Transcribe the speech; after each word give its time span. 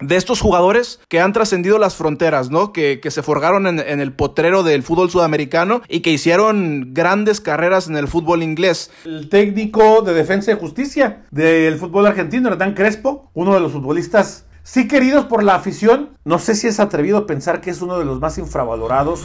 de 0.00 0.16
estos 0.16 0.40
jugadores 0.40 1.00
que 1.08 1.20
han 1.20 1.32
trascendido 1.32 1.78
las 1.78 1.96
fronteras, 1.96 2.50
¿no? 2.50 2.72
Que, 2.72 3.00
se 3.06 3.22
forjaron 3.22 3.66
en, 3.66 3.78
en, 3.78 4.00
el 4.00 4.12
potrero 4.12 4.62
del 4.62 4.82
fútbol 4.82 5.10
sudamericano 5.10 5.80
y 5.88 6.00
que 6.00 6.10
hicieron 6.10 6.92
grandes 6.92 7.40
carreras 7.40 7.88
en 7.88 7.96
el 7.96 8.08
fútbol 8.08 8.42
inglés. 8.42 8.90
El 9.04 9.28
técnico 9.30 10.02
de 10.02 10.12
defensa 10.12 10.52
y 10.52 10.58
justicia 10.58 11.24
del 11.30 11.76
fútbol 11.76 12.06
argentino, 12.06 12.50
Hernán 12.50 12.74
Crespo, 12.74 13.30
uno 13.32 13.54
de 13.54 13.60
los 13.60 13.72
futbolistas 13.72 14.44
sí 14.62 14.86
queridos 14.86 15.24
por 15.24 15.42
la 15.42 15.54
afición. 15.54 16.10
No 16.24 16.38
sé 16.38 16.54
si 16.54 16.66
es 16.66 16.78
atrevido 16.78 17.26
pensar 17.26 17.62
que 17.62 17.70
es 17.70 17.80
uno 17.80 17.98
de 17.98 18.04
los 18.04 18.20
más 18.20 18.36
infravalorados 18.36 19.24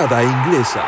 Grada 0.00 0.22
Inglesa. 0.22 0.82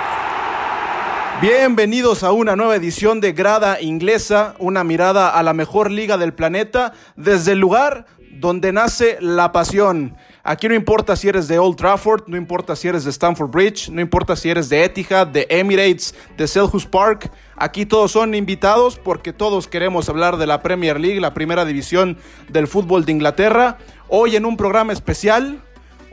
Bienvenidos 1.43 2.23
a 2.23 2.33
una 2.33 2.57
nueva 2.57 2.77
edición 2.77 3.21
de 3.21 3.33
Grada 3.33 3.79
Inglesa, 3.79 4.55
una 4.59 4.85
mirada 4.85 5.29
a 5.29 5.43
la 5.43 5.53
mejor 5.53 5.91
liga 5.91 6.17
del 6.17 6.33
planeta 6.33 6.95
desde 7.15 7.53
el 7.53 7.59
lugar 7.59 8.07
donde 8.31 8.73
nace 8.73 9.19
la 9.21 9.53
pasión. 9.53 10.17
Aquí 10.43 10.67
no 10.67 10.75
importa 10.75 11.15
si 11.15 11.29
eres 11.29 11.47
de 11.47 11.59
Old 11.59 11.77
Trafford, 11.77 12.23
no 12.27 12.39
importa 12.39 12.75
si 12.75 12.89
eres 12.89 13.05
de 13.05 13.11
Stamford 13.11 13.51
Bridge, 13.51 13.91
no 13.91 14.01
importa 14.01 14.35
si 14.35 14.49
eres 14.49 14.71
de 14.71 14.83
Etihad, 14.83 15.27
de 15.27 15.47
Emirates, 15.51 16.15
de 16.39 16.49
Selhurst 16.49 16.89
Park. 16.89 17.31
Aquí 17.57 17.85
todos 17.85 18.13
son 18.13 18.35
invitados 18.35 18.99
porque 18.99 19.35
todos 19.35 19.69
queremos 19.69 20.09
hablar 20.09 20.39
de 20.39 20.47
la 20.47 20.63
Premier 20.63 20.99
League, 20.99 21.21
la 21.21 21.35
primera 21.35 21.67
división 21.67 22.17
del 22.49 22.67
fútbol 22.67 23.05
de 23.05 23.13
Inglaterra. 23.13 23.77
Hoy 24.09 24.37
en 24.37 24.47
un 24.47 24.57
programa 24.57 24.95
especial, 24.95 25.61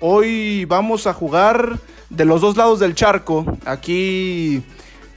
hoy 0.01 0.65
vamos 0.65 1.07
a 1.07 1.13
jugar 1.13 1.79
de 2.09 2.25
los 2.25 2.41
dos 2.41 2.57
lados 2.57 2.79
del 2.79 2.95
charco. 2.95 3.45
Aquí, 3.65 4.63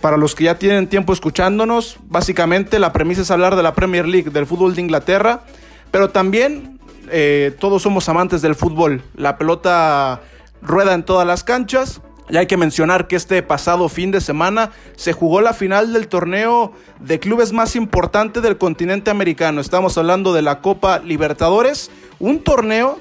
para 0.00 0.16
los 0.16 0.34
que 0.34 0.44
ya 0.44 0.58
tienen 0.58 0.88
tiempo 0.88 1.12
escuchándonos, 1.12 1.96
básicamente 2.08 2.78
la 2.78 2.92
premisa 2.92 3.22
es 3.22 3.30
hablar 3.30 3.56
de 3.56 3.62
la 3.62 3.74
Premier 3.74 4.06
League, 4.06 4.30
del 4.30 4.46
fútbol 4.46 4.74
de 4.74 4.82
Inglaterra, 4.82 5.42
pero 5.90 6.10
también 6.10 6.78
eh, 7.10 7.54
todos 7.58 7.82
somos 7.82 8.08
amantes 8.08 8.42
del 8.42 8.54
fútbol. 8.54 9.02
La 9.14 9.38
pelota 9.38 10.20
rueda 10.62 10.94
en 10.94 11.04
todas 11.04 11.26
las 11.26 11.44
canchas. 11.44 12.00
Y 12.30 12.36
hay 12.36 12.46
que 12.46 12.56
mencionar 12.56 13.08
que 13.08 13.16
este 13.16 13.42
pasado 13.42 13.88
fin 13.88 14.10
de 14.10 14.20
semana 14.20 14.70
se 14.96 15.12
jugó 15.12 15.42
la 15.42 15.52
final 15.52 15.92
del 15.92 16.08
torneo 16.08 16.72
de 17.00 17.18
clubes 17.18 17.52
más 17.52 17.76
importante 17.76 18.40
del 18.40 18.56
continente 18.56 19.10
americano. 19.10 19.60
Estamos 19.60 19.98
hablando 19.98 20.32
de 20.32 20.40
la 20.40 20.60
Copa 20.60 21.00
Libertadores, 21.00 21.90
un 22.20 22.42
torneo 22.42 23.00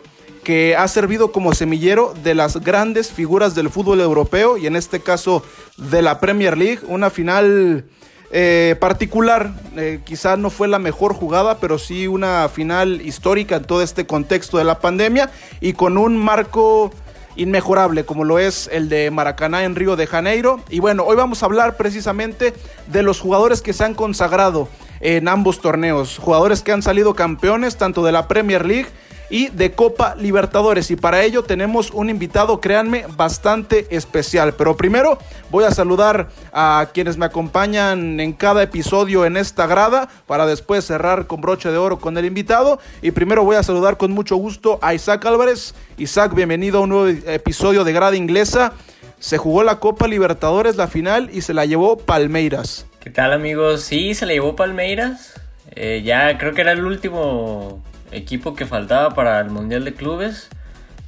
que 0.52 0.76
ha 0.76 0.86
servido 0.90 1.32
como 1.32 1.54
semillero 1.54 2.14
de 2.26 2.36
las 2.36 2.58
grandes 2.58 3.10
figuras 3.10 3.56
del 3.56 3.70
fútbol 3.70 4.02
europeo 4.02 4.58
y 4.58 4.68
en 4.68 4.76
este 4.76 5.00
caso 5.00 5.46
de 5.78 6.02
la 6.02 6.20
Premier 6.20 6.58
League, 6.58 6.80
una 6.90 7.10
final 7.10 7.86
eh, 8.32 8.76
particular, 8.78 9.54
eh, 9.78 10.02
quizás 10.04 10.38
no 10.38 10.50
fue 10.50 10.68
la 10.68 10.78
mejor 10.78 11.14
jugada, 11.14 11.60
pero 11.62 11.80
sí 11.80 12.06
una 12.06 12.50
final 12.50 13.00
histórica 13.00 13.56
en 13.56 13.64
todo 13.64 13.82
este 13.82 14.06
contexto 14.06 14.58
de 14.58 14.66
la 14.66 14.82
pandemia 14.82 15.32
y 15.62 15.72
con 15.72 15.98
un 15.98 16.18
marco 16.18 16.92
inmejorable 17.38 18.04
como 18.04 18.26
lo 18.26 18.38
es 18.38 18.70
el 18.74 18.90
de 18.90 19.10
Maracaná 19.10 19.64
en 19.64 19.78
Río 19.78 19.96
de 19.96 20.06
Janeiro. 20.06 20.60
Y 20.70 20.82
bueno, 20.82 21.06
hoy 21.06 21.16
vamos 21.16 21.44
a 21.44 21.46
hablar 21.46 21.78
precisamente 21.78 22.54
de 22.88 23.04
los 23.04 23.22
jugadores 23.22 23.62
que 23.62 23.72
se 23.72 23.86
han 23.86 23.94
consagrado 23.94 24.68
en 25.00 25.30
ambos 25.30 25.62
torneos, 25.62 26.18
jugadores 26.18 26.62
que 26.62 26.74
han 26.74 26.82
salido 26.82 27.14
campeones 27.16 27.78
tanto 27.78 28.04
de 28.04 28.12
la 28.12 28.28
Premier 28.28 28.66
League 28.66 28.90
y 29.32 29.48
de 29.48 29.72
Copa 29.72 30.14
Libertadores. 30.16 30.92
Y 30.92 30.98
para 30.98 31.24
ello 31.24 31.44
tenemos 31.44 31.90
un 31.92 32.10
invitado, 32.10 32.60
créanme, 32.60 33.06
bastante 33.16 33.88
especial. 33.90 34.54
Pero 34.54 34.78
primero 34.78 35.18
voy 35.50 35.64
a 35.64 35.72
saludar 35.72 36.30
a 36.54 36.90
quienes 36.94 37.18
me 37.18 37.26
acompañan 37.26 38.20
en 38.20 38.34
cada 38.34 38.62
episodio 38.62 39.26
en 39.26 39.38
esta 39.38 39.66
grada 39.66 40.10
para 40.28 40.46
después 40.46 40.86
cerrar 40.86 41.26
con 41.26 41.42
broche 41.42 41.72
de 41.72 41.78
oro 41.78 41.98
con 41.98 42.18
el 42.18 42.26
invitado. 42.26 42.80
Y 43.02 43.12
primero 43.12 43.44
voy 43.44 43.56
a 43.56 43.64
saludar 43.64 43.98
con 43.98 44.12
mucho 44.12 44.36
gusto 44.36 44.78
a 44.82 44.94
Isaac 44.94 45.26
Álvarez. 45.26 45.74
Isaac, 45.98 46.36
bienvenido 46.36 46.80
a 46.80 46.82
un 46.82 46.90
nuevo 46.90 47.08
episodio 47.08 47.86
de 47.86 47.94
Grada 47.94 48.18
Inglesa. 48.18 48.74
Se 49.20 49.38
jugó 49.38 49.64
la 49.64 49.80
Copa 49.80 50.08
Libertadores, 50.08 50.76
la 50.76 50.88
final, 50.88 51.30
y 51.32 51.42
se 51.42 51.54
la 51.54 51.66
llevó 51.66 51.98
Palmeiras. 51.98 52.86
¿Qué 53.00 53.12
tal 53.12 53.32
amigos? 53.32 53.84
Sí, 53.84 54.14
se 54.14 54.26
la 54.26 54.34
llevó 54.34 54.56
Palmeiras. 54.56 55.40
Eh, 55.74 56.02
ya 56.04 56.38
creo 56.38 56.54
que 56.54 56.62
era 56.62 56.74
el 56.74 56.84
último 56.84 57.82
equipo 58.12 58.56
que 58.56 58.66
faltaba 58.66 59.12
para 59.12 59.40
el 59.40 59.50
Mundial 59.50 59.86
de 59.86 59.94
Clubes. 59.94 60.50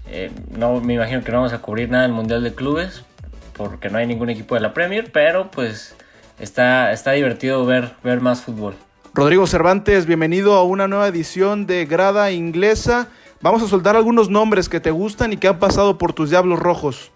Eh, 0.10 0.32
no 0.58 0.80
me 0.82 0.96
imagino 0.96 1.24
que 1.24 1.32
no 1.32 1.38
vamos 1.38 1.54
a 1.54 1.60
cubrir 1.60 1.90
nada 1.90 2.04
del 2.04 2.12
Mundial 2.12 2.44
de 2.44 2.54
Clubes 2.54 3.04
porque 3.54 3.90
no 3.90 3.98
hay 3.98 4.08
ningún 4.08 4.30
equipo 4.30 4.56
de 4.56 4.62
la 4.62 4.74
Premier, 4.74 5.12
pero 5.12 5.52
pues 5.52 5.96
está, 6.40 6.92
está 6.92 7.12
divertido 7.12 7.66
ver, 7.66 7.94
ver 8.04 8.20
más 8.20 8.42
fútbol. 8.42 8.76
Rodrigo 9.14 9.46
Cervantes, 9.46 10.06
bienvenido 10.06 10.56
a 10.56 10.64
una 10.64 10.88
nueva 10.88 11.08
edición 11.08 11.68
de 11.68 11.86
Grada 11.86 12.32
Inglesa. 12.32 13.10
Vamos 13.42 13.62
a 13.62 13.68
soltar 13.68 13.96
algunos 13.96 14.30
nombres 14.30 14.70
que 14.70 14.80
te 14.80 14.92
gustan 14.92 15.34
y 15.34 15.38
que 15.38 15.48
han 15.48 15.60
pasado 15.60 15.98
por 15.98 16.14
tus 16.14 16.32
Diablos 16.32 16.60
Rojos. 16.60 17.12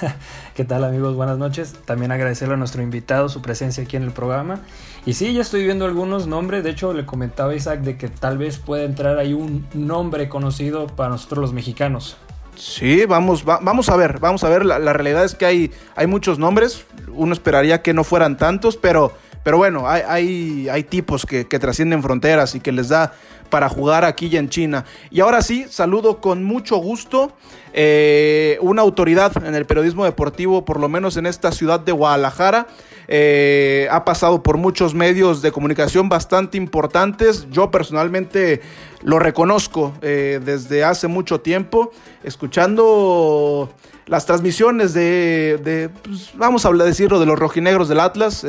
¿Qué 0.54 0.66
tal 0.66 0.84
amigos? 0.84 1.16
Buenas 1.16 1.38
noches. 1.38 1.74
También 1.86 2.12
agradecerle 2.12 2.54
a 2.54 2.56
nuestro 2.58 2.82
invitado 2.82 3.30
su 3.30 3.40
presencia 3.40 3.84
aquí 3.84 3.96
en 3.96 4.02
el 4.02 4.12
programa. 4.12 4.60
Y 5.06 5.14
sí, 5.14 5.32
ya 5.32 5.40
estoy 5.40 5.64
viendo 5.64 5.86
algunos 5.86 6.26
nombres. 6.26 6.62
De 6.62 6.68
hecho, 6.68 6.92
le 6.92 7.06
comentaba 7.06 7.52
a 7.52 7.54
Isaac 7.54 7.80
de 7.80 7.96
que 7.96 8.08
tal 8.08 8.36
vez 8.36 8.58
pueda 8.58 8.84
entrar 8.84 9.16
ahí 9.16 9.32
un 9.32 9.66
nombre 9.72 10.28
conocido 10.28 10.88
para 10.88 11.08
nosotros 11.08 11.40
los 11.40 11.52
mexicanos. 11.54 12.18
Sí, 12.54 13.06
vamos, 13.06 13.46
vamos 13.46 13.88
a 13.88 13.96
ver, 13.96 14.18
vamos 14.18 14.44
a 14.44 14.50
ver. 14.50 14.66
La, 14.66 14.92
realidad 14.92 15.24
es 15.24 15.34
que 15.34 15.46
hay, 15.46 15.70
hay 15.96 16.06
muchos 16.06 16.38
nombres. 16.38 16.84
Uno 17.14 17.32
esperaría 17.32 17.80
que 17.80 17.94
no 17.94 18.04
fueran 18.04 18.36
tantos, 18.36 18.76
pero, 18.76 19.14
pero 19.42 19.56
bueno, 19.56 19.88
hay, 19.88 20.02
hay, 20.06 20.68
hay 20.68 20.82
tipos 20.84 21.26
que, 21.26 21.46
que 21.46 21.58
trascienden 21.58 22.02
fronteras 22.02 22.54
y 22.54 22.60
que 22.60 22.72
les 22.72 22.88
da 22.88 23.12
para 23.52 23.68
jugar 23.68 24.06
aquí 24.06 24.28
y 24.28 24.38
en 24.38 24.48
China. 24.48 24.86
Y 25.10 25.20
ahora 25.20 25.42
sí, 25.42 25.66
saludo 25.68 26.22
con 26.22 26.42
mucho 26.42 26.78
gusto 26.78 27.32
eh, 27.74 28.56
una 28.62 28.80
autoridad 28.80 29.44
en 29.44 29.54
el 29.54 29.66
periodismo 29.66 30.06
deportivo, 30.06 30.64
por 30.64 30.80
lo 30.80 30.88
menos 30.88 31.18
en 31.18 31.26
esta 31.26 31.52
ciudad 31.52 31.78
de 31.78 31.92
Guadalajara. 31.92 32.66
Eh, 33.08 33.88
ha 33.90 34.06
pasado 34.06 34.42
por 34.42 34.56
muchos 34.56 34.94
medios 34.94 35.42
de 35.42 35.52
comunicación 35.52 36.08
bastante 36.08 36.56
importantes. 36.56 37.46
Yo 37.50 37.70
personalmente 37.70 38.62
lo 39.02 39.18
reconozco 39.18 39.92
eh, 40.00 40.40
desde 40.42 40.82
hace 40.82 41.06
mucho 41.08 41.42
tiempo, 41.42 41.90
escuchando 42.24 43.68
las 44.06 44.24
transmisiones 44.24 44.94
de, 44.94 45.90
pues, 46.02 46.30
vamos 46.36 46.64
a 46.64 46.72
decirlo, 46.72 47.20
de 47.20 47.26
los 47.26 47.38
rojinegros 47.38 47.90
del 47.90 48.00
Atlas. 48.00 48.46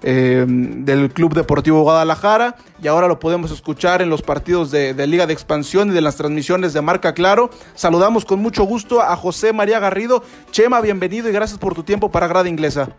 Em, 0.00 0.84
del 0.84 1.10
Club 1.12 1.34
Deportivo 1.34 1.82
Guadalajara 1.82 2.54
y 2.80 2.86
ahora 2.86 3.08
lo 3.08 3.18
podemos 3.18 3.50
escuchar 3.50 4.00
en 4.00 4.08
los 4.08 4.22
partidos 4.22 4.70
de, 4.70 4.94
Liga 5.08 5.26
de 5.26 5.32
Expansión 5.32 5.90
y 5.90 5.92
de 5.92 6.00
las 6.00 6.14
transmisiones 6.14 6.72
de 6.72 6.80
Marca 6.82 7.14
Claro. 7.14 7.50
Saludamos 7.74 8.24
con 8.24 8.40
mucho 8.40 8.62
gusto 8.62 9.02
a 9.02 9.16
José 9.16 9.52
María 9.52 9.80
Garrido. 9.80 10.22
Chema, 10.52 10.80
bienvenido 10.80 11.28
y 11.28 11.32
gracias 11.32 11.58
por 11.58 11.74
tu 11.74 11.82
tiempo 11.82 12.12
para 12.12 12.28
Grada 12.28 12.48
Inglesa. 12.48 12.90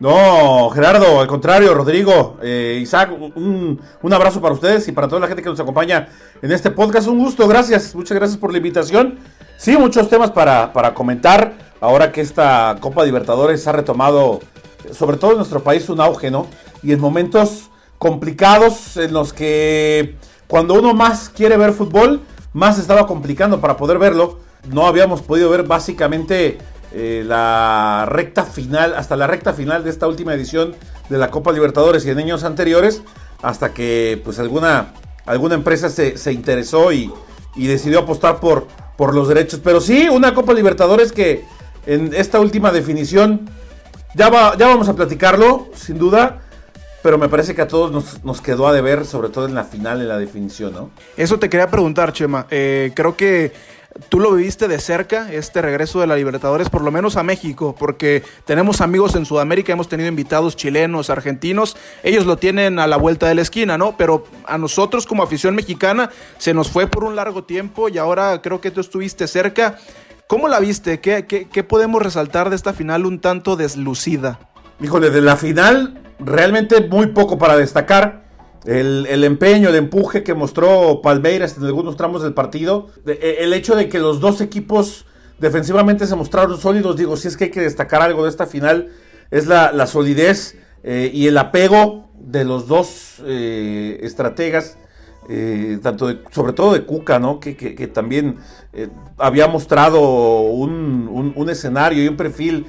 No, 0.00 0.70
Gerardo, 0.70 1.20
al 1.20 1.26
contrario, 1.26 1.74
Rodrigo, 1.74 2.38
eh, 2.40 2.78
Isaac, 2.80 3.10
un, 3.34 3.78
abrazo 4.10 4.40
para 4.40 4.54
ustedes 4.54 4.86
y 4.88 4.92
para 4.92 5.08
toda 5.08 5.20
la 5.20 5.26
gente 5.26 5.42
que 5.42 5.50
nos 5.50 5.60
acompaña 5.60 6.08
en 6.40 6.52
este 6.52 6.70
podcast. 6.70 7.08
Un 7.08 7.18
gusto, 7.18 7.46
gracias, 7.46 7.94
muchas 7.94 8.16
gracias 8.16 8.38
por 8.38 8.52
la 8.52 8.58
invitación. 8.58 9.18
Sí, 9.58 9.76
muchos 9.76 10.08
temas 10.08 10.30
para, 10.30 10.72
para 10.72 10.94
comentar 10.94 11.52
ahora 11.80 12.10
que 12.10 12.20
esta 12.20 12.76
Copa 12.80 13.04
Libertadores 13.04 13.66
ha 13.66 13.72
retomado 13.72 14.40
sobre 14.92 15.16
todo 15.16 15.32
en 15.32 15.38
nuestro 15.38 15.62
país, 15.62 15.88
un 15.88 16.00
auge, 16.00 16.30
¿no? 16.30 16.46
Y 16.82 16.92
en 16.92 17.00
momentos 17.00 17.70
complicados 17.98 18.96
en 18.96 19.12
los 19.12 19.32
que 19.32 20.16
cuando 20.46 20.74
uno 20.74 20.94
más 20.94 21.28
quiere 21.28 21.56
ver 21.56 21.72
fútbol, 21.72 22.22
más 22.52 22.76
se 22.76 22.82
estaba 22.82 23.06
complicando 23.06 23.60
para 23.60 23.76
poder 23.76 23.98
verlo. 23.98 24.40
No 24.70 24.86
habíamos 24.86 25.22
podido 25.22 25.50
ver 25.50 25.64
básicamente 25.64 26.58
eh, 26.92 27.22
la 27.26 28.06
recta 28.08 28.44
final, 28.44 28.94
hasta 28.94 29.16
la 29.16 29.26
recta 29.26 29.52
final 29.52 29.84
de 29.84 29.90
esta 29.90 30.06
última 30.06 30.34
edición 30.34 30.74
de 31.08 31.18
la 31.18 31.30
Copa 31.30 31.52
Libertadores 31.52 32.06
y 32.06 32.10
en 32.10 32.18
años 32.18 32.44
anteriores, 32.44 33.02
hasta 33.42 33.74
que 33.74 34.20
pues 34.24 34.38
alguna, 34.38 34.94
alguna 35.26 35.54
empresa 35.54 35.90
se, 35.90 36.32
interesó 36.32 36.92
y, 36.92 37.12
y, 37.54 37.66
decidió 37.66 38.00
apostar 38.00 38.40
por, 38.40 38.66
por 38.96 39.14
los 39.14 39.28
derechos. 39.28 39.60
Pero 39.62 39.80
sí, 39.80 40.08
una 40.08 40.34
Copa 40.34 40.54
Libertadores 40.54 41.12
que 41.12 41.44
en 41.86 42.14
esta 42.14 42.40
última 42.40 42.72
definición 42.72 43.50
ya, 44.18 44.28
va, 44.28 44.56
ya 44.56 44.66
vamos 44.66 44.88
a 44.88 44.94
platicarlo, 44.94 45.68
sin 45.74 45.96
duda. 45.96 46.42
pero 47.02 47.16
me 47.16 47.28
parece 47.28 47.54
que 47.54 47.62
a 47.62 47.68
todos 47.68 47.92
nos, 47.92 48.24
nos, 48.24 48.40
quedó 48.40 48.66
a 48.66 48.72
deber, 48.72 49.06
sobre 49.06 49.28
todo 49.28 49.46
en 49.46 49.54
la 49.54 49.62
final, 49.64 50.00
en 50.00 50.08
la 50.08 50.18
definición, 50.18 50.74
¿no? 50.74 50.90
Eso 51.16 51.38
te 51.38 51.48
quería 51.48 51.70
preguntar, 51.70 52.12
Chema. 52.12 52.46
Eh, 52.50 52.90
creo 52.94 53.16
que 53.16 53.52
tú 54.08 54.18
lo 54.18 54.32
viviste 54.32 54.66
de 54.66 54.80
cerca, 54.80 55.32
este 55.32 55.62
regreso 55.62 56.00
de 56.00 56.08
la 56.08 56.16
Libertadores, 56.16 56.68
por 56.68 56.82
lo 56.82 56.90
menos 56.90 57.16
a 57.16 57.22
México, 57.22 57.76
porque 57.78 58.24
tenemos 58.44 58.80
amigos 58.80 59.14
en 59.14 59.24
Sudamérica, 59.24 59.72
hemos 59.72 59.88
tenido 59.88 60.08
invitados 60.08 60.56
chilenos, 60.56 61.10
argentinos, 61.10 61.76
ellos 62.02 62.26
lo 62.26 62.36
tienen 62.36 62.80
a 62.80 62.88
la 62.88 62.96
vuelta 62.96 63.28
de 63.28 63.36
la 63.36 63.42
esquina, 63.42 63.78
¿no? 63.78 63.96
Pero 63.96 64.24
a 64.46 64.58
nosotros 64.58 65.06
como 65.06 65.22
afición 65.22 65.54
mexicana 65.54 66.10
se 66.38 66.54
nos 66.54 66.70
fue 66.70 66.88
por 66.88 67.04
un 67.04 67.16
largo 67.16 67.44
tiempo 67.44 67.88
y 67.88 67.98
ahora 67.98 68.42
creo 68.42 68.60
que 68.60 68.72
tú 68.72 68.80
estuviste 68.80 69.28
cerca. 69.28 69.78
¿Cómo 70.28 70.48
la 70.48 70.60
viste? 70.60 71.00
¿Qué, 71.00 71.64
podemos 71.66 72.02
resaltar 72.02 72.50
de 72.50 72.56
esta 72.56 72.74
final 72.74 73.06
un 73.06 73.18
tanto 73.18 73.56
deslucida? 73.56 74.38
Híjole, 74.78 75.08
de 75.08 75.22
la 75.22 75.36
final 75.36 76.02
realmente 76.18 76.86
muy 76.86 77.06
poco 77.06 77.38
para 77.38 77.56
destacar 77.56 78.28
el, 78.66 79.24
empeño, 79.24 79.70
el 79.70 79.76
empuje 79.76 80.22
que 80.22 80.34
mostró 80.34 81.00
Palmeiras 81.00 81.56
en 81.56 81.64
algunos 81.64 81.96
tramos 81.96 82.22
del 82.22 82.34
partido, 82.34 82.88
e, 83.06 83.38
el 83.40 83.54
hecho 83.54 83.74
de 83.74 83.88
que 83.88 84.00
los 84.00 84.20
dos 84.20 84.42
equipos 84.42 85.06
defensivamente 85.38 86.06
se 86.06 86.14
mostraron 86.14 86.60
sólidos, 86.60 86.98
digo, 86.98 87.16
si 87.16 87.28
es 87.28 87.38
que 87.38 87.44
hay 87.44 87.50
que 87.50 87.62
destacar 87.62 88.02
algo 88.02 88.24
de 88.24 88.28
esta 88.28 88.44
final, 88.44 88.90
es 89.30 89.46
la, 89.46 89.86
solidez 89.86 90.58
eh, 90.82 91.10
y 91.10 91.28
el 91.28 91.38
apego 91.38 92.10
de 92.20 92.44
los 92.44 92.68
dos 92.68 93.22
eh, 93.24 93.98
estrategas, 94.02 94.76
eh, 95.28 95.78
tanto 95.82 96.10
sobre 96.30 96.52
todo 96.52 96.72
de 96.72 96.84
Cuca, 96.84 97.18
¿no? 97.18 97.40
que, 97.40 97.54
también 97.92 98.36
había 99.16 99.46
mostrado 99.48 100.00
un, 100.40 101.46
escenario 101.50 102.04
y 102.04 102.08
un 102.08 102.16
perfil 102.16 102.66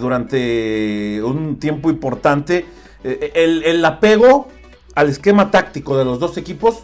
durante 0.00 1.20
un 1.22 1.58
tiempo 1.58 1.90
importante. 1.90 2.64
El, 3.02 3.62
el 3.64 3.84
apego 3.84 4.48
al 4.94 5.08
esquema 5.08 5.50
táctico 5.50 5.98
de 5.98 6.04
los 6.04 6.18
dos 6.18 6.36
equipos 6.36 6.80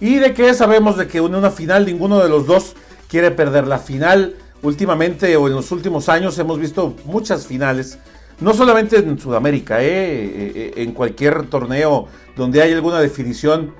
y 0.00 0.16
de 0.16 0.32
que 0.34 0.54
sabemos 0.54 0.96
de 0.96 1.08
que 1.08 1.18
en 1.18 1.34
una 1.34 1.50
final 1.50 1.86
ninguno 1.86 2.20
de 2.20 2.28
los 2.28 2.46
dos 2.46 2.74
quiere 3.08 3.30
perder 3.30 3.66
la 3.66 3.78
final. 3.78 4.36
Últimamente 4.60 5.36
o 5.36 5.46
en 5.46 5.54
los 5.54 5.70
últimos 5.70 6.08
años 6.08 6.36
hemos 6.38 6.58
visto 6.58 6.96
muchas 7.04 7.46
finales, 7.46 7.98
no 8.40 8.54
solamente 8.54 8.98
en 8.98 9.18
Sudamérica, 9.18 9.80
¿eh? 9.82 9.86
Eh, 9.86 10.52
eh, 10.54 10.72
en 10.76 10.92
cualquier 10.92 11.46
torneo 11.46 12.08
donde 12.36 12.60
hay 12.60 12.72
alguna 12.72 13.00
definición 13.00 13.72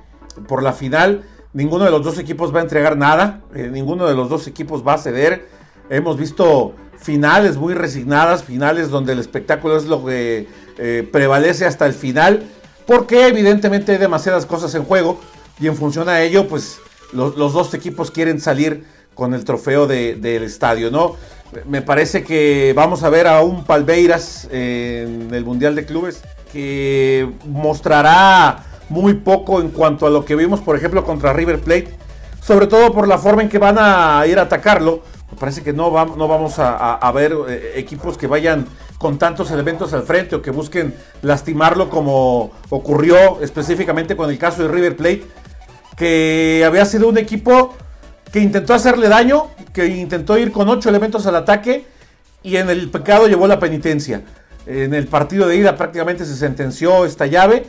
por 0.47 0.63
la 0.63 0.73
final, 0.73 1.23
ninguno 1.53 1.85
de 1.85 1.91
los 1.91 2.03
dos 2.03 2.17
equipos 2.19 2.53
va 2.53 2.59
a 2.59 2.63
entregar 2.63 2.97
nada, 2.97 3.41
ninguno 3.53 4.07
de 4.07 4.15
los 4.15 4.29
dos 4.29 4.47
equipos 4.47 4.85
va 4.85 4.93
a 4.93 4.97
ceder. 4.97 5.47
Hemos 5.89 6.17
visto 6.17 6.73
finales 6.97 7.57
muy 7.57 7.73
resignadas, 7.73 8.43
finales 8.43 8.89
donde 8.89 9.13
el 9.13 9.19
espectáculo 9.19 9.77
es 9.77 9.85
lo 9.85 10.05
que 10.05 10.47
prevalece 11.11 11.65
hasta 11.65 11.85
el 11.85 11.93
final 11.93 12.43
porque 12.89 13.27
evidentemente 13.27 13.91
hay 13.91 13.99
demasiadas 13.99 14.47
cosas 14.47 14.73
en 14.73 14.83
juego 14.83 15.19
y 15.59 15.67
en 15.67 15.75
función 15.75 16.09
a 16.09 16.23
ello, 16.23 16.47
pues 16.47 16.79
los, 17.13 17.35
dos 17.35 17.71
equipos 17.75 18.09
quieren 18.09 18.41
salir 18.41 18.83
con 19.13 19.35
el 19.35 19.45
trofeo 19.45 19.85
del 19.85 20.41
estadio, 20.41 20.89
¿no? 20.89 21.15
Me 21.67 21.83
parece 21.83 22.23
que 22.23 22.73
vamos 22.75 23.03
a 23.03 23.09
ver 23.09 23.27
a 23.27 23.41
un 23.41 23.63
Palmeiras 23.63 24.47
en 24.51 25.31
el 25.31 25.45
Mundial 25.45 25.75
de 25.75 25.85
Clubes 25.85 26.23
que 26.51 27.29
mostrará 27.45 28.65
muy 28.89 29.13
poco 29.15 29.61
en 29.61 29.69
cuanto 29.69 30.05
a 30.05 30.09
lo 30.09 30.25
que 30.25 30.35
vimos, 30.35 30.59
por 30.59 30.75
ejemplo, 30.75 31.03
contra 31.03 31.33
River 31.33 31.61
Plate, 31.61 31.89
sobre 32.41 32.67
todo 32.67 32.91
por 32.91 33.07
la 33.07 33.17
forma 33.17 33.41
en 33.41 33.49
que 33.49 33.59
van 33.59 33.77
a 33.79 34.25
ir 34.27 34.39
a 34.39 34.43
atacarlo. 34.43 35.03
Me 35.31 35.37
parece 35.37 35.61
que 35.61 35.73
no, 35.73 35.91
vamos 35.91 36.55
a, 36.57 37.11
ver 37.13 37.35
eh, 37.47 37.73
equipos 37.75 38.17
que 38.17 38.27
vayan 38.27 38.65
con 38.97 39.17
tantos 39.17 39.51
elementos 39.51 39.93
al 39.93 40.03
frente 40.03 40.35
o 40.35 40.41
que 40.41 40.51
busquen 40.51 40.93
lastimarlo 41.21 41.89
como 41.89 42.51
ocurrió 42.69 43.39
específicamente 43.41 44.17
con 44.17 44.29
el 44.29 44.37
caso 44.37 44.63
de 44.63 44.69
River 44.69 44.97
Plate, 44.97 45.23
que 45.95 46.63
había 46.65 46.85
sido 46.85 47.07
un 47.07 47.17
equipo 47.17 47.75
que 48.31 48.39
intentó 48.39 48.73
hacerle 48.73 49.07
daño, 49.07 49.47
que 49.71 49.85
intentó 49.87 50.37
ir 50.37 50.51
con 50.51 50.67
ocho 50.69 50.89
elementos 50.89 51.25
al 51.27 51.35
ataque 51.35 51.85
y 52.41 52.57
en 52.57 52.69
el 52.69 52.89
pecado 52.89 53.27
llevó 53.27 53.47
la 53.47 53.59
penitencia. 53.59 54.23
En 54.65 54.93
el 54.93 55.07
partido 55.07 55.47
de 55.47 55.55
ida 55.55 55.77
prácticamente 55.77 56.25
se 56.25 56.35
sentenció 56.35 57.05
esta 57.05 57.25
llave 57.25 57.65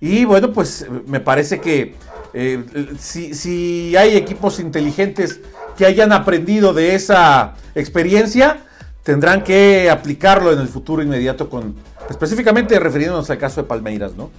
y 0.00 0.24
bueno, 0.24 0.52
pues 0.52 0.86
me 1.06 1.20
parece 1.20 1.60
que 1.60 1.94
eh, 2.34 2.64
si, 2.98 3.34
si 3.34 3.96
hay 3.96 4.16
equipos 4.16 4.60
inteligentes 4.60 5.40
que 5.76 5.86
hayan 5.86 6.12
aprendido 6.12 6.72
de 6.72 6.94
esa 6.94 7.54
experiencia, 7.74 8.60
tendrán 9.02 9.42
que 9.42 9.90
aplicarlo 9.90 10.52
en 10.52 10.58
el 10.58 10.68
futuro 10.68 11.02
inmediato 11.02 11.48
con 11.48 11.74
específicamente 12.10 12.78
refiriéndonos 12.78 13.30
al 13.30 13.38
caso 13.38 13.62
de 13.62 13.68
Palmeiras, 13.68 14.14
¿no? 14.14 14.30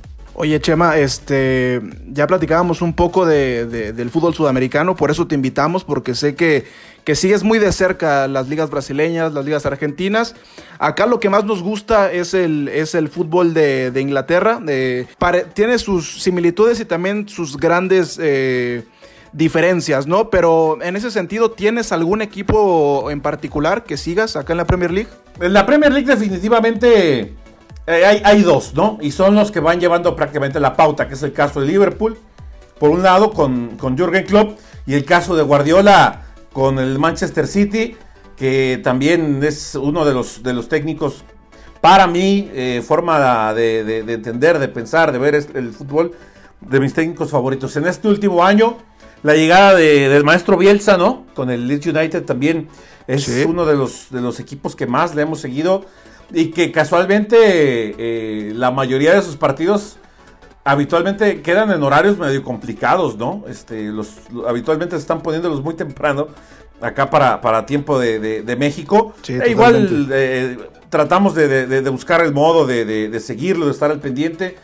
Oye, 0.42 0.62
Chema, 0.62 0.98
este, 0.98 1.82
ya 2.14 2.26
platicábamos 2.26 2.82
un 2.82 2.94
poco 2.94 3.26
de, 3.26 3.66
del 3.66 4.10
fútbol 4.10 4.34
sudamericano, 4.34 4.96
por 4.96 5.12
eso 5.12 5.28
te 5.28 5.36
invitamos, 5.36 5.84
porque 5.84 6.16
sé 6.16 6.36
que, 6.36 6.66
que 7.04 7.16
sigues 7.16 7.44
muy 7.44 7.60
de 7.60 7.74
cerca 7.74 8.26
las 8.30 8.48
ligas 8.48 8.70
brasileñas, 8.70 9.34
las 9.34 9.44
ligas 9.44 9.66
argentinas. 9.66 10.38
Acá 10.78 11.08
lo 11.08 11.20
que 11.20 11.30
más 11.30 11.44
nos 11.44 11.62
gusta 11.62 12.10
es 12.10 12.34
el, 12.34 12.70
es 12.70 12.96
el 12.96 13.10
fútbol 13.10 13.54
de, 13.54 13.92
Inglaterra. 14.00 14.62
tiene 15.54 15.78
sus 15.78 16.24
similitudes 16.24 16.80
y 16.80 16.86
también 16.86 17.28
sus 17.28 17.58
grandes... 17.58 18.18
Eh, 18.22 18.86
diferencias, 19.32 20.08
¿no? 20.08 20.32
Pero 20.32 20.80
en 20.82 20.96
ese 20.96 21.12
sentido, 21.12 21.52
¿tienes 21.52 21.92
algún 21.92 22.24
equipo 22.24 23.12
en 23.12 23.22
particular 23.22 23.84
que 23.84 23.96
sigas 23.96 24.36
acá 24.36 24.54
en 24.54 24.58
la 24.58 24.66
Premier 24.66 24.92
League? 24.92 25.10
En 25.40 25.54
la 25.54 25.68
Premier 25.68 25.92
League 25.92 26.08
definitivamente 26.08 27.36
eh, 27.90 28.22
hay, 28.24 28.42
dos, 28.44 28.74
¿no? 28.74 28.98
Y 29.02 29.12
son 29.12 29.36
los 29.36 29.52
que 29.52 29.60
van 29.60 29.80
llevando 29.80 30.16
prácticamente 30.16 30.60
la 30.60 30.76
pauta, 30.76 31.08
que 31.08 31.16
es 31.16 31.24
el 31.24 31.34
caso 31.34 31.62
de 31.62 31.68
Liverpool, 31.68 32.18
por 32.80 32.92
un 32.92 33.04
lado 33.04 33.32
con, 33.32 33.78
con 33.78 33.98
Jürgen 33.98 34.26
Klopp, 34.26 34.60
y 34.86 34.94
el 34.94 35.06
caso 35.06 35.36
de 35.36 35.44
Guardiola 35.44 36.24
con 36.54 36.80
el 36.80 37.00
Manchester 37.00 37.48
City, 37.48 37.96
que 38.36 38.80
también 38.84 39.44
es 39.44 39.76
uno 39.76 40.06
de 40.06 40.14
los, 40.14 40.44
de 40.44 40.54
los 40.54 40.70
técnicos, 40.70 41.24
para 41.82 42.08
mí, 42.08 42.50
eh, 42.54 42.84
forma 42.86 43.54
de, 43.54 44.00
entender, 44.08 44.60
de 44.60 44.68
pensar, 44.68 45.12
de 45.12 45.18
ver 45.18 45.36
el 45.36 45.72
fútbol, 45.72 46.14
de 46.62 46.80
mis 46.80 46.94
técnicos 46.94 47.32
favoritos. 47.32 47.76
En 47.78 47.88
este 47.88 48.08
último 48.08 48.44
año 48.44 48.78
la 49.22 49.36
llegada 49.36 49.76
del 49.76 50.24
maestro 50.24 50.58
Bielsa, 50.58 50.98
¿no? 50.98 51.26
Con 51.34 51.50
el 51.50 51.68
Leeds 51.68 51.88
United 51.88 52.24
también 52.24 52.70
es 53.08 53.28
uno 53.46 53.66
de 53.66 53.76
los, 53.76 54.08
de 54.12 54.22
los 54.22 54.40
equipos 54.40 54.76
que 54.76 54.88
más 54.88 55.14
le 55.14 55.24
hemos 55.24 55.42
seguido 55.42 55.86
y 56.32 56.52
que 56.52 56.72
casualmente 56.72 57.38
eh, 57.40 58.54
la 58.54 58.72
mayoría 58.72 59.14
de 59.14 59.22
sus 59.22 59.36
partidos 59.36 59.98
habitualmente 60.64 61.42
quedan 61.42 61.72
en 61.72 61.82
horarios 61.82 62.18
medio 62.18 62.44
complicados, 62.44 63.18
¿no? 63.18 63.44
Este, 63.48 63.88
los, 63.88 64.10
habitualmente 64.48 64.96
se 64.96 65.02
están 65.02 65.22
poniéndolos 65.22 65.64
muy 65.64 65.74
temprano 65.74 66.28
acá 66.82 67.10
para, 67.10 67.42
para 67.42 67.66
tiempo 67.66 68.00
de, 68.00 68.56
México. 68.58 69.14
e 69.28 69.50
igual 69.50 70.08
eh, 70.12 70.58
tratamos 70.90 71.36
de, 71.36 71.82
buscar 71.90 72.22
el 72.22 72.34
modo 72.34 72.66
de, 72.66 73.20
seguirlo, 73.20 73.66
de 73.66 73.72
estar 73.72 73.92
al 73.92 74.00
pendiente, 74.00 74.56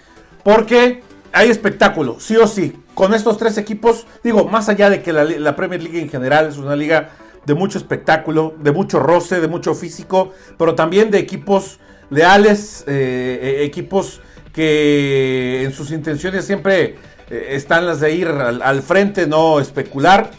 porque 0.44 1.04
hay 1.32 1.50
espectáculo, 1.50 2.18
sí 2.20 2.36
o 2.38 2.48
sí. 2.48 2.75
Con 2.94 3.13
estos 3.13 3.38
tres 3.38 3.58
equipos, 3.58 4.08
digo, 4.24 4.46
más 4.48 4.70
allá 4.70 4.90
de 4.90 5.01
que 5.01 5.12
la, 5.12 5.56
Premier 5.56 5.84
League 5.84 6.00
en 6.00 6.10
general 6.10 6.48
es 6.48 6.58
una 6.58 6.75
liga 6.75 7.10
de 7.46 7.54
mucho 7.54 7.78
espectáculo, 7.78 8.56
de 8.60 8.72
mucho 8.72 9.00
roce, 9.00 9.40
de 9.40 9.48
mucho 9.48 9.75
físico, 9.75 10.32
pero 10.58 10.75
también 10.75 11.12
de 11.12 11.20
equipos 11.20 11.80
leales, 12.10 12.84
eh, 12.88 13.40
eh, 13.42 13.64
equipos 13.64 14.22
que 14.54 15.64
en 15.64 15.74
sus 15.74 15.92
intenciones 15.92 16.46
siempre 16.46 16.96
eh, 17.30 17.48
están 17.52 17.86
las 17.86 18.00
de 18.00 18.14
ir 18.14 18.28
al, 18.28 18.82
frente, 18.82 19.28
no 19.28 19.60
especular. 19.60 20.32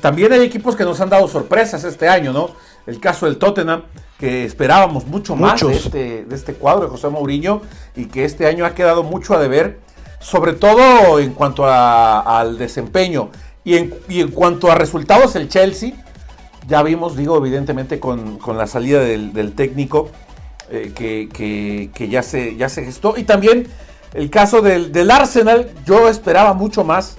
También 0.00 0.32
hay 0.32 0.40
equipos 0.40 0.76
que 0.76 0.84
nos 0.84 1.00
han 1.00 1.10
dado 1.10 1.28
sorpresas 1.28 1.84
este 1.84 2.08
año, 2.08 2.32
¿no? 2.32 2.50
El 2.86 3.00
caso 3.00 3.26
del 3.26 3.38
Tottenham, 3.38 3.82
que 4.18 4.44
esperábamos 4.44 5.06
mucho 5.06 5.34
más 5.34 5.66
de 5.66 5.74
este, 5.74 6.24
de 6.24 6.34
este 6.34 6.54
cuadro 6.54 6.84
de 6.84 6.88
José 6.88 7.08
Mourinho 7.08 7.62
y 7.96 8.06
que 8.06 8.24
este 8.24 8.46
año 8.46 8.66
ha 8.66 8.74
quedado 8.74 9.02
mucho 9.02 9.34
a 9.34 9.40
deber 9.40 9.80
sobre 10.20 10.54
todo 10.54 11.18
en 11.18 11.32
cuanto 11.32 11.66
al 11.66 12.56
desempeño 12.56 13.30
y 13.62 13.76
en, 13.76 13.94
en, 14.08 14.28
cuanto 14.30 14.70
a 14.70 14.74
resultados, 14.74 15.36
el 15.36 15.48
Chelsea, 15.48 15.92
ya 16.66 16.82
vimos, 16.82 17.16
digo, 17.16 17.36
evidentemente 17.36 18.00
con, 18.00 18.38
la 18.56 18.66
salida 18.66 19.00
del, 19.00 19.52
técnico 19.54 20.10
eh, 20.70 20.92
que, 20.94 22.08
ya, 22.08 22.22
se, 22.22 22.56
ya 22.56 22.68
se 22.68 22.84
gestó. 22.84 23.14
Y 23.16 23.24
también 23.24 23.66
el 24.14 24.30
caso 24.30 24.62
del, 24.62 25.10
Arsenal, 25.10 25.70
yo 25.84 26.08
esperaba 26.08 26.54
mucho 26.54 26.84
más 26.84 27.16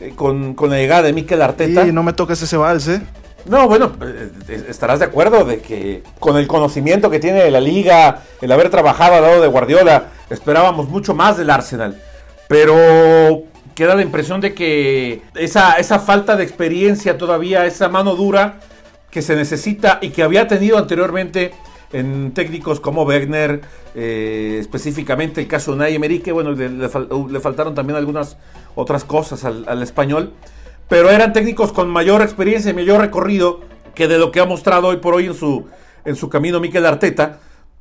eh, 0.00 0.12
con, 0.14 0.56
la 0.58 0.76
llegada 0.76 1.02
de 1.02 1.12
Mikel 1.12 1.42
Arteta. 1.42 1.86
Y 1.86 1.92
no 1.92 2.02
me 2.02 2.12
toques 2.12 2.40
ese 2.40 2.56
vals, 2.56 2.88
¿eh? 2.88 3.02
No, 3.44 3.68
bueno, 3.68 3.92
eh, 4.02 4.66
estarás 4.68 4.98
de 4.98 5.04
acuerdo 5.04 5.44
de 5.44 5.60
que 5.60 6.02
con 6.18 6.36
el 6.36 6.48
conocimiento 6.48 7.10
que 7.10 7.20
tiene 7.20 7.44
de 7.44 7.50
la 7.50 7.60
liga, 7.60 8.22
el 8.40 8.50
haber 8.50 8.70
trabajado 8.70 9.14
al 9.14 9.22
lado 9.22 9.40
de 9.40 9.46
Guardiola, 9.46 10.08
esperábamos 10.30 10.88
mucho 10.88 11.14
más 11.14 11.36
del 11.36 11.50
Arsenal. 11.50 12.00
Pero 12.48 13.42
queda 13.74 13.94
la 13.94 14.02
impresión 14.02 14.40
de 14.40 14.54
que 14.54 15.22
esa, 15.34 15.74
esa 15.74 16.00
falta 16.00 16.34
de 16.34 16.42
experiencia 16.42 17.18
todavía, 17.18 17.66
esa 17.66 17.88
mano 17.88 18.16
dura 18.16 18.58
que 19.16 19.22
se 19.22 19.34
necesita 19.34 19.98
y 20.02 20.10
que 20.10 20.22
había 20.22 20.46
tenido 20.46 20.76
anteriormente 20.76 21.54
en 21.90 22.34
técnicos 22.34 22.80
como 22.80 23.04
Wegner, 23.04 23.62
eh, 23.94 24.58
específicamente 24.60 25.40
el 25.40 25.48
caso 25.48 25.72
de 25.72 25.78
Nay 25.78 25.94
Emery, 25.94 26.18
que 26.18 26.32
bueno, 26.32 26.52
le, 26.52 27.40
faltaron 27.40 27.74
también 27.74 27.96
algunas 27.96 28.36
otras 28.74 29.04
cosas 29.04 29.42
al, 29.46 29.82
español, 29.82 30.34
pero 30.90 31.08
eran 31.08 31.32
técnicos 31.32 31.72
con 31.72 31.88
mayor 31.88 32.20
experiencia 32.20 32.72
y 32.72 32.74
mayor 32.74 33.00
recorrido 33.00 33.60
que 33.94 34.06
de 34.06 34.18
lo 34.18 34.32
que 34.32 34.40
ha 34.40 34.44
mostrado 34.44 34.88
hoy 34.88 34.98
por 34.98 35.14
hoy 35.14 35.28
en 35.28 35.34
su, 35.34 35.64
en 36.04 36.14
su 36.14 36.28
camino 36.28 36.60
Miquel 36.60 36.84
Arteta. 36.84 37.38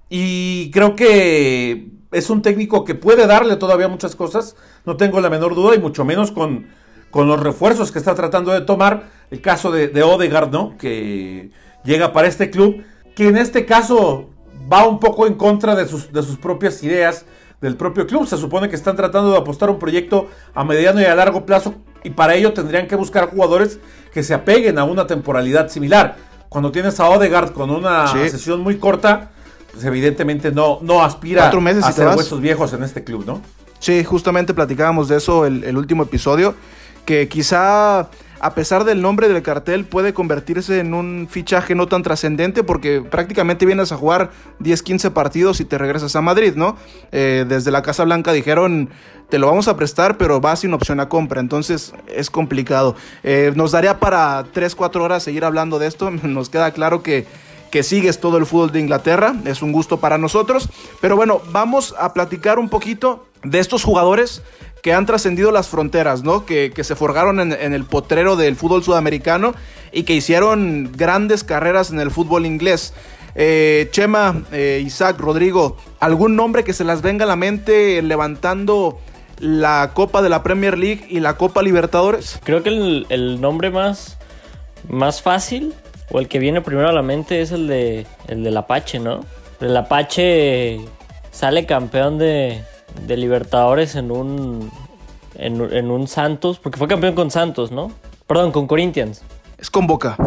Y 0.07 0.71
creo 0.71 0.95
que 0.95 1.89
es 2.13 2.29
un 2.29 2.43
técnico 2.43 2.85
que 2.85 2.95
puede 2.95 3.27
darle 3.27 3.57
todavía 3.57 3.89
muchas 3.89 4.15
cosas, 4.15 4.55
no 4.85 4.95
tengo 4.95 5.19
la 5.19 5.29
menor 5.29 5.53
duda, 5.53 5.75
y 5.75 5.79
mucho 5.79 6.05
menos 6.05 6.31
con, 6.31 6.67
con 7.11 7.27
los 7.27 7.41
refuerzos 7.41 7.91
que 7.91 7.99
está 7.99 8.15
tratando 8.15 8.53
de 8.53 8.61
tomar. 8.61 9.14
El 9.31 9.41
caso 9.41 9.71
de, 9.71 9.87
de 9.87 10.03
Odegaard, 10.03 10.51
¿no? 10.51 10.77
Que 10.77 11.49
llega 11.83 12.13
para 12.13 12.27
este 12.27 12.49
club 12.49 12.83
que 13.15 13.27
en 13.27 13.37
este 13.37 13.65
caso 13.65 14.29
va 14.71 14.87
un 14.87 14.99
poco 14.99 15.25
en 15.27 15.35
contra 15.35 15.75
de 15.75 15.87
sus, 15.87 16.11
de 16.11 16.21
sus 16.21 16.37
propias 16.37 16.83
ideas 16.83 17.25
del 17.61 17.77
propio 17.77 18.05
club. 18.05 18.27
Se 18.27 18.37
supone 18.37 18.69
que 18.69 18.75
están 18.75 18.95
tratando 18.95 19.31
de 19.31 19.37
apostar 19.37 19.69
un 19.69 19.79
proyecto 19.79 20.27
a 20.53 20.63
mediano 20.63 21.01
y 21.01 21.05
a 21.05 21.15
largo 21.15 21.45
plazo 21.45 21.75
y 22.03 22.11
para 22.11 22.35
ello 22.35 22.53
tendrían 22.53 22.87
que 22.87 22.95
buscar 22.95 23.29
jugadores 23.29 23.79
que 24.13 24.21
se 24.23 24.33
apeguen 24.33 24.77
a 24.77 24.83
una 24.83 25.07
temporalidad 25.07 25.69
similar. 25.69 26.17
Cuando 26.49 26.71
tienes 26.71 26.99
a 26.99 27.09
Odegaard 27.09 27.51
con 27.53 27.69
una 27.69 28.07
sesión 28.29 28.61
muy 28.61 28.77
corta, 28.77 29.31
pues 29.71 29.83
evidentemente 29.85 30.51
no, 30.51 30.79
no 30.81 31.03
aspira 31.03 31.49
a 31.49 31.91
ser 31.91 32.07
huesos 32.15 32.39
viejos 32.39 32.73
en 32.73 32.83
este 32.83 33.03
club, 33.03 33.25
¿no? 33.25 33.41
Sí, 33.79 34.03
justamente 34.03 34.53
platicábamos 34.53 35.09
de 35.09 35.17
eso 35.17 35.45
el, 35.45 35.63
el 35.63 35.77
último 35.77 36.03
episodio, 36.03 36.55
que 37.05 37.27
quizá 37.27 38.09
a 38.39 38.53
pesar 38.53 38.83
del 38.83 39.01
nombre 39.01 39.27
del 39.27 39.41
cartel, 39.41 39.85
puede 39.85 40.13
convertirse 40.13 40.79
en 40.79 40.93
un 40.93 41.27
fichaje 41.29 41.75
no 41.75 41.87
tan 41.87 42.03
trascendente 42.03 42.63
porque 42.63 43.01
prácticamente 43.01 43.65
vienes 43.65 43.91
a 43.91 43.97
jugar 43.97 44.31
10, 44.59 44.83
15 44.83 45.11
partidos 45.11 45.59
y 45.59 45.65
te 45.65 45.77
regresas 45.77 46.15
a 46.15 46.21
Madrid, 46.21 46.53
¿no? 46.55 46.77
Eh, 47.11 47.45
desde 47.47 47.71
la 47.71 47.81
Casa 47.81 48.03
Blanca 48.03 48.33
dijeron, 48.33 48.89
te 49.29 49.39
lo 49.39 49.47
vamos 49.47 49.67
a 49.67 49.75
prestar, 49.75 50.17
pero 50.17 50.41
va 50.41 50.55
sin 50.55 50.73
opción 50.73 50.99
a 50.99 51.09
compra, 51.09 51.41
entonces 51.41 51.93
es 52.07 52.29
complicado. 52.29 52.95
Eh, 53.23 53.51
nos 53.55 53.71
daría 53.71 53.99
para 53.99 54.45
3, 54.51 54.75
4 54.75 55.03
horas 55.03 55.23
seguir 55.23 55.45
hablando 55.45 55.79
de 55.79 55.87
esto, 55.87 56.11
nos 56.23 56.49
queda 56.49 56.71
claro 56.71 57.01
que 57.03 57.25
que 57.75 57.83
sigues 57.83 58.21
todo 58.21 58.37
el 58.37 58.45
fútbol 58.45 58.71
de 58.71 58.79
Inglaterra. 58.79 59.35
Es 59.43 59.61
un 59.61 59.73
gusto 59.73 59.99
para 59.99 60.17
nosotros. 60.17 60.69
Pero 61.01 61.17
bueno, 61.17 61.41
vamos 61.51 61.93
a 61.99 62.13
platicar 62.13 62.57
un 62.57 62.69
poquito 62.69 63.25
de 63.45 63.59
estos 63.59 63.83
jugadores 63.83 64.41
que 64.81 64.93
han 64.93 65.05
trascendido 65.05 65.51
las 65.51 65.67
fronteras, 65.67 66.23
¿no? 66.23 66.45
Que, 66.45 66.71
se 66.83 66.95
forjaron 66.95 67.39
en, 67.39 67.73
el 67.73 67.85
potrero 67.85 68.35
del 68.35 68.55
fútbol 68.55 68.83
sudamericano 68.83 69.55
y 69.91 70.03
que 70.03 70.13
hicieron 70.13 70.91
grandes 70.95 71.43
carreras 71.43 71.89
en 71.89 71.99
el 71.99 72.11
fútbol 72.11 72.45
inglés. 72.45 72.93
Eh, 73.33 73.89
Chema, 73.91 74.43
eh, 74.51 74.83
Isaac, 74.85 75.19
Rodrigo, 75.19 75.77
¿algún 75.99 76.35
nombre 76.35 76.63
que 76.63 76.73
se 76.73 76.83
las 76.83 77.01
venga 77.01 77.25
a 77.25 77.27
la 77.27 77.35
mente 77.35 78.01
levantando 78.01 78.99
la 79.39 79.91
Copa 79.93 80.21
de 80.21 80.29
la 80.29 80.43
Premier 80.43 80.77
League 80.77 81.05
y 81.09 81.19
la 81.19 81.35
Copa 81.35 81.63
Libertadores? 81.63 82.39
Creo 82.43 82.61
que 82.61 82.69
el, 82.69 83.41
nombre 83.41 83.71
más, 83.71 84.17
más 84.87 85.21
fácil 85.21 85.73
o 86.11 86.19
el 86.19 86.27
que 86.27 86.37
viene 86.37 86.61
primero 86.61 86.89
a 86.89 86.93
la 86.93 87.01
mente 87.01 87.41
es 87.41 87.51
el 87.51 87.67
de 87.67 88.05
el 88.27 88.43
del 88.43 88.55
Apache, 88.55 88.99
¿no? 88.99 89.21
El 89.59 89.75
Apache 89.75 90.79
sale 91.31 91.65
campeón 91.65 92.19
de, 92.19 92.61
de 93.07 93.17
Libertadores 93.17 93.95
en 93.95 94.11
un, 94.11 94.71
en, 95.35 95.91
un 95.91 96.07
Santos, 96.07 96.59
porque 96.59 96.77
fue 96.77 96.87
campeón 96.87 97.15
con 97.15 97.31
Santos, 97.31 97.71
¿no? 97.71 97.91
Perdón, 98.27 98.51
con 98.51 98.67
Corinthians. 98.67 99.21
Es 99.57 99.69
con 99.69 99.87
Boca. 99.87 100.17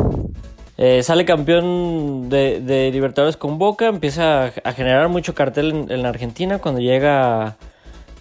Eh, 0.76 1.02
sale 1.02 1.25
campeón 1.25 2.28
de, 2.28 2.90
Libertadores 2.92 3.37
con 3.37 3.58
Boca, 3.58 3.87
empieza 3.87 4.52
a, 4.64 4.72
generar 4.72 5.08
mucho 5.08 5.34
cartel 5.34 5.87
en, 5.88 6.02
la 6.02 6.08
Argentina 6.08 6.58
cuando 6.58 6.80
llega 6.80 7.56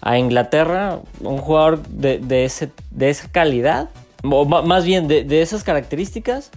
a, 0.00 0.18
Inglaterra, 0.18 0.98
un 1.20 1.38
jugador 1.38 1.82
de, 1.86 2.44
ese, 2.44 2.70
de 2.90 3.10
esa 3.10 3.30
calidad, 3.30 3.90
o 4.24 4.44
más 4.44 4.84
bien 4.84 5.06
de, 5.06 5.40
esas 5.40 5.62
características, 5.62 6.50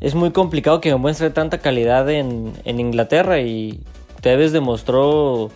es 0.00 0.16
muy 0.16 0.32
complicado 0.32 0.80
que 0.80 0.94
muestre 0.96 1.30
tanta 1.30 1.58
calidad 1.58 2.10
en, 2.10 2.52
en 2.64 2.80
Inglaterra 2.80 3.40
y 3.40 3.80
Tevez 4.20 4.50
demostró 4.50 5.50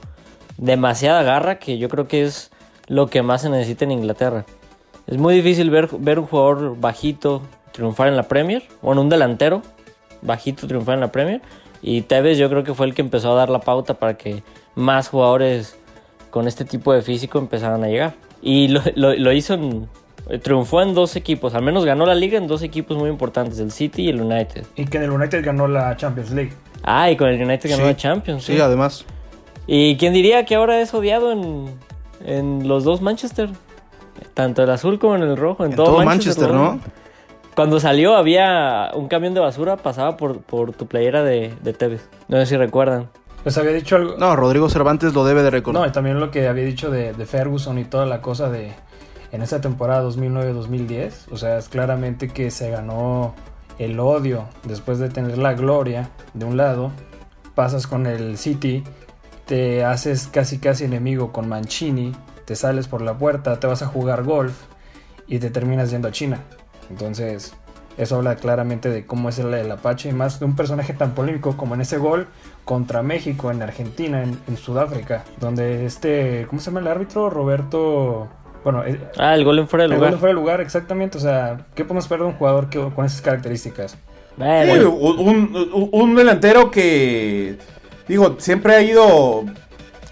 demasiada 0.59 1.23
garra 1.23 1.59
que 1.59 1.79
yo 1.79 1.89
creo 1.89 2.07
que 2.07 2.25
es 2.25 2.51
lo 2.89 3.07
que 3.07 3.23
más 3.23 3.43
se 3.43 3.49
necesita 3.49 3.85
en 3.85 3.93
Inglaterra. 3.93 4.45
Es 5.07 5.17
muy 5.17 5.35
difícil 5.35 5.71
ver, 5.71 5.89
ver 5.99 6.19
un 6.19 6.27
jugador 6.27 6.79
bajito 6.79 7.43
triunfar 7.73 8.09
en 8.09 8.17
la 8.17 8.25
Premier, 8.25 8.65
o 8.83 8.93
en 8.93 8.99
un 8.99 9.09
delantero 9.09 9.63
bajito 10.21 10.67
triunfar 10.67 10.95
en 10.95 11.01
la 11.01 11.13
Premier. 11.13 11.41
Y 11.81 12.03
Tevez 12.03 12.39
yo 12.39 12.51
creo 12.51 12.65
que 12.65 12.75
fue 12.75 12.87
el 12.87 12.95
que 12.95 13.03
empezó 13.03 13.33
a 13.33 13.35
dar 13.37 13.51
la 13.51 13.61
pauta 13.61 13.95
para 13.95 14.19
que 14.19 14.43
más 14.75 15.09
jugadores 15.09 15.79
con 16.31 16.49
este 16.49 16.65
tipo 16.65 16.93
de 16.93 17.03
físico 17.03 17.39
empezaran 17.39 17.85
a 17.85 17.89
llegar. 17.89 18.15
Y 18.43 18.69
lo, 18.69 19.33
hizo 19.33 19.55
en, 19.55 19.89
triunfó 20.43 20.83
en 20.83 20.95
dos 20.95 21.17
equipos, 21.17 21.55
al 21.55 21.63
menos 21.63 21.85
ganó 21.85 22.05
la 22.05 22.15
liga 22.15 22.37
en 22.37 22.47
dos 22.47 22.63
equipos 22.63 22.97
muy 22.97 23.09
importantes, 23.09 23.59
el 23.61 23.71
City 23.71 24.03
y 24.03 24.09
el 24.09 24.21
United. 24.21 24.65
Y 24.77 24.87
que 24.87 24.99
en 24.99 25.05
el 25.05 25.11
United 25.11 25.45
ganó 25.45 25.69
la 25.69 25.97
Champions 25.97 26.31
League. 26.33 26.53
Ah, 26.83 27.11
y 27.11 27.17
con 27.17 27.29
el 27.29 27.41
United 27.41 27.71
ganó 27.71 27.85
la 27.87 27.97
Champions. 27.97 28.45
Sí, 28.45 28.61
además. 28.61 29.05
¿Y 29.71 29.99
quién 29.99 30.15
diría 30.15 30.47
que 30.47 30.55
ahora 30.55 30.81
es 30.81 30.95
odiado 30.95 31.31
en, 31.31 32.67
los 32.67 32.85
dos 32.85 33.03
Manchester? 33.03 33.51
Tanto 34.33 34.63
el 34.63 34.71
azul 34.71 34.99
como 34.99 35.15
en 35.15 35.23
el 35.23 35.37
rojo, 35.37 35.67
en, 35.67 35.77
todo, 35.77 36.03
Manchester, 36.03 36.53
¿no? 36.53 36.81
Cuando 37.55 37.79
salió 37.79 38.17
había 38.17 38.91
un 38.95 39.09
camión 39.09 39.35
de 39.35 39.41
basura, 39.41 39.77
pasaba 39.77 40.17
por, 40.17 40.41
por 40.41 40.73
tu 40.73 40.87
playera 40.87 41.23
de, 41.23 41.53
de 41.63 41.73
Tevez. 41.75 42.09
No 42.29 42.39
sé 42.39 42.47
si 42.47 42.57
recuerdan. 42.57 43.11
Les 43.45 43.59
había 43.59 43.73
dicho 43.73 43.97
algo. 43.97 44.17
No, 44.17 44.35
Rodrigo 44.37 44.71
Cervantes 44.71 45.13
lo 45.13 45.25
debe 45.25 45.43
de 45.43 45.51
recordar. 45.51 45.83
No, 45.83 45.87
y 45.87 45.93
también 45.93 46.19
lo 46.19 46.31
que 46.31 46.49
había 46.49 46.65
dicho 46.65 46.91
de, 46.91 47.13
de 47.13 47.27
Ferguson 47.27 47.79
y 47.79 47.85
toda 47.85 48.07
la 48.07 48.23
cosa 48.23 48.49
de 48.49 48.73
en 49.33 49.43
esa 49.43 49.61
temporada 49.61 50.03
2009-2010. 50.09 51.31
O 51.31 51.37
sea, 51.37 51.59
es 51.59 51.69
claramente 51.69 52.29
que 52.29 52.51
se 52.51 52.71
ganó 52.71 53.35
el 53.79 54.01
odio 54.01 54.47
después 54.65 54.99
de 54.99 55.11
tener 55.11 55.37
la 55.37 55.53
gloria 55.53 56.09
de 56.33 56.47
un 56.47 56.57
lado. 56.57 56.91
Pasas 57.55 57.87
con 57.87 58.07
el 58.07 58.39
City 58.39 58.83
te 59.49 59.83
haces 59.83 60.29
casi 60.31 60.59
casi 60.59 60.85
enemigo 60.85 61.33
con 61.33 61.49
Mancini, 61.49 62.13
te 62.45 62.55
sales 62.55 62.87
por 62.87 63.01
la 63.01 63.17
puerta, 63.17 63.59
te 63.59 63.67
vas 63.67 63.83
a 63.83 63.87
jugar 63.87 64.23
golf 64.23 64.53
y 65.27 65.39
te 65.39 65.49
terminas 65.49 65.91
yendo 65.91 66.09
a 66.09 66.13
China. 66.13 66.39
Entonces, 66.91 67.55
eso 67.97 68.17
habla 68.17 68.37
claramente 68.37 68.91
de 68.91 69.07
cómo 69.07 69.31
es 69.31 69.39
el, 69.39 69.71
Apache, 69.73 70.13
más 70.13 70.39
de 70.39 70.45
un 70.45 70.55
personaje 70.55 70.93
tan 70.93 71.15
polémico 71.15 71.57
como 71.57 71.75
en 71.75 71.81
ese 71.81 71.97
gol 71.97 72.27
contra 72.67 73.03
México, 73.03 73.51
en 73.51 73.63
Argentina, 73.63 74.23
en, 74.23 74.57
Sudáfrica, 74.59 75.25
donde 75.41 75.87
este, 75.87 76.47
¿cómo 76.51 76.61
se 76.61 76.67
llama 76.67 76.81
el 76.81 76.89
árbitro? 76.89 77.31
Roberto... 77.31 78.29
Bueno, 78.65 78.85
eh, 78.85 79.01
ah, 79.17 79.35
el 79.35 79.45
gol 79.45 79.61
en 79.61 79.69
fuera 79.69 79.85
de 79.85 79.89
lugar. 79.89 79.99
El 79.99 80.11
gol 80.11 80.15
en 80.15 80.21
fuera 80.21 80.35
de 80.35 80.41
lugar, 80.41 80.61
exactamente. 80.61 81.17
O 81.17 81.21
sea, 81.23 81.67
¿qué 81.75 81.85
podemos 81.85 82.05
esperar 82.05 82.25
de 82.25 82.29
un 82.29 82.35
jugador 82.35 82.69
que, 82.69 82.79
con 82.95 83.07
esas 83.07 83.23
características? 83.23 83.97
un, 84.37 85.89
un 85.91 86.15
delantero 86.15 86.71
que 86.71 87.59
digo, 88.09 88.37
siempre 88.39 88.75
ha 88.75 88.83
ido, 88.83 89.45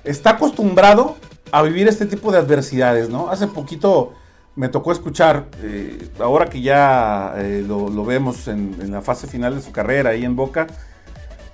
está 0.04 0.30
acostumbrado 0.30 1.16
a 1.50 1.62
vivir 1.62 1.88
este 1.88 2.06
tipo 2.06 2.30
de 2.30 2.38
adversidades, 2.38 3.08
¿no? 3.08 3.30
Hace 3.30 3.46
poquito 3.46 4.12
me 4.54 4.68
tocó 4.68 4.92
escuchar, 4.92 5.46
eh, 5.62 6.08
ahora 6.18 6.46
que 6.46 6.60
ya 6.60 7.34
eh, 7.36 7.64
lo, 7.66 8.04
vemos 8.04 8.48
en, 8.48 8.90
la 8.90 9.02
fase 9.02 9.26
final 9.26 9.54
de 9.54 9.62
su 9.62 9.72
carrera 9.72 10.10
ahí 10.10 10.24
en 10.24 10.36
Boca, 10.36 10.66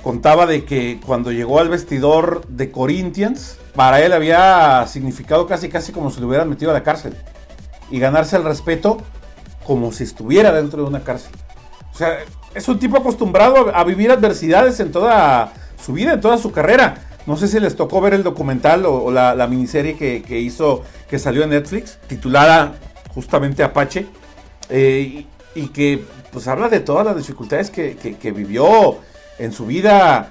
contaba 0.03 0.47
de 0.47 0.65
que 0.65 1.01
cuando 1.05 1.31
llegó 1.31 1.61
al 1.61 1.69
vestidor 1.69 2.47
de 2.49 2.71
Corinthians, 2.71 3.59
para 3.75 4.01
él 4.01 4.13
había 4.13 4.85
significado 4.87 5.47
casi 5.47 5.69
casi 5.69 5.93
como 5.93 6.11
si 6.11 6.21
lo 6.21 6.29
hubieran 6.29 6.49
metido 6.49 6.71
a 6.71 6.75
la 6.75 6.83
cárcel 6.83 7.17
y 7.91 7.99
ganarse 7.99 8.37
el 8.37 8.45
respeto 8.45 8.99
como 9.65 9.93
si 9.93 10.05
estuviera 10.05 10.53
dentro 10.53 10.83
de 10.83 10.89
una 10.89 11.01
cárcel. 11.01 11.33
O 11.93 11.97
sea, 11.97 12.19
es 12.55 12.69
un 12.69 12.79
tipo 12.79 12.97
acostumbrado 12.97 13.75
a 13.75 13.85
vivir 13.85 14.11
adversidades 14.11 14.79
en 14.81 14.93
toda 14.93 15.53
su 15.85 15.93
vida, 15.93 16.15
en 16.15 16.21
toda 16.21 16.39
su 16.39 16.53
carrera. 16.53 16.95
No 17.27 17.37
sé 17.37 17.49
si 17.49 17.61
les 17.61 17.77
tocó 17.77 18.01
ver 18.01 18.15
el 18.15 18.23
documental 18.23 18.85
o, 18.87 19.11
la, 19.11 19.47
miniserie 19.47 19.97
que, 19.97 20.41
hizo, 20.41 20.83
que 21.09 21.19
salió 21.19 21.45
en 21.45 21.51
Netflix, 21.51 21.99
titulada 22.09 22.75
justamente 23.15 23.63
Apache, 23.63 24.07
eh, 24.69 25.27
y, 25.55 25.67
que 25.69 26.03
pues 26.33 26.49
habla 26.49 26.69
de 26.69 26.81
todas 26.81 27.05
las 27.05 27.17
dificultades 27.17 27.71
que, 27.71 28.33
vivió 28.35 28.97
en 29.39 29.53
su 29.53 29.67
vida, 29.67 30.31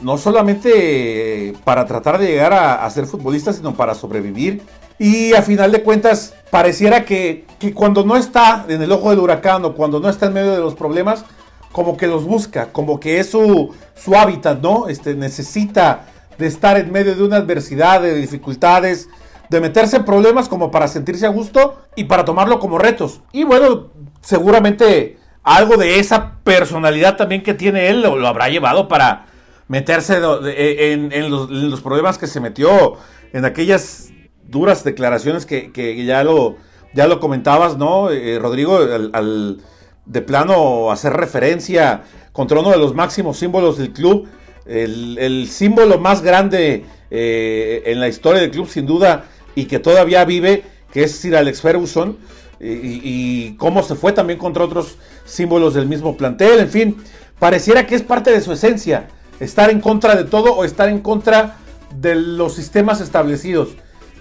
no 0.00 0.18
solamente 0.18 1.52
para 1.64 1.86
tratar 1.86 2.18
de 2.18 2.26
llegar 2.26 2.52
a, 2.52 2.90
ser 2.90 3.06
futbolista, 3.06 3.52
sino 3.52 3.74
para 3.74 3.94
sobrevivir. 3.94 4.62
Y 4.98 5.34
a 5.34 5.42
final 5.42 5.72
de 5.72 5.82
cuentas, 5.82 6.34
pareciera 6.50 7.04
que, 7.04 7.44
que 7.58 7.72
cuando 7.72 8.04
no 8.04 8.16
está 8.16 8.64
en 8.68 8.82
el 8.82 8.92
ojo 8.92 9.10
del 9.10 9.18
huracán 9.18 9.64
o 9.64 9.74
cuando 9.74 10.00
no 10.00 10.08
está 10.08 10.26
en 10.26 10.34
medio 10.34 10.52
de 10.52 10.60
los 10.60 10.74
problemas, 10.74 11.24
como 11.72 11.96
que 11.96 12.06
los 12.06 12.24
busca, 12.24 12.72
como 12.72 13.00
que 13.00 13.18
es 13.18 13.30
su, 13.30 13.74
su 13.94 14.14
hábitat, 14.14 14.60
¿no? 14.60 14.88
Este, 14.88 15.14
necesita 15.14 16.06
de 16.38 16.46
estar 16.46 16.76
en 16.76 16.92
medio 16.92 17.14
de 17.16 17.22
una 17.22 17.36
adversidad, 17.36 18.02
de 18.02 18.14
dificultades, 18.14 19.08
de 19.50 19.60
meterse 19.60 19.96
en 19.96 20.04
problemas 20.04 20.48
como 20.48 20.70
para 20.70 20.88
sentirse 20.88 21.26
a 21.26 21.30
gusto 21.30 21.82
y 21.96 22.04
para 22.04 22.24
tomarlo 22.24 22.58
como 22.58 22.78
retos. 22.78 23.20
Y 23.32 23.44
bueno, 23.44 23.90
seguramente 24.20 25.18
algo 25.42 25.76
de 25.76 25.98
esa 25.98 26.36
personalidad 26.44 27.16
también 27.16 27.42
que 27.42 27.54
tiene 27.54 27.88
él 27.88 28.02
lo, 28.02 28.26
habrá 28.26 28.48
llevado 28.48 28.88
para, 28.88 29.26
meterse 29.72 30.18
en, 30.18 31.30
los, 31.30 31.80
problemas 31.80 32.18
que 32.18 32.26
se 32.26 32.40
metió, 32.40 32.98
en 33.32 33.46
aquellas 33.46 34.10
duras 34.44 34.84
declaraciones 34.84 35.46
que, 35.46 36.04
ya, 36.04 36.22
lo, 36.24 36.56
ya 36.92 37.06
lo 37.06 37.20
comentabas, 37.20 37.78
¿no, 37.78 38.10
eh, 38.10 38.38
Rodrigo? 38.38 38.76
Al, 38.76 39.62
de 40.06 40.22
plano 40.22 40.90
hacer 40.90 41.12
referencia 41.12 42.02
contra 42.32 42.60
uno 42.60 42.70
de 42.70 42.78
los 42.78 42.94
máximos 42.94 43.38
símbolos 43.38 43.78
del 43.78 43.92
club, 43.92 44.28
el, 44.64 45.48
símbolo 45.48 45.98
más 45.98 46.22
grande 46.22 46.84
eh, 47.10 47.82
en 47.86 48.00
la 48.00 48.08
historia 48.08 48.40
del 48.40 48.50
club, 48.50 48.68
sin 48.68 48.86
duda, 48.86 49.24
y 49.54 49.66
que 49.66 49.78
todavía 49.78 50.24
vive, 50.24 50.64
que 50.92 51.04
es 51.04 51.12
Sir 51.12 51.36
Alex 51.36 51.60
Ferguson, 51.60 52.16
y, 52.64 53.54
cómo 53.56 53.82
se 53.82 53.96
fue 53.96 54.12
también 54.12 54.38
contra 54.38 54.64
otros 54.64 54.96
símbolos 55.24 55.74
del 55.74 55.86
mismo 55.86 56.16
plantel, 56.16 56.60
en 56.60 56.68
fin, 56.68 56.96
pareciera 57.38 57.86
que 57.86 57.96
es 57.96 58.02
parte 58.02 58.30
de 58.30 58.40
su 58.40 58.52
esencia, 58.52 59.08
estar 59.40 59.70
en 59.70 59.80
contra 59.80 60.14
de 60.14 60.24
todo 60.24 60.54
o 60.54 60.64
estar 60.64 60.88
en 60.88 61.00
contra 61.00 61.56
de 61.96 62.14
los 62.14 62.54
sistemas 62.54 63.00
establecidos. 63.00 63.70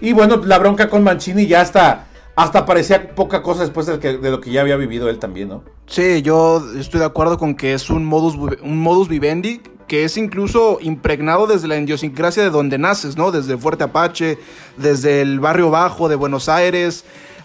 Y 0.01 0.13
bueno, 0.13 0.37
la 0.37 0.57
bronca 0.57 0.89
con 0.89 1.03
Mancini 1.03 1.45
ya 1.45 1.61
está 1.61 2.07
hasta 2.35 2.65
parecía 2.65 3.13
poca 3.13 3.41
cosa 3.41 3.61
después 3.61 3.85
de, 3.85 4.17
lo 4.29 4.41
que 4.41 4.51
ya 4.51 4.61
había 4.61 4.77
vivido 4.77 5.09
él 5.09 5.19
también, 5.19 5.49
¿no? 5.49 5.63
Sí, 5.85 6.21
yo 6.21 6.63
estoy 6.77 6.99
de 6.99 7.05
acuerdo 7.05 7.37
con 7.37 7.55
que 7.55 7.73
es 7.73 7.89
un 7.89 8.05
modus, 8.05 8.35
un 8.61 8.79
modus 8.79 9.09
vivendi 9.09 9.61
que 9.87 10.05
es 10.05 10.15
incluso 10.15 10.77
impregnado 10.81 11.47
desde 11.47 11.67
la 11.67 11.77
idiosincrasia 11.77 12.43
de 12.43 12.49
donde 12.49 12.77
naces, 12.77 13.17
¿no? 13.17 13.31
Desde 13.31 13.57
Fuerte 13.57 13.83
Apache, 13.83 14.37
desde 14.77 15.21
el 15.21 15.41
barrio 15.41 15.69
bajo 15.69 16.07
de 16.07 16.15
Buenos 16.15 16.47
Aires, 16.47 17.03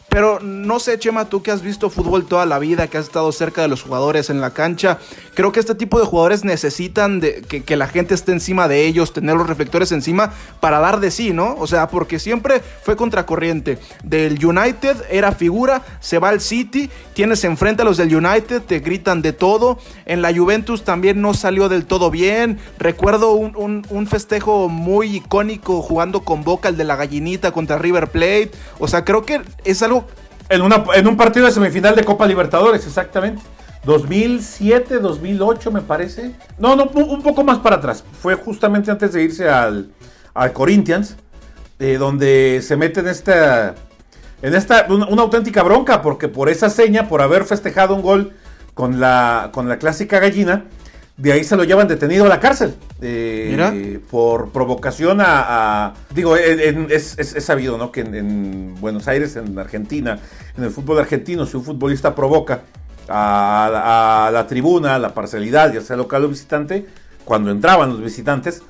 pero 0.09 0.41
no 0.41 0.79
sé, 0.79 0.99
Chema, 0.99 1.27
tú 1.27 1.43
que 1.43 1.51
has 1.51 1.63
visto 1.63 1.91
fútbol 1.91 2.27
toda 2.27 2.47
la 2.47 2.59
vida, 2.59 2.87
que 2.87 2.97
has 2.97 3.07
estado 3.07 3.31
cerca 3.33 3.63
de 3.63 3.69
los 3.69 3.83
jugadores 3.83 4.31
en 4.31 4.41
la 4.41 4.51
cancha, 4.51 4.99
creo 5.35 5.53
que 5.53 5.61
este 5.61 5.75
tipo 5.75 5.99
de 5.99 6.07
jugadores 6.07 6.45
necesitan 6.45 7.21
que, 7.21 7.77
la 7.77 7.89
gente 7.89 8.15
esté 8.15 8.33
encima 8.33 8.69
de 8.69 8.87
ellos, 8.87 9.13
tener 9.13 9.37
los 9.37 9.47
reflectores 9.47 9.93
encima 9.93 10.33
para 10.61 10.79
dar 10.79 11.01
de 11.01 11.11
sí, 11.11 11.33
¿no? 11.33 11.57
O 11.59 11.67
sea, 11.67 11.89
porque 11.89 12.19
siempre 12.19 12.63
fue 12.83 12.97
contracorriente. 12.97 13.79
Del 14.03 14.43
United 14.45 14.97
era 15.11 15.33
figura, 15.33 15.83
se 16.01 16.19
va 16.19 16.31
al 16.31 16.41
City, 16.41 16.89
tienes 17.13 17.45
enfrente 17.45 17.83
a 17.83 17.85
los 17.85 17.99
del 17.99 18.15
United, 18.15 18.63
te 18.63 18.79
gritan 18.79 19.21
de 19.21 19.33
todo. 19.33 19.79
En 20.07 20.23
la 20.23 20.35
Juventus 20.35 20.85
también 20.85 21.21
no 21.21 21.35
salió 21.35 21.69
del 21.69 21.85
todo 21.85 22.11
bien. 22.11 22.59
Recuerdo 22.79 23.33
un, 23.33 23.87
un 23.89 24.07
festejo 24.07 24.69
muy 24.69 25.17
icónico 25.17 25.83
jugando 25.83 26.21
con 26.21 26.45
Boca, 26.45 26.71
el 26.71 26.77
de 26.77 26.85
la 26.85 26.97
gallinita 26.97 27.53
contra 27.53 27.77
River 27.77 28.09
Plate. 28.09 28.53
O 28.79 28.89
sea, 28.89 29.05
creo 29.05 29.27
que 29.27 29.43
es 29.65 29.83
algo 29.83 29.96
en, 30.49 30.63
una, 30.63 30.85
en 30.95 31.07
un 31.07 31.17
partido 31.17 31.47
de 31.47 31.53
semifinal 31.53 31.95
de 31.95 32.05
Copa 32.05 32.27
Libertadores, 32.27 32.87
exactamente. 32.87 33.43
2007, 33.85 34.99
2008 34.99 35.71
me 35.71 35.81
parece. 35.81 36.33
No, 36.59 36.75
no, 36.77 36.85
un 36.85 37.23
poco 37.23 37.45
más 37.45 37.59
para 37.59 37.77
atrás. 37.77 38.05
Fue 38.21 38.35
justamente 38.35 38.91
antes 38.91 39.13
de 39.13 39.23
irse 39.23 39.49
al, 39.49 39.91
al 40.35 40.53
Corinthians, 40.53 41.17
eh, 41.79 41.97
donde 41.99 42.61
se 42.63 42.77
mete 42.77 43.01
en 43.01 43.09
esta, 43.09 43.75
en 44.43 44.55
esta 44.55 44.87
una, 44.89 45.23
auténtica 45.23 45.63
bronca, 45.63 46.03
porque 46.03 46.29
por 46.29 46.49
esa 46.49 46.69
seña, 46.69 47.09
por 47.09 47.23
haber 47.23 47.45
festejado 47.45 47.95
un 47.95 48.03
gol 48.03 48.33
con 48.75 48.99
la, 48.99 49.51
con 49.53 49.69
la 49.69 49.79
clásica 49.79 50.19
gallina, 50.19 50.65
de 51.17 51.33
ahí 51.33 51.45
se 51.45 51.57
lo 51.57 51.65
llevan 51.65 51.89
detenido 51.89 52.27
a 52.27 52.29
la 52.29 52.41
cárcel. 52.41 52.75
Eh, 53.01 54.01
por 54.11 54.51
provocación 54.51 55.19
a. 55.21 55.95
digo, 56.15 56.37
es, 56.37 57.17
sabido, 57.39 57.79
¿no? 57.79 57.91
Que 57.91 58.01
en, 58.01 58.75
Buenos 58.81 59.09
Aires, 59.09 59.37
en 59.37 59.59
Argentina, 59.59 60.19
en 60.57 60.65
el 60.65 60.71
fútbol 60.71 60.99
argentino, 60.99 61.47
si 61.47 61.57
un 61.57 61.65
futbolista 61.65 62.15
provoca 62.15 62.63
a, 63.09 64.31
la 64.33 64.47
tribuna, 64.47 64.97
a 64.97 64.99
la 64.99 65.15
parcialidad, 65.15 65.73
ya 65.73 65.81
sea 65.81 65.97
local 65.97 66.25
o 66.25 66.29
visitante, 66.29 66.87
cuando 67.25 67.51
entraban 67.51 67.91
los 67.91 68.03
visitantes, 68.03 68.63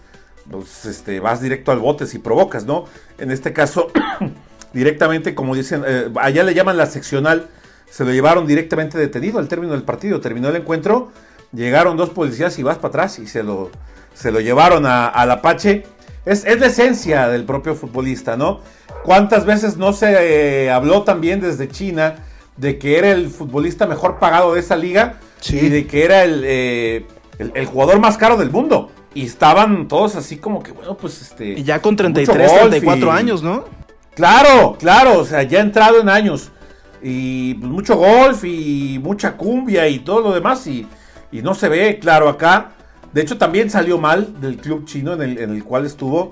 pues 0.48 0.84
este, 0.84 1.18
vas 1.18 1.40
directo 1.40 1.72
al 1.72 1.80
bote 1.80 2.06
si 2.06 2.20
provocas, 2.20 2.64
¿no? 2.64 2.84
En 3.18 3.32
este 3.32 3.52
caso, 3.52 3.90
directamente, 4.72 5.34
como 5.34 5.56
dicen, 5.56 5.82
eh, 5.84 6.10
allá 6.20 6.44
le 6.44 6.54
llaman 6.54 6.76
la 6.76 6.86
seccional, 6.86 7.48
se 7.90 8.04
lo 8.04 8.12
llevaron 8.12 8.46
directamente 8.46 8.98
detenido 8.98 9.40
al 9.40 9.48
término 9.48 9.72
del 9.72 9.82
partido. 9.82 10.20
Terminó 10.20 10.48
el 10.48 10.56
encuentro 10.56 11.10
llegaron 11.52 11.96
dos 11.96 12.10
policías 12.10 12.58
y 12.58 12.62
vas 12.62 12.76
para 12.76 12.88
atrás 12.88 13.18
y 13.18 13.26
se 13.26 13.42
lo, 13.42 13.70
se 14.14 14.30
lo 14.30 14.40
llevaron 14.40 14.86
a, 14.86 15.06
al 15.08 15.30
Apache. 15.30 15.84
Es, 16.24 16.44
es, 16.44 16.58
la 16.58 16.66
esencia 16.66 17.28
del 17.28 17.44
propio 17.44 17.74
futbolista, 17.74 18.36
¿no? 18.36 18.60
¿Cuántas 19.04 19.44
veces 19.44 19.76
no 19.76 19.92
se 19.92 20.64
eh, 20.64 20.70
habló 20.70 21.02
también 21.02 21.40
desde 21.40 21.68
China 21.68 22.16
de 22.56 22.78
que 22.78 22.98
era 22.98 23.12
el 23.12 23.28
futbolista 23.28 23.86
mejor 23.86 24.18
pagado 24.18 24.54
de 24.54 24.60
esa 24.60 24.76
liga 24.76 25.20
y 25.48 25.68
de 25.68 25.86
que 25.86 26.04
era 26.04 26.24
eh, 26.24 27.06
el, 27.38 27.52
el, 27.54 27.66
jugador 27.66 28.00
más 28.00 28.16
caro 28.16 28.36
del 28.36 28.50
mundo? 28.50 28.90
Y 29.14 29.24
estaban 29.24 29.88
todos 29.88 30.16
así 30.16 30.36
como 30.36 30.62
que, 30.62 30.72
bueno, 30.72 30.96
pues 30.96 31.22
este... 31.22 31.50
Y 31.50 31.62
ya 31.62 31.80
con 31.80 31.96
33, 31.96 32.52
34 32.52 33.12
años, 33.12 33.42
¿no? 33.42 33.64
Claro, 34.16 34.76
claro, 34.78 35.20
o 35.20 35.24
sea, 35.24 35.42
ya 35.42 35.60
entrado 35.60 36.00
en 36.00 36.08
años. 36.08 36.50
Y 37.02 37.54
pues, 37.54 37.70
mucho 37.70 37.96
golf 37.96 38.44
y 38.44 38.98
mucha 39.02 39.36
cumbia 39.36 39.86
y 39.88 40.00
todo 40.00 40.22
lo 40.22 40.32
demás. 40.32 40.66
Y, 40.66 40.86
y 41.32 41.42
no 41.42 41.54
se 41.54 41.68
ve 41.68 41.98
claro 41.98 42.28
acá. 42.28 42.72
De 43.12 43.22
hecho, 43.22 43.38
también 43.38 43.70
salió 43.70 43.98
mal 43.98 44.40
del 44.40 44.56
club 44.58 44.84
chino 44.84 45.14
en 45.14 45.38
el, 45.38 45.64
cual 45.64 45.86
estuvo. 45.86 46.30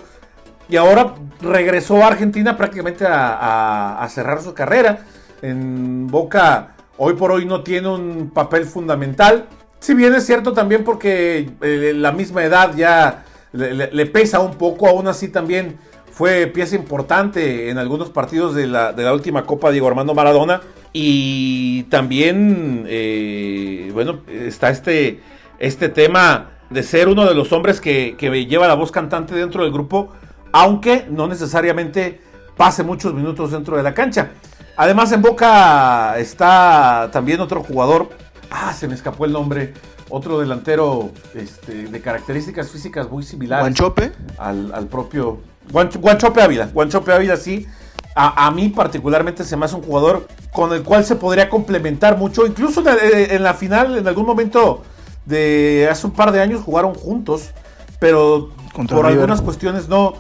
Y 0.69 0.77
ahora 0.77 1.15
regresó 1.41 2.03
a 2.03 2.09
Argentina 2.09 2.57
prácticamente 2.57 3.05
a, 3.09 4.07
cerrar 4.11 4.43
su 4.43 4.55
carrera. 4.55 5.01
En 5.43 6.07
Boca, 6.07 6.75
hoy 6.97 7.15
por 7.15 7.33
hoy 7.33 7.45
no 7.45 7.63
tiene 7.63 7.89
un 7.89 8.31
papel 8.31 8.65
fundamental. 8.65 9.47
Si 9.79 9.95
bien 9.95 10.15
es 10.15 10.25
cierto 10.25 10.53
también 10.53 10.85
porque 10.85 11.51
eh, 11.61 11.93
la 11.95 12.13
misma 12.13 12.45
edad 12.45 12.75
ya 12.75 13.25
le, 13.53 14.07
pesa 14.07 14.41
un 14.41 14.55
poco, 14.55 14.89
aún 14.89 15.07
así 15.07 15.29
también 15.29 15.79
fue 16.15 16.47
pieza 16.47 16.77
importante 16.77 17.71
en 17.71 17.79
algunos 17.79 18.09
partidos 18.09 18.55
de 18.55 18.69
la, 18.69 18.93
de 18.93 19.03
la 19.03 19.13
última 19.13 19.45
Copa 19.45 19.73
Diego 19.73 19.89
Armando 19.89 20.15
Maradona. 20.15 20.61
Y 20.93 21.83
también, 21.85 22.85
eh, 22.87 23.91
bueno, 23.93 24.21
está 24.29 24.71
este, 24.71 25.21
este 25.59 25.89
tema 25.89 26.51
de 26.71 26.85
ser 26.85 27.09
uno 27.09 27.27
de 27.27 27.35
los 27.35 27.53
hombres 27.53 27.81
que, 27.81 28.15
que 28.17 28.47
lleva 28.47 28.69
la 28.69 28.75
voz 28.75 28.93
cantante 28.93 29.35
dentro 29.35 29.65
del 29.65 29.73
grupo, 29.73 30.13
aunque 30.53 31.05
no 31.11 31.27
necesariamente 31.27 32.21
pase 32.57 32.85
muchos 32.85 33.13
minutos 33.13 33.51
dentro 33.51 33.77
de 33.77 33.83
la 33.83 33.93
cancha. 33.93 34.31
Además, 34.77 35.11
en 35.11 35.21
Boca 35.21 36.17
está 36.17 37.09
también 37.13 37.41
otro 37.41 37.65
jugador. 37.65 38.11
Ah, 38.53 38.73
se 38.73 38.87
me 38.87 38.95
escapó 38.95 39.25
el 39.25 39.33
nombre. 39.33 39.75
Otro 40.11 40.39
delantero 40.39 41.11
este, 41.35 41.89
de 41.89 42.01
características 42.01 42.71
físicas 42.71 43.11
muy 43.11 43.25
similares. 43.25 43.65
¿Guanchope? 43.65 44.13
Al, 44.39 44.73
al 44.73 44.87
propio. 44.87 45.41
Guanchope 45.71 46.43
Ávila. 46.43 46.67
Guanchope 46.73 47.13
Ávila, 47.13 47.37
sí 47.37 47.67
a, 48.17 48.51
mí 48.53 48.69
particularmente 48.69 49.45
se 49.45 49.57
me 49.57 49.65
hace 49.65 49.75
un 49.75 49.83
jugador 49.83 50.29
con 50.53 50.73
el 50.73 50.83
cual 50.83 51.05
se 51.05 51.17
podría 51.17 51.49
complementar 51.51 52.17
mucho. 52.17 52.47
Incluso 52.47 52.83
en 52.87 53.43
la 53.43 53.55
final, 53.55 53.99
en 53.99 54.07
algún 54.07 54.25
momento 54.25 54.83
de 55.27 55.89
hace 55.91 56.07
un 56.07 56.13
par 56.13 56.31
de 56.31 56.41
años, 56.41 56.63
jugaron 56.63 56.95
juntos, 56.95 57.51
pero 57.99 58.51
por 58.89 59.07
algunas 59.07 59.41
cuestiones 59.41 59.89
no, 59.89 60.15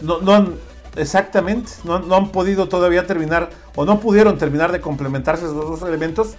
no, 0.00 0.34
han, 0.34 0.54
exactamente, 0.96 1.70
no, 1.84 2.14
han 2.14 2.28
podido 2.30 2.66
todavía 2.68 3.06
terminar 3.06 3.50
o 3.74 3.84
no 3.84 4.00
pudieron 4.00 4.38
terminar 4.38 4.72
de 4.72 4.80
complementarse 4.80 5.44
esos 5.44 5.80
dos 5.80 5.86
elementos. 5.86 6.36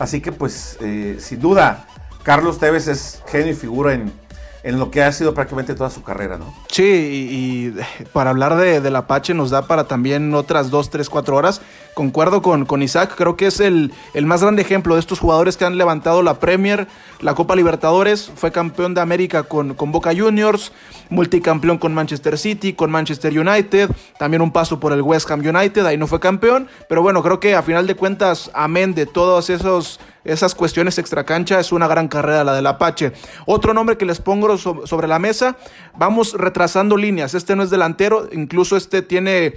Así 0.00 0.20
que 0.20 0.32
pues, 0.32 0.78
eh, 0.80 1.18
sin 1.20 1.40
duda, 1.40 1.86
Carlos 2.24 2.58
Tevez 2.58 2.88
es 2.88 3.22
genio 3.26 3.52
y 3.52 3.54
figura 3.54 3.92
en, 3.92 4.12
en 4.62 4.78
lo 4.78 4.90
que 4.90 5.02
ha 5.02 5.12
sido 5.12 5.34
prácticamente 5.34 5.74
toda 5.74 5.90
su 5.90 6.02
carrera, 6.02 6.36
¿no? 6.36 6.52
Sí, 6.70 6.82
y, 6.82 7.74
para 8.12 8.30
hablar 8.30 8.56
de, 8.56 8.80
del 8.80 8.96
Apache 8.96 9.34
nos 9.34 9.50
da 9.50 9.62
para 9.66 9.84
también 9.84 10.34
otras 10.34 10.70
dos, 10.70 10.90
tres, 10.90 11.08
cuatro 11.08 11.36
horas. 11.36 11.62
Concuerdo 11.94 12.42
con, 12.42 12.66
con 12.66 12.82
Isaac, 12.82 13.14
creo 13.16 13.36
que 13.36 13.46
es 13.46 13.60
el, 13.60 13.92
el, 14.14 14.26
más 14.26 14.42
grande 14.42 14.62
ejemplo 14.62 14.94
de 14.94 15.00
estos 15.00 15.18
jugadores 15.18 15.56
que 15.56 15.64
han 15.64 15.78
levantado 15.78 16.22
la 16.22 16.34
Premier, 16.34 16.86
la 17.20 17.34
Copa 17.34 17.56
Libertadores, 17.56 18.30
fue 18.34 18.52
campeón 18.52 18.94
de 18.94 19.00
América 19.00 19.42
con, 19.42 19.74
con 19.74 19.92
Boca 19.92 20.12
Juniors, 20.16 20.72
multicampeón 21.08 21.78
con 21.78 21.94
Manchester 21.94 22.38
City, 22.38 22.72
con 22.72 22.90
Manchester 22.90 23.38
United, 23.38 23.90
también 24.18 24.42
un 24.42 24.52
paso 24.52 24.78
por 24.78 24.92
el 24.92 25.02
West 25.02 25.30
Ham 25.30 25.40
United, 25.40 25.84
ahí 25.84 25.98
no 25.98 26.06
fue 26.06 26.20
campeón, 26.20 26.68
pero 26.88 27.02
bueno, 27.02 27.22
creo 27.22 27.40
que 27.40 27.54
a 27.54 27.62
final 27.62 27.86
de 27.86 27.96
cuentas, 27.96 28.50
amén 28.54 28.94
de 28.94 29.06
todos 29.06 29.50
esos 29.50 30.00
esas 30.24 30.54
cuestiones 30.54 30.98
extracancha, 30.98 31.60
es 31.60 31.72
una 31.72 31.88
gran 31.88 32.08
carrera 32.08 32.44
la 32.44 32.54
del 32.54 32.66
Apache. 32.66 33.12
Otro 33.46 33.74
nombre 33.74 33.96
que 33.96 34.06
les 34.06 34.20
pongo 34.20 34.56
sobre 34.58 35.08
la 35.08 35.18
mesa, 35.18 35.56
vamos 35.96 36.34
retrasando 36.34 36.96
líneas. 36.96 37.34
Este 37.34 37.56
no 37.56 37.62
es 37.62 37.70
delantero, 37.70 38.28
incluso 38.32 38.76
este 38.76 39.02
tiene 39.02 39.54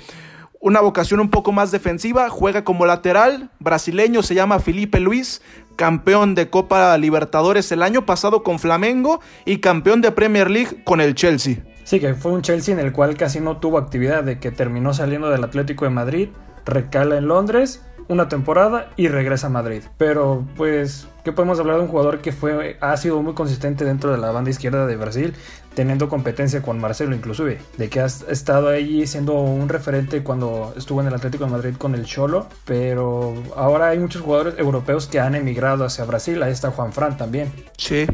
una 0.59 0.79
vocación 0.79 1.19
un 1.19 1.29
poco 1.29 1.51
más 1.51 1.71
defensiva, 1.71 2.29
juega 2.29 2.63
como 2.63 2.85
lateral, 2.85 3.49
brasileño, 3.59 4.23
se 4.23 4.33
llama 4.33 4.59
Felipe 4.59 5.01
Luis, 5.01 5.41
campeón 5.75 6.35
de 6.35 6.49
Copa 6.49 6.97
Libertadores 6.97 7.69
el 7.73 7.83
año 7.83 8.05
pasado 8.05 8.43
con 8.43 8.59
Flamengo 8.59 9.19
y 9.43 9.57
campeón 9.57 9.99
de 9.99 10.11
Premier 10.11 10.49
League 10.49 10.83
con 10.85 11.01
el 11.01 11.15
Chelsea. 11.15 11.57
Sí, 11.83 11.99
que 11.99 12.13
fue 12.13 12.31
un 12.31 12.41
Chelsea 12.41 12.73
en 12.73 12.79
el 12.79 12.93
cual 12.93 13.17
casi 13.17 13.41
no 13.41 13.57
tuvo 13.57 13.77
actividad, 13.77 14.23
de 14.23 14.39
que 14.39 14.51
terminó 14.51 14.93
saliendo 14.93 15.29
del 15.29 15.43
Atlético 15.43 15.83
de 15.83 15.91
Madrid, 15.91 16.29
recala 16.65 17.17
en 17.17 17.27
Londres 17.27 17.81
una 18.07 18.29
temporada 18.29 18.89
y 18.95 19.07
regresa 19.07 19.47
a 19.47 19.49
Madrid. 19.49 19.83
Pero 19.97 20.45
pues, 20.55 21.07
¿qué 21.23 21.31
podemos 21.31 21.59
hablar 21.59 21.77
de 21.77 21.83
un 21.83 21.87
jugador 21.87 22.21
que 22.21 22.31
fue, 22.31 22.77
ha 22.81 22.95
sido 22.97 23.21
muy 23.21 23.33
consistente 23.33 23.85
dentro 23.85 24.11
de 24.11 24.17
la 24.17 24.31
banda 24.31 24.49
izquierda 24.49 24.85
de 24.85 24.95
Brasil? 24.95 25.33
teniendo 25.73 26.09
competencia 26.09 26.61
con 26.61 26.79
Marcelo 26.79 27.15
inclusive, 27.15 27.59
de 27.77 27.89
que 27.89 27.99
ha 27.99 28.05
estado 28.05 28.69
ahí 28.69 29.07
siendo 29.07 29.33
un 29.33 29.69
referente 29.69 30.23
cuando 30.23 30.73
estuvo 30.77 31.01
en 31.01 31.07
el 31.07 31.13
Atlético 31.13 31.45
de 31.45 31.51
Madrid 31.51 31.75
con 31.77 31.95
el 31.95 32.05
Cholo, 32.05 32.47
pero 32.65 33.33
ahora 33.55 33.89
hay 33.89 33.99
muchos 33.99 34.21
jugadores 34.21 34.59
europeos 34.59 35.07
que 35.07 35.19
han 35.19 35.35
emigrado 35.35 35.85
hacia 35.85 36.05
Brasil, 36.05 36.41
ahí 36.43 36.51
está 36.51 36.71
Juan 36.71 36.93
Fran 36.93 37.17
también. 37.17 37.51
Sí, 37.77 38.05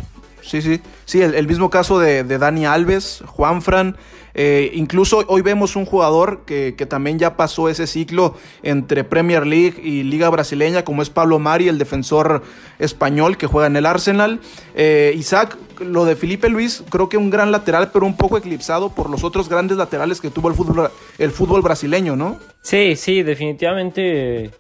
sí, 0.42 0.62
sí. 0.62 0.82
Sí, 1.06 1.22
el, 1.22 1.48
mismo 1.48 1.70
caso 1.70 2.00
de, 2.00 2.24
de 2.24 2.38
Dani 2.38 2.66
Alves, 2.66 3.24
Juan 3.26 3.62
Fran. 3.62 3.98
Eh, 4.34 4.72
incluso 4.74 5.24
hoy 5.28 5.42
vemos 5.42 5.76
un 5.76 5.86
jugador 5.86 6.44
que, 6.46 6.72
también 6.88 7.20
ya 7.20 7.36
pasó 7.36 7.70
ese 7.70 7.88
ciclo 7.88 8.36
entre 8.64 9.04
Premier 9.04 9.46
League 9.46 9.82
y 9.84 10.04
Liga 10.04 10.30
Brasileña, 10.30 10.84
como 10.86 11.02
es 11.02 11.10
Pablo 11.10 11.40
Mari, 11.40 11.68
el 11.68 11.78
defensor 11.78 12.44
español 12.78 13.38
que 13.38 13.48
juega 13.48 13.68
en 13.68 13.76
el 13.76 13.86
Arsenal. 13.86 14.40
Eh, 14.76 15.14
Isaac, 15.18 15.58
lo 15.80 16.06
de 16.06 16.16
Felipe 16.16 16.50
Luis, 16.50 16.84
creo 16.90 17.10
que 17.10 17.18
un 17.18 17.30
gran 17.30 17.52
lateral, 17.52 17.92
pero 17.92 18.06
un 18.06 18.16
poco 18.16 18.38
eclipsado 18.38 18.90
por 18.94 19.10
los 19.10 19.24
otros 19.24 19.50
grandes 19.50 19.78
laterales 19.78 20.22
que 20.22 20.30
tuvo 20.30 20.50
el 20.50 20.56
fútbol, 20.56 20.90
el 21.18 21.32
fútbol 21.32 21.62
brasileño, 21.62 22.16
¿no? 22.16 22.38
Sí, 22.62 22.96
sí, 22.96 23.24
definitivamente, 23.24 24.52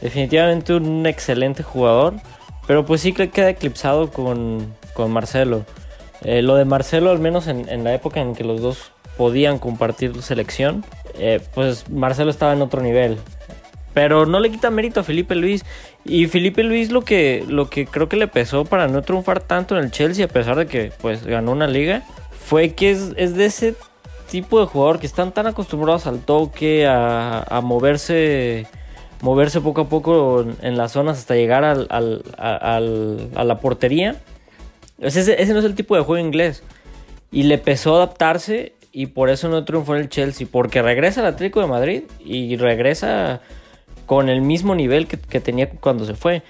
definitivamente 0.00 0.74
un 0.74 1.06
excelente 1.06 1.62
jugador, 1.62 2.14
pero 2.66 2.84
pues 2.84 3.00
sí 3.02 3.12
que 3.12 3.30
queda 3.30 3.50
eclipsado 3.50 4.10
con, 4.10 4.74
con 4.94 5.10
Marcelo. 5.12 5.64
Eh, 6.22 6.42
lo 6.42 6.54
de 6.54 6.64
Marcelo, 6.64 7.10
al 7.10 7.18
menos 7.18 7.46
en, 7.48 7.68
en, 7.68 7.84
la 7.84 7.94
época 7.94 8.20
en 8.20 8.34
que 8.34 8.44
los 8.44 8.60
dos 8.60 8.92
podían 9.16 9.58
compartir 9.58 10.22
selección, 10.22 10.84
eh, 11.18 11.40
pues 11.54 11.88
Marcelo 11.90 12.30
estaba 12.30 12.52
en 12.52 12.62
otro 12.62 12.82
nivel. 12.82 13.18
Pero 13.94 14.24
no 14.24 14.40
le 14.40 14.50
quita 14.50 14.70
mérito 14.70 15.00
a 15.00 15.04
Felipe 15.04 15.34
Luis. 15.34 15.64
Y 16.04 16.26
Felipe 16.26 16.62
Luis 16.62 16.90
lo 16.90 17.02
que, 17.02 17.44
lo 17.46 17.68
que 17.68 17.86
creo 17.86 18.08
que 18.08 18.16
le 18.16 18.26
pesó 18.26 18.64
para 18.64 18.88
no 18.88 19.02
triunfar 19.02 19.40
tanto 19.40 19.76
en 19.76 19.84
el 19.84 19.90
Chelsea, 19.90 20.24
a 20.24 20.28
pesar 20.28 20.56
de 20.56 20.66
que 20.66 20.92
pues 21.00 21.24
ganó 21.24 21.52
una 21.52 21.66
liga, 21.66 22.02
fue 22.32 22.70
que 22.70 22.90
es, 22.90 23.14
de 23.14 23.44
ese 23.44 23.74
tipo 24.30 24.60
de 24.60 24.66
jugador 24.66 24.98
que 24.98 25.06
están 25.06 25.32
tan 25.32 25.46
acostumbrados 25.46 26.06
al 26.06 26.20
toque, 26.20 26.86
a, 26.88 27.60
moverse 27.62 28.66
moverse 29.20 29.60
poco 29.60 29.82
a 29.82 29.88
poco 29.88 30.44
en, 30.62 30.76
las 30.76 30.92
zonas 30.92 31.18
hasta 31.18 31.34
llegar 31.34 31.64
al, 31.64 31.86
a 32.38 33.44
la 33.44 33.58
portería. 33.60 34.16
Ese, 35.02 35.40
ese, 35.42 35.52
no 35.52 35.58
es 35.58 35.64
el 35.64 35.74
tipo 35.74 35.96
de 35.96 36.02
juego 36.02 36.24
inglés. 36.24 36.62
Y 37.30 37.44
le 37.44 37.58
pesó 37.58 37.96
adaptarse 37.96 38.74
y 38.92 39.06
por 39.06 39.30
eso 39.30 39.48
no 39.48 39.64
triunfó 39.64 39.94
en 39.94 40.02
el 40.02 40.08
Chelsea, 40.08 40.46
porque 40.50 40.82
regresa 40.82 41.20
al 41.20 41.26
Atlético 41.26 41.60
de 41.60 41.66
Madrid 41.66 42.02
y 42.20 42.56
regresa 42.56 43.40
con 44.06 44.28
el 44.28 44.42
mismo 44.42 44.74
nivel 44.74 45.06
que, 45.06 45.40
tenía 45.40 45.70
cuando 45.70 46.04
se 46.04 46.14
fue. 46.14 46.42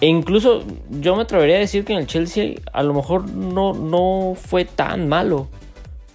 E 0.00 0.06
incluso 0.06 0.62
yo 0.90 1.16
me 1.16 1.22
atrevería 1.22 1.56
a 1.56 1.60
decir 1.60 1.84
que 1.84 1.92
en 1.92 2.00
el 2.00 2.06
Chelsea 2.06 2.56
a 2.72 2.82
lo 2.82 2.94
mejor 2.94 3.28
no, 3.30 3.72
no 3.74 4.34
fue 4.36 4.64
tan 4.64 5.08
malo. 5.08 5.48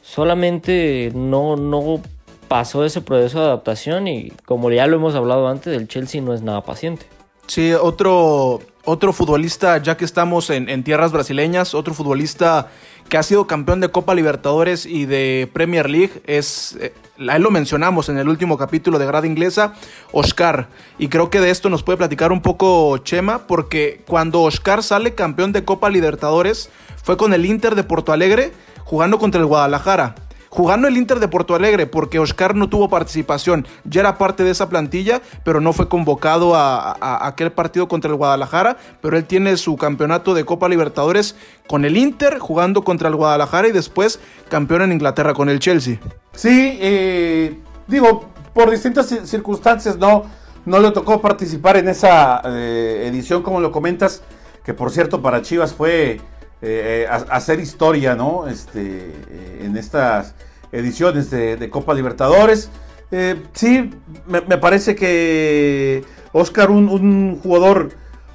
Solamente 0.02 1.12
no, 1.14 1.56
no 1.58 2.02
pasó 2.48 2.86
ese 2.86 3.02
proceso 3.02 3.40
de 3.40 3.46
adaptación 3.46 4.08
y 4.08 4.32
como 4.46 4.70
ya 4.72 4.88
lo 4.88 4.98
hemos 4.98 5.16
hablado 5.16 5.48
antes, 5.48 5.76
el 5.76 5.88
Chelsea 5.88 6.22
no 6.22 6.34
es 6.34 6.42
nada 6.42 6.64
paciente. 6.64 7.06
Sí, 7.48 7.74
otro, 7.74 8.62
otro 8.86 9.14
futbolista, 9.14 9.78
ya 9.78 9.98
que 9.98 10.06
estamos 10.06 10.50
en, 10.50 10.84
tierras 10.84 11.12
brasileñas, 11.12 11.74
otro 11.74 11.94
futbolista 11.94 12.70
que 13.10 13.18
ha 13.18 13.24
sido 13.24 13.46
campeón 13.46 13.82
de 13.82 13.90
Copa 13.90 14.16
Libertadores 14.16 14.86
y 14.86 15.06
de 15.06 15.50
Premier 15.52 15.90
League, 15.90 16.22
es, 16.26 16.78
eh, 16.80 16.94
a 17.28 17.36
él 17.36 17.44
lo 17.44 17.52
mencionamos 17.52 18.10
en 18.10 18.18
el 18.18 18.30
último 18.30 18.58
capítulo 18.58 19.00
de 19.00 19.06
Grada 19.06 19.28
Inglesa, 19.28 19.74
Oscar. 20.12 20.70
Y 20.98 21.10
creo 21.10 21.30
que 21.30 21.42
de 21.42 21.50
esto 21.50 21.70
nos 21.70 21.84
puede 21.84 21.98
platicar 21.98 22.32
un 22.32 22.42
poco 22.42 22.98
Chema, 23.00 23.48
porque 23.48 24.02
cuando 24.08 24.42
Oscar 24.42 24.82
sale 24.82 25.14
campeón 25.14 25.52
de 25.52 25.66
Copa 25.66 25.90
Libertadores, 25.90 26.70
fue 27.04 27.18
con 27.18 27.34
el 27.34 27.46
Inter 27.46 27.76
de 27.76 27.84
Porto 27.84 28.14
Alegre 28.14 28.54
jugando 28.86 29.20
contra 29.20 29.42
el 29.42 29.48
Guadalajara 29.48 30.16
jugando 30.52 30.90
el 30.90 30.98
Inter 30.98 31.20
de 31.22 31.30
Porto 31.30 31.56
Alegre, 31.56 31.88
porque 31.88 32.20
Oscar 32.20 32.56
no 32.56 32.70
tuvo 32.70 32.90
participación, 32.90 33.66
ya 33.86 34.02
era 34.02 34.18
parte 34.18 34.44
de 34.44 34.52
esa 34.52 34.68
plantilla, 34.68 35.22
pero 35.46 35.62
no 35.62 35.72
fue 35.72 35.88
convocado 35.88 36.56
a, 36.56 37.26
aquel 37.26 37.54
partido 37.54 37.88
contra 37.88 38.12
el 38.12 38.18
Guadalajara, 38.18 38.76
pero 39.02 39.18
él 39.18 39.24
tiene 39.24 39.56
su 39.56 39.78
campeonato 39.78 40.34
de 40.34 40.44
Copa 40.44 40.68
Libertadores 40.68 41.38
con 41.68 41.86
el 41.86 41.96
Inter, 41.96 42.38
jugando 42.38 42.84
contra 42.84 43.08
el 43.08 43.16
Guadalajara 43.16 43.70
y 43.70 43.72
después 43.72 44.20
campeón 44.50 44.82
en 44.82 44.92
Inglaterra 44.92 45.34
con 45.34 45.48
el 45.48 45.60
Chelsea. 45.60 46.00
Sí, 46.34 46.78
eh, 46.82 47.58
digo, 47.88 48.30
por 48.54 48.70
distintas 48.70 49.08
circunstancias 49.24 49.98
no, 49.98 50.24
no 50.66 50.80
le 50.80 50.92
tocó 50.92 51.22
participar 51.22 51.78
en 51.78 51.88
esa 51.88 52.42
eh, 52.44 53.06
edición, 53.08 53.42
como 53.42 53.62
lo 53.62 53.72
comentas, 53.72 54.22
que 54.66 54.74
por 54.74 54.92
cierto 54.92 55.22
para 55.22 55.42
Chivas 55.42 55.74
fue 55.74 56.20
eh, 56.64 57.08
hacer 57.10 57.60
historia, 57.60 58.16
¿no? 58.16 58.48
Este, 58.48 58.82
eh, 58.82 59.62
en 59.64 59.78
estas 59.78 60.36
ediciones 60.72 61.32
de, 61.32 61.70
Copa 61.72 61.94
Libertadores. 61.94 62.70
Eh, 63.12 63.42
sí, 63.54 63.90
me, 64.28 64.42
parece 64.58 64.96
que 64.96 66.04
Oscar, 66.32 66.70
un, 66.70 67.40
jugador 67.42 67.90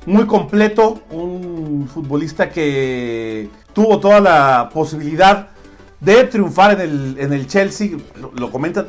muy 0.07 0.27
completo, 0.27 1.01
un 1.11 1.89
futbolista 1.93 2.51
que 2.51 3.49
tuvo 3.73 4.01
toda 4.01 4.21
la 4.21 4.71
posibilidad 4.73 5.49
de 6.01 6.25
triunfar 6.25 6.73
en 6.73 6.81
el, 6.81 7.17
en 7.21 7.33
el 7.33 7.47
Chelsea. 7.47 7.91
Lo, 8.21 8.33
lo 8.33 8.51
comentas, 8.51 8.87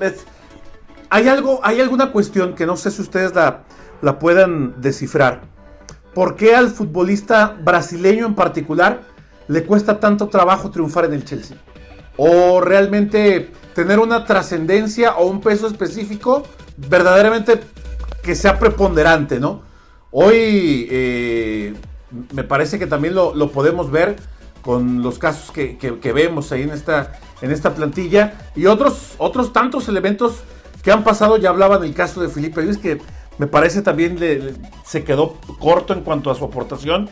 hay 1.10 1.28
algo, 1.28 1.60
hay 1.64 1.80
alguna 1.80 2.12
cuestión 2.12 2.56
que 2.56 2.66
no 2.66 2.76
sé 2.76 2.90
si 2.90 3.02
ustedes 3.02 3.36
la, 3.36 3.64
la 4.02 4.18
puedan 4.18 4.82
descifrar. 4.82 5.42
¿Por 6.14 6.36
qué 6.36 6.56
al 6.56 6.70
futbolista 6.70 7.56
brasileño 7.64 8.26
en 8.26 8.34
particular 8.34 9.02
le 9.48 9.64
cuesta 9.64 10.00
tanto 10.00 10.28
trabajo 10.28 10.72
triunfar 10.72 11.06
en 11.06 11.14
el 11.14 11.26
Chelsea? 11.26 11.58
¿O 12.18 12.62
realmente 12.62 13.52
tener 13.76 14.00
una 14.00 14.26
trascendencia 14.26 15.18
o 15.18 15.28
un 15.28 15.40
peso 15.40 15.68
específico 15.68 16.44
verdaderamente 16.78 17.60
que 18.24 18.36
sea 18.36 18.60
preponderante, 18.60 19.40
¿no? 19.40 19.62
Hoy 20.12 20.88
eh, 20.90 21.74
me 22.34 22.44
parece 22.44 22.80
que 22.80 22.88
también 22.88 23.14
lo, 23.14 23.52
podemos 23.52 23.92
ver 23.92 24.16
con 24.62 25.02
los 25.02 25.20
casos 25.20 25.52
que, 25.52 26.12
vemos 26.14 26.52
ahí 26.52 26.64
en 26.64 26.72
esta, 26.72 27.20
en 27.42 27.52
esta 27.52 27.74
plantilla 27.74 28.50
y 28.56 28.66
otros, 28.66 29.14
otros 29.18 29.54
tantos 29.54 29.88
elementos 29.88 30.44
que 30.84 30.92
han 30.92 31.04
pasado. 31.04 31.38
Ya 31.38 31.50
hablaba 31.50 31.78
del 31.78 31.94
caso 31.94 32.22
de 32.22 32.30
Felipe 32.30 32.62
Luis, 32.62 32.78
que 32.78 33.00
me 33.38 33.48
parece 33.48 33.82
también 33.82 34.18
se 34.86 35.04
quedó 35.04 35.38
corto 35.60 35.94
en 35.94 36.02
cuanto 36.02 36.32
a 36.32 36.36
su 36.36 36.46
aportación. 36.46 37.10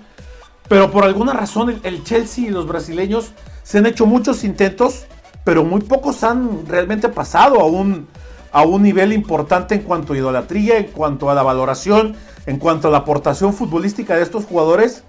Pero 0.68 0.92
por 0.92 1.04
alguna 1.04 1.34
razón 1.34 1.80
el, 1.84 2.04
Chelsea 2.04 2.46
y 2.46 2.50
los 2.50 2.68
brasileños 2.68 3.32
se 3.64 3.78
han 3.78 3.86
hecho 3.86 4.06
muchos 4.06 4.44
intentos, 4.44 5.06
pero 5.44 5.64
muy 5.64 5.82
pocos 5.82 6.24
han 6.24 6.66
realmente 6.68 7.10
pasado 7.10 7.60
a 7.60 7.66
un, 7.66 8.08
a 8.52 8.64
un 8.64 8.82
nivel 8.82 9.14
importante 9.14 9.76
en 9.76 9.82
cuanto 9.82 10.14
a 10.14 10.18
idolatría, 10.18 10.78
en 10.78 10.86
cuanto 10.86 11.30
a 11.30 11.36
la 11.36 11.44
valoración, 11.44 12.16
en 12.46 12.58
cuanto 12.58 12.88
a 12.88 12.92
la 12.92 13.00
aportación 13.00 13.54
futbolística 13.54 14.16
de 14.16 14.24
estos 14.24 14.46
jugadores. 14.46 15.04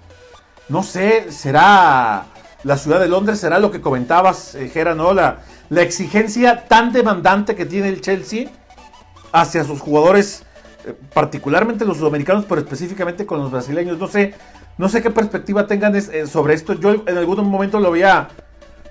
No 0.69 0.83
sé, 0.83 1.31
será 1.31 2.25
la 2.63 2.77
ciudad 2.77 2.99
de 2.99 3.07
Londres, 3.07 3.39
será 3.39 3.59
lo 3.59 3.71
que 3.71 3.81
comentabas, 3.81 4.55
eh, 4.55 4.69
Gera, 4.69 4.95
¿no? 4.95 5.13
La, 5.13 5.39
exigencia 5.69 6.65
tan 6.67 6.93
demandante 6.93 7.55
que 7.55 7.65
tiene 7.65 7.89
el 7.89 8.01
Chelsea 8.01 8.49
hacia 9.31 9.63
sus 9.63 9.81
jugadores, 9.81 10.43
eh, 10.85 10.93
particularmente 11.13 11.85
los 11.85 11.97
sudamericanos, 11.97 12.45
pero 12.47 12.61
específicamente 12.61 13.25
con 13.25 13.39
los 13.39 13.51
brasileños. 13.51 13.97
No 13.97 14.07
sé, 14.07 14.33
no 14.77 14.89
sé 14.89 15.01
qué 15.01 15.09
perspectiva 15.09 15.67
tengan 15.67 15.95
eh, 15.95 16.27
sobre 16.27 16.53
esto. 16.53 16.73
Yo 16.73 17.03
en 17.05 17.17
algún 17.17 17.47
momento 17.49 17.79
lo 17.79 17.89
había 17.89 18.29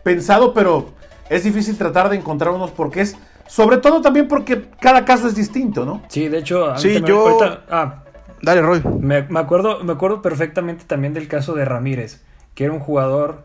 pensado, 0.03 0.53
pero 0.53 0.91
es 1.31 1.45
difícil 1.45 1.77
tratar 1.77 2.09
de 2.09 2.17
encontrar 2.17 2.53
unos 2.53 2.71
porqués. 2.71 3.17
Sobre 3.47 3.77
todo 3.77 4.01
también 4.01 4.27
porque 4.27 4.65
cada 4.81 5.05
caso 5.05 5.29
es 5.29 5.37
distinto, 5.37 5.85
¿no? 5.85 6.03
Sí, 6.09 6.29
de 6.29 6.39
hecho, 6.39 6.77
sí, 6.77 7.01
yo... 7.05 7.39
ah, 7.71 8.03
Dale, 8.43 8.61
Roy. 8.61 8.83
Me, 9.01 9.27
acuerdo, 9.35 9.83
me 9.83 9.93
acuerdo 9.93 10.23
perfectamente 10.23 10.85
también 10.85 11.15
del 11.15 11.29
caso 11.29 11.55
de 11.55 11.65
Ramírez, 11.65 12.23
que 12.55 12.65
era 12.65 12.73
un 12.73 12.81
jugador, 12.81 13.43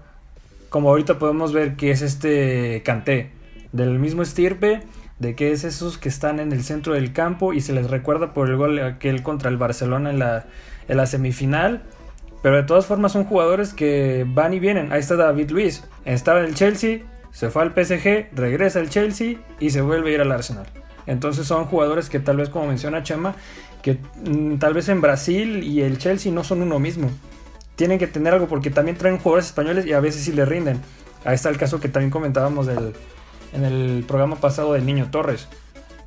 como 0.69 0.89
ahorita 0.89 1.19
podemos 1.19 1.54
ver, 1.54 1.75
que 1.75 1.91
es 1.91 2.01
este 2.01 2.82
Canté, 2.84 3.32
del 3.71 3.99
mismo 3.99 4.21
estirpe, 4.21 4.84
de 5.19 5.36
que 5.36 5.51
es 5.51 5.63
esos 5.63 5.97
que 5.97 6.10
están 6.10 6.39
en 6.39 6.51
el 6.51 6.63
centro 6.63 6.93
del 6.93 7.13
campo 7.13 7.54
y 7.54 7.62
se 7.62 7.73
les 7.73 7.89
recuerda 7.89 8.34
por 8.34 8.49
el 8.49 8.58
gol 8.58 8.80
aquel 8.80 9.23
contra 9.23 9.49
el 9.49 9.58
Barcelona 9.58 10.10
en 10.10 10.19
la, 10.19 10.45
en 10.88 10.97
la 10.97 11.06
semifinal 11.06 11.84
pero 12.41 12.56
de 12.56 12.63
todas 12.63 12.86
formas 12.86 13.12
son 13.12 13.25
jugadores 13.25 13.73
que 13.73 14.25
van 14.27 14.54
y 14.54 14.60
vienen. 14.60 14.91
Ahí 14.91 14.99
está 14.99 15.15
David 15.15 15.51
Luis. 15.51 15.84
Estaba 16.06 16.39
en 16.39 16.45
el 16.45 16.56
Chelsea, 16.56 17.01
se 17.32 17.49
fue 17.49 17.62
al 17.62 17.71
PSG, 17.71 18.30
regresa 18.34 18.80
al 18.80 18.89
Chelsea 18.89 19.38
y 19.60 19.69
se 19.69 19.82
vuelve 19.82 20.12
a 20.12 20.13
ir 20.15 20.21
al 20.21 20.32
Arsenal. 20.32 20.65
Entonces 21.06 21.47
son 21.47 21.65
jugadores 21.65 22.10
que 22.10 22.19
tal 22.19 22.38
vez 22.38 22.49
como 22.49 22.67
menciona 22.67 23.04
Chema, 23.04 23.36
que 23.82 23.97
mm, 24.23 24.58
tal 24.58 24.73
vez 24.73 24.89
en 24.89 25.01
Brasil 25.01 25.63
y 25.63 25.82
el 25.82 25.97
Chelsea 25.97 26.32
no 26.32 26.43
son 26.43 26.62
uno 26.62 26.80
mismo. 26.80 27.10
Tienen 27.75 27.99
que 27.99 28.08
tener 28.08 28.34
algo 28.34 28.47
porque 28.47 28.69
también 28.69 28.97
traen 28.97 29.17
jugadores 29.17 29.47
españoles 29.47 29.86
y 29.86 29.93
a 29.93 29.99
veces 29.99 30.23
sí 30.23 30.32
le 30.32 30.45
rinden. 30.45 30.82
Ahí 31.23 31.36
está 31.36 31.49
el 31.49 31.58
caso 31.58 31.80
que 31.80 31.89
también 31.89 32.12
comentábamos 32.12 32.67
del, 32.67 32.93
en 33.54 33.65
el 33.65 34.04
programa 34.08 34.36
pasado 34.36 34.73
del 34.73 34.86
Niño 34.86 35.10
Torres. 35.12 35.47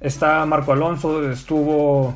Está 0.00 0.44
Marco 0.46 0.72
Alonso, 0.72 1.30
estuvo 1.30 2.14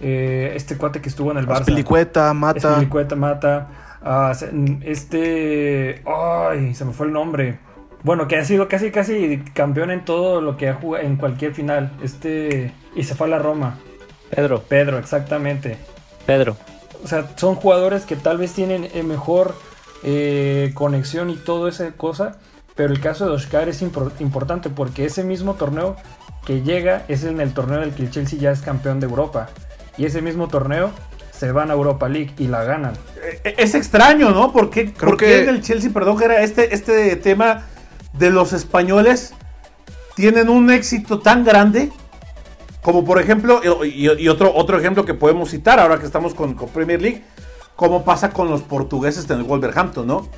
eh, 0.00 0.52
este 0.54 0.76
cuate 0.76 1.00
que 1.00 1.08
estuvo 1.08 1.30
en 1.30 1.38
el 1.38 1.46
Barça. 1.46 1.64
Pelicueta, 1.64 2.32
Mata. 2.34 2.76
Pelicueta, 2.76 3.16
Mata. 3.16 3.68
Ah, 4.02 4.32
este. 4.82 6.02
Ay, 6.06 6.74
se 6.74 6.84
me 6.84 6.92
fue 6.92 7.06
el 7.06 7.12
nombre. 7.12 7.58
Bueno, 8.02 8.28
que 8.28 8.36
ha 8.36 8.44
sido 8.44 8.68
casi 8.68 8.90
casi 8.90 9.38
campeón 9.54 9.90
en 9.90 10.04
todo 10.04 10.42
lo 10.42 10.58
que 10.58 10.68
ha 10.68 10.74
jugado 10.74 11.06
en 11.06 11.16
cualquier 11.16 11.54
final. 11.54 11.90
Este 12.02 12.72
y 12.94 13.04
se 13.04 13.14
fue 13.14 13.26
a 13.28 13.30
la 13.30 13.38
Roma. 13.38 13.78
Pedro. 14.30 14.62
Pedro, 14.62 14.98
exactamente. 14.98 15.78
Pedro. 16.26 16.56
O 17.02 17.08
sea, 17.08 17.28
son 17.36 17.54
jugadores 17.54 18.04
que 18.04 18.16
tal 18.16 18.38
vez 18.38 18.52
tienen 18.52 18.88
eh, 18.94 19.02
mejor 19.02 19.54
eh, 20.02 20.72
conexión 20.74 21.30
y 21.30 21.36
toda 21.36 21.70
esa 21.70 21.92
cosa. 21.92 22.38
Pero 22.74 22.92
el 22.92 23.00
caso 23.00 23.26
de 23.26 23.32
Oscar 23.32 23.68
es 23.68 23.82
importante 23.82 24.68
porque 24.68 25.04
ese 25.04 25.22
mismo 25.22 25.54
torneo 25.54 25.96
que 26.44 26.62
llega 26.62 27.04
es 27.08 27.24
en 27.24 27.40
el 27.40 27.54
torneo 27.54 27.80
del 27.80 27.94
que 27.94 28.02
el 28.02 28.10
Chelsea 28.10 28.38
ya 28.38 28.50
es 28.50 28.60
campeón 28.60 29.00
de 29.00 29.06
Europa. 29.06 29.48
Y 29.96 30.06
ese 30.06 30.22
mismo 30.22 30.48
torneo 30.48 30.90
se 31.32 31.52
van 31.52 31.70
a 31.70 31.74
Europa 31.74 32.08
League 32.08 32.32
y 32.38 32.46
la 32.46 32.64
ganan. 32.64 32.94
Eh, 33.22 33.54
es 33.58 33.74
extraño, 33.74 34.30
¿no? 34.30 34.52
Porque, 34.52 34.92
Creo 34.92 35.10
porque 35.10 35.42
en 35.42 35.48
el 35.48 35.62
Chelsea, 35.62 35.90
perdón, 35.92 36.18
que 36.18 36.24
era 36.24 36.42
este, 36.42 36.74
este 36.74 37.16
tema 37.16 37.66
de 38.12 38.30
los 38.30 38.52
españoles 38.52 39.34
tienen 40.14 40.48
un 40.48 40.70
éxito 40.70 41.18
tan 41.18 41.44
grande 41.44 41.90
como 42.84 43.02
por 43.02 43.18
ejemplo, 43.18 43.62
y, 43.82 44.28
otro, 44.28 44.54
otro 44.54 44.78
ejemplo 44.78 45.06
que 45.06 45.14
podemos 45.14 45.50
citar 45.50 45.80
ahora 45.80 45.98
que 45.98 46.04
estamos 46.04 46.34
con, 46.34 46.54
Premier 46.54 47.00
League, 47.00 47.24
como 47.76 48.04
pasa 48.04 48.28
con 48.28 48.50
los 48.50 48.60
portugueses 48.60 49.28
en 49.30 49.38
el 49.38 49.44
Wolverhampton, 49.44 50.06
¿no? 50.06 50.28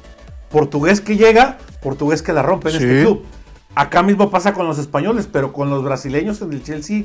Portugués 0.49 1.01
que 1.01 1.17
llega, 1.17 1.59
portugués 1.83 2.23
que 2.23 2.33
la 2.33 2.43
rompe 2.43 2.71
en 2.71 2.77
este 2.77 3.01
club. 3.03 3.25
Acá 3.75 4.05
mismo 4.05 4.31
pasa 4.31 4.53
con 4.53 4.69
los 4.69 4.79
españoles, 4.79 5.29
pero 5.31 5.53
con 5.53 5.71
los 5.71 5.83
brasileños 5.83 6.41
en 6.41 6.53
el 6.53 6.63
Chelsea 6.63 7.03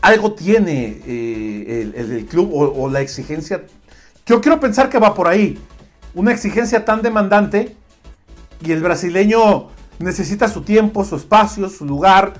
algo 0.00 0.32
tiene 0.32 1.00
eh, 1.06 1.92
el, 1.94 2.26
club 2.26 2.50
o, 2.52 2.88
la 2.88 3.00
exigencia. 3.00 3.64
Yo 4.26 4.40
quiero 4.40 4.60
pensar 4.60 4.88
que 4.88 4.98
va 4.98 5.14
por 5.14 5.28
ahí. 5.28 5.58
Una 6.14 6.32
exigencia 6.32 6.84
tan 6.84 7.02
demandante 7.02 7.76
y 8.64 8.72
el 8.72 8.82
brasileño 8.82 9.68
necesita 9.98 10.48
su 10.48 10.62
tiempo, 10.62 11.04
su 11.04 11.16
espacio, 11.16 11.68
su 11.68 11.84
lugar, 11.84 12.34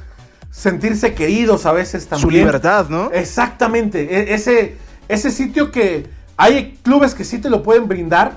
sentirse 0.50 1.14
queridos 1.14 1.66
a 1.66 1.72
veces 1.72 2.06
también. 2.06 2.22
Su 2.22 2.30
libertad, 2.30 2.88
¿no? 2.88 3.10
Exactamente. 3.10 4.08
E, 4.14 4.34
ese, 4.34 4.76
ese 5.08 5.30
sitio 5.30 5.70
que 5.70 6.06
hay 6.36 6.78
clubes 6.82 7.14
que 7.14 7.24
sí 7.24 7.38
te 7.38 7.50
lo 7.50 7.62
pueden 7.62 7.88
brindar, 7.88 8.36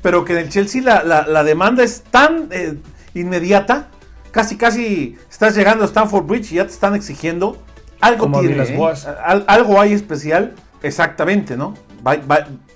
pero 0.00 0.24
que 0.24 0.32
en 0.34 0.38
el 0.40 0.48
Chelsea 0.48 0.82
la, 0.82 1.44
demanda 1.44 1.82
es 1.82 2.02
tan 2.02 2.48
eh, 2.50 2.78
inmediata. 3.14 3.88
Casi, 4.30 4.56
casi 4.56 5.18
estás 5.30 5.54
llegando 5.54 5.84
a 5.84 5.86
Stanford 5.86 6.24
Bridge 6.24 6.52
y 6.52 6.54
ya 6.54 6.66
te 6.66 6.72
están 6.72 6.94
exigiendo 6.94 7.58
algo 8.02 8.40
tiene, 8.40 8.60
¿eh? 8.60 9.44
algo 9.46 9.80
hay 9.80 9.92
especial, 9.92 10.54
exactamente, 10.82 11.56
¿no? 11.56 11.74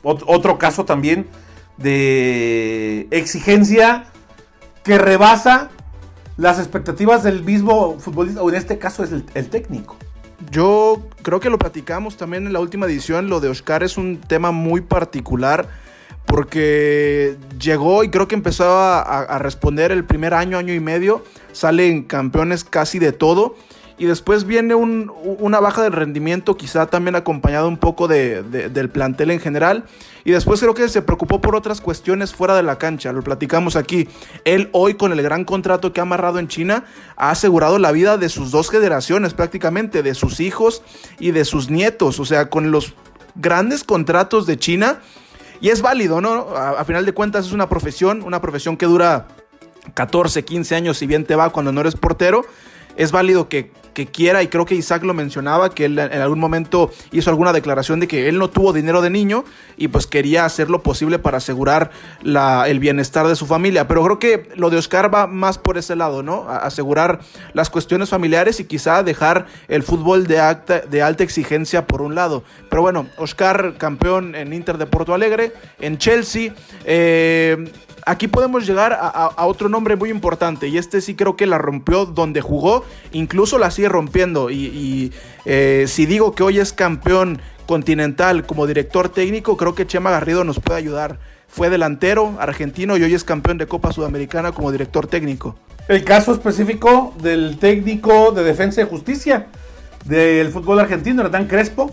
otro 0.02 0.56
caso 0.56 0.84
también 0.84 1.26
de 1.76 3.08
exigencia 3.10 4.04
que 4.84 4.98
rebasa 4.98 5.68
las 6.36 6.60
expectativas 6.60 7.24
del 7.24 7.42
mismo 7.42 7.98
futbolista, 7.98 8.40
o 8.40 8.48
en 8.50 8.54
este 8.54 8.78
caso 8.78 9.02
es 9.02 9.10
el, 9.10 9.48
técnico. 9.48 9.96
Yo 10.52 11.08
creo 11.22 11.40
que 11.40 11.50
lo 11.50 11.58
platicamos 11.58 12.16
también 12.16 12.46
en 12.46 12.52
la 12.52 12.60
última 12.60 12.86
edición, 12.86 13.28
lo 13.28 13.40
de 13.40 13.48
Oscar 13.48 13.82
es 13.82 13.96
un 13.96 14.20
tema 14.20 14.52
muy 14.52 14.80
particular 14.80 15.66
porque 16.26 17.36
llegó 17.58 18.04
y 18.04 18.10
creo 18.10 18.28
que 18.28 18.36
empezó 18.36 18.78
a, 18.78 19.00
a 19.00 19.38
responder 19.38 19.90
el 19.90 20.04
primer 20.04 20.34
año, 20.34 20.56
año 20.56 20.72
y 20.72 20.80
medio, 20.80 21.24
salen 21.52 22.04
campeones 22.04 22.62
casi 22.62 23.00
de 23.00 23.12
todo 23.12 23.56
y 23.98 24.04
después 24.04 24.44
viene 24.44 24.74
una 24.74 25.58
baja 25.58 25.82
del 25.82 25.92
rendimiento, 25.92 26.56
quizá 26.56 26.86
también 26.86 27.16
acompañado 27.16 27.66
un 27.66 27.78
poco 27.78 28.08
del 28.08 28.90
plantel 28.90 29.30
en 29.30 29.40
general. 29.40 29.84
Y 30.24 30.32
después 30.32 30.60
creo 30.60 30.74
que 30.74 30.88
se 30.88 31.00
preocupó 31.00 31.40
por 31.40 31.56
otras 31.56 31.80
cuestiones 31.80 32.34
fuera 32.34 32.54
de 32.54 32.62
la 32.62 32.76
cancha, 32.76 33.12
lo 33.12 33.22
platicamos 33.22 33.74
aquí. 33.74 34.08
Él 34.44 34.68
hoy 34.72 34.94
con 34.94 35.12
el 35.12 35.22
gran 35.22 35.44
contrato 35.44 35.92
que 35.92 36.00
ha 36.00 36.02
amarrado 36.02 36.38
en 36.38 36.48
China 36.48 36.84
ha 37.16 37.30
asegurado 37.30 37.78
la 37.78 37.92
vida 37.92 38.18
de 38.18 38.28
sus 38.28 38.50
dos 38.50 38.68
generaciones 38.68 39.32
prácticamente, 39.32 40.02
de 40.02 40.14
sus 40.14 40.40
hijos 40.40 40.82
y 41.18 41.30
de 41.30 41.44
sus 41.46 41.70
nietos. 41.70 42.20
O 42.20 42.26
sea, 42.26 42.50
con 42.50 42.70
los 42.70 42.92
grandes 43.34 43.82
contratos 43.82 44.46
de 44.46 44.58
China. 44.58 45.00
Y 45.62 45.70
es 45.70 45.80
válido, 45.80 46.20
¿no? 46.20 46.54
a 46.54 46.84
final 46.84 47.06
de 47.06 47.14
cuentas 47.14 47.46
es 47.46 47.52
una 47.52 47.66
profesión, 47.66 48.22
una 48.22 48.42
profesión 48.42 48.76
que 48.76 48.84
dura 48.84 49.26
14, 49.94 50.44
15 50.44 50.74
años 50.74 50.98
si 50.98 51.06
bien 51.06 51.24
te 51.24 51.34
va 51.34 51.48
cuando 51.48 51.72
no 51.72 51.80
eres 51.80 51.94
portero 51.94 52.44
es 52.96 53.12
válido 53.12 53.48
que, 53.48 53.70
quiera, 54.12 54.42
y 54.42 54.48
creo 54.48 54.66
que 54.66 54.74
Isaac 54.74 55.04
lo 55.04 55.14
mencionaba, 55.14 55.70
que 55.70 55.86
él 55.86 55.98
en 55.98 56.20
algún 56.20 56.38
momento 56.38 56.90
hizo 57.12 57.30
alguna 57.30 57.54
declaración 57.54 57.98
de 57.98 58.06
que 58.06 58.28
él 58.28 58.38
no 58.38 58.50
tuvo 58.50 58.74
dinero 58.74 59.00
de 59.00 59.08
niño 59.08 59.44
y 59.78 59.88
pues 59.88 60.06
quería 60.06 60.44
hacer 60.44 60.68
lo 60.68 60.82
posible 60.82 61.18
para 61.18 61.38
asegurar 61.38 61.90
la, 62.22 62.68
el 62.68 62.78
bienestar 62.78 63.26
de 63.26 63.36
su 63.36 63.46
familia. 63.46 63.88
Pero 63.88 64.04
creo 64.04 64.18
que 64.18 64.50
lo 64.54 64.68
de 64.68 64.76
Oscar 64.76 65.14
va 65.14 65.26
más 65.26 65.56
por 65.56 65.78
ese 65.78 65.96
lado, 65.96 66.22
¿no? 66.22 66.46
asegurar 66.50 67.20
las 67.54 67.70
cuestiones 67.70 68.10
familiares 68.10 68.60
y 68.60 68.64
quizá 68.64 69.02
dejar 69.02 69.46
el 69.68 69.82
fútbol 69.82 70.26
de, 70.26 70.40
alta, 70.40 70.80
de 70.80 71.00
alta 71.00 71.24
exigencia 71.24 71.86
por 71.86 72.02
un 72.02 72.14
lado. 72.14 72.44
Pero 72.68 72.82
bueno, 72.82 73.06
Oscar 73.16 73.76
campeón 73.78 74.34
en 74.34 74.52
Inter 74.52 74.76
de 74.76 74.84
Porto 74.84 75.14
Alegre, 75.14 75.54
en 75.80 75.96
Chelsea. 75.96 76.52
Eh, 76.84 77.64
aquí 78.06 78.28
podemos 78.28 78.66
llegar 78.66 78.96
a, 78.98 79.46
otro 79.46 79.68
nombre 79.68 79.96
muy 79.96 80.10
importante 80.10 80.68
y 80.68 80.78
este 80.78 81.00
sí 81.00 81.14
creo 81.14 81.36
que 81.36 81.44
la 81.44 81.58
rompió 81.58 82.06
donde 82.06 82.40
jugó, 82.40 82.84
incluso 83.12 83.58
la 83.58 83.70
sigue 83.70 83.88
rompiendo 83.88 84.48
y, 84.48 85.12
eh, 85.44 85.84
si 85.88 86.06
digo 86.06 86.34
que 86.34 86.44
hoy 86.44 86.58
es 86.58 86.72
campeón 86.72 87.40
continental 87.66 88.46
como 88.46 88.66
director 88.66 89.08
técnico, 89.08 89.56
creo 89.56 89.74
que 89.74 89.86
Chema 89.86 90.10
Garrido 90.10 90.44
nos 90.44 90.60
puede 90.60 90.78
ayudar. 90.78 91.18
Fue 91.48 91.68
delantero 91.68 92.36
argentino 92.38 92.96
y 92.96 93.02
hoy 93.02 93.14
es 93.14 93.24
campeón 93.24 93.58
de 93.58 93.66
Copa 93.66 93.92
Sudamericana 93.92 94.52
como 94.52 94.70
director 94.70 95.06
técnico. 95.06 95.56
El 95.88 96.04
caso 96.04 96.32
específico 96.32 97.14
del 97.20 97.58
técnico 97.58 98.30
de 98.32 98.44
defensa 98.44 98.82
y 98.82 98.84
justicia 98.84 99.46
del 100.04 100.50
fútbol 100.50 100.78
argentino, 100.80 101.22
Hernán 101.22 101.46
Crespo, 101.46 101.92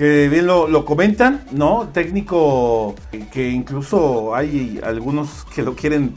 que 0.00 0.30
bien 0.30 0.46
lo, 0.46 0.84
comentan, 0.86 1.44
¿no? 1.50 1.90
Técnico 1.92 2.94
que 3.30 3.50
incluso 3.50 4.34
hay 4.34 4.80
algunos 4.82 5.44
que 5.54 5.62
lo 5.62 5.76
quieren 5.76 6.14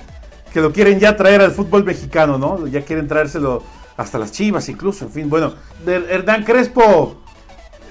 que 0.53 0.61
lo 0.61 0.71
quieren 0.71 1.01
ya 1.01 1.17
traer 1.17 1.41
al 1.41 1.51
fútbol 1.51 1.83
mexicano, 1.83 2.37
¿no? 2.37 2.65
Ya 2.67 2.85
quieren 2.85 3.09
traérselo 3.09 3.61
hasta 3.97 4.17
las 4.17 4.31
Chivas 4.31 4.69
incluso, 4.69 5.03
en 5.03 5.11
fin, 5.11 5.29
bueno, 5.29 5.55
Hernán 5.85 6.45
Crespo, 6.45 7.23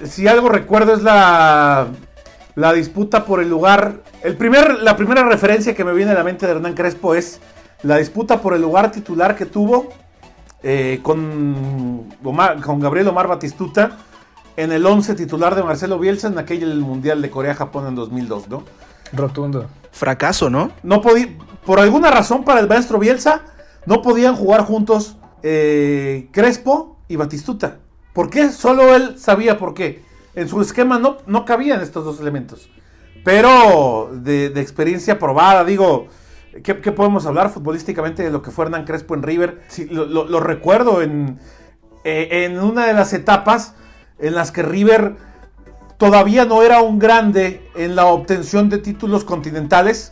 si 0.03 0.27
algo 0.27 0.49
recuerdo 0.49 0.95
es 0.95 1.03
la 1.03 1.89
la 2.55 2.73
disputa 2.73 3.23
por 3.23 3.39
el 3.39 3.51
lugar, 3.51 4.01
el 4.23 4.35
primer 4.35 4.79
la 4.79 4.97
primera 4.97 5.23
referencia 5.23 5.75
que 5.75 5.83
me 5.83 5.93
viene 5.93 6.09
a 6.09 6.15
la 6.15 6.23
mente 6.23 6.47
de 6.47 6.53
Hernán 6.53 6.73
Crespo 6.73 7.13
es 7.13 7.39
la 7.83 7.97
disputa 7.97 8.41
por 8.41 8.55
el 8.55 8.63
lugar 8.63 8.91
titular 8.91 9.35
que 9.35 9.45
tuvo 9.45 9.89
eh, 10.63 11.01
con, 11.03 12.09
con 12.63 12.79
Gabriel 12.79 13.09
Omar 13.09 13.27
Batistuta 13.27 13.99
en 14.57 14.71
el 14.71 14.85
11 14.85 15.15
titular 15.15 15.55
de 15.55 15.63
Marcelo 15.63 15.99
Bielsa 15.99 16.27
en 16.27 16.37
aquel 16.37 16.79
Mundial 16.79 17.21
de 17.21 17.29
Corea-Japón 17.29 17.87
en 17.87 17.95
2002, 17.95 18.49
¿no? 18.49 18.63
Rotundo. 19.11 19.67
Fracaso, 19.91 20.49
¿no? 20.49 20.71
No 20.83 21.01
podía, 21.01 21.37
por 21.65 21.79
alguna 21.79 22.11
razón 22.11 22.43
para 22.43 22.59
el 22.59 22.67
maestro 22.67 22.99
Bielsa, 22.99 23.43
no 23.85 24.01
podían 24.01 24.35
jugar 24.35 24.61
juntos 24.61 25.17
eh, 25.43 26.29
Crespo 26.31 26.97
y 27.07 27.15
Batistuta. 27.15 27.79
¿Por 28.13 28.29
qué? 28.29 28.49
Solo 28.49 28.95
él 28.95 29.17
sabía 29.17 29.57
por 29.57 29.73
qué. 29.73 30.03
En 30.35 30.47
su 30.47 30.61
esquema 30.61 30.99
no, 30.99 31.17
no 31.25 31.45
cabían 31.45 31.81
estos 31.81 32.05
dos 32.05 32.19
elementos. 32.19 32.69
Pero 33.23 34.09
de, 34.13 34.47
experiencia 34.59 35.19
probada, 35.19 35.63
digo, 35.63 36.07
¿qué, 36.63 36.73
podemos 36.73 37.25
hablar 37.25 37.49
futbolísticamente 37.49 38.23
de 38.23 38.31
lo 38.31 38.41
que 38.41 38.51
fue 38.51 38.65
Hernán 38.65 38.85
Crespo 38.85 39.15
en 39.15 39.23
River? 39.23 39.61
lo, 39.89 40.39
recuerdo 40.39 41.01
en, 41.01 41.39
eh, 42.03 42.45
en 42.45 42.59
una 42.59 42.85
de 42.85 42.93
las 42.93 43.13
etapas 43.13 43.75
en 44.19 44.35
las 44.35 44.51
que 44.51 44.63
River 44.63 45.15
todavía 45.97 46.45
no 46.45 46.63
era 46.63 46.81
un 46.81 46.99
grande 46.99 47.69
en 47.75 47.95
la 47.95 48.05
obtención 48.05 48.69
de 48.69 48.77
títulos 48.77 49.23
continentales. 49.23 50.11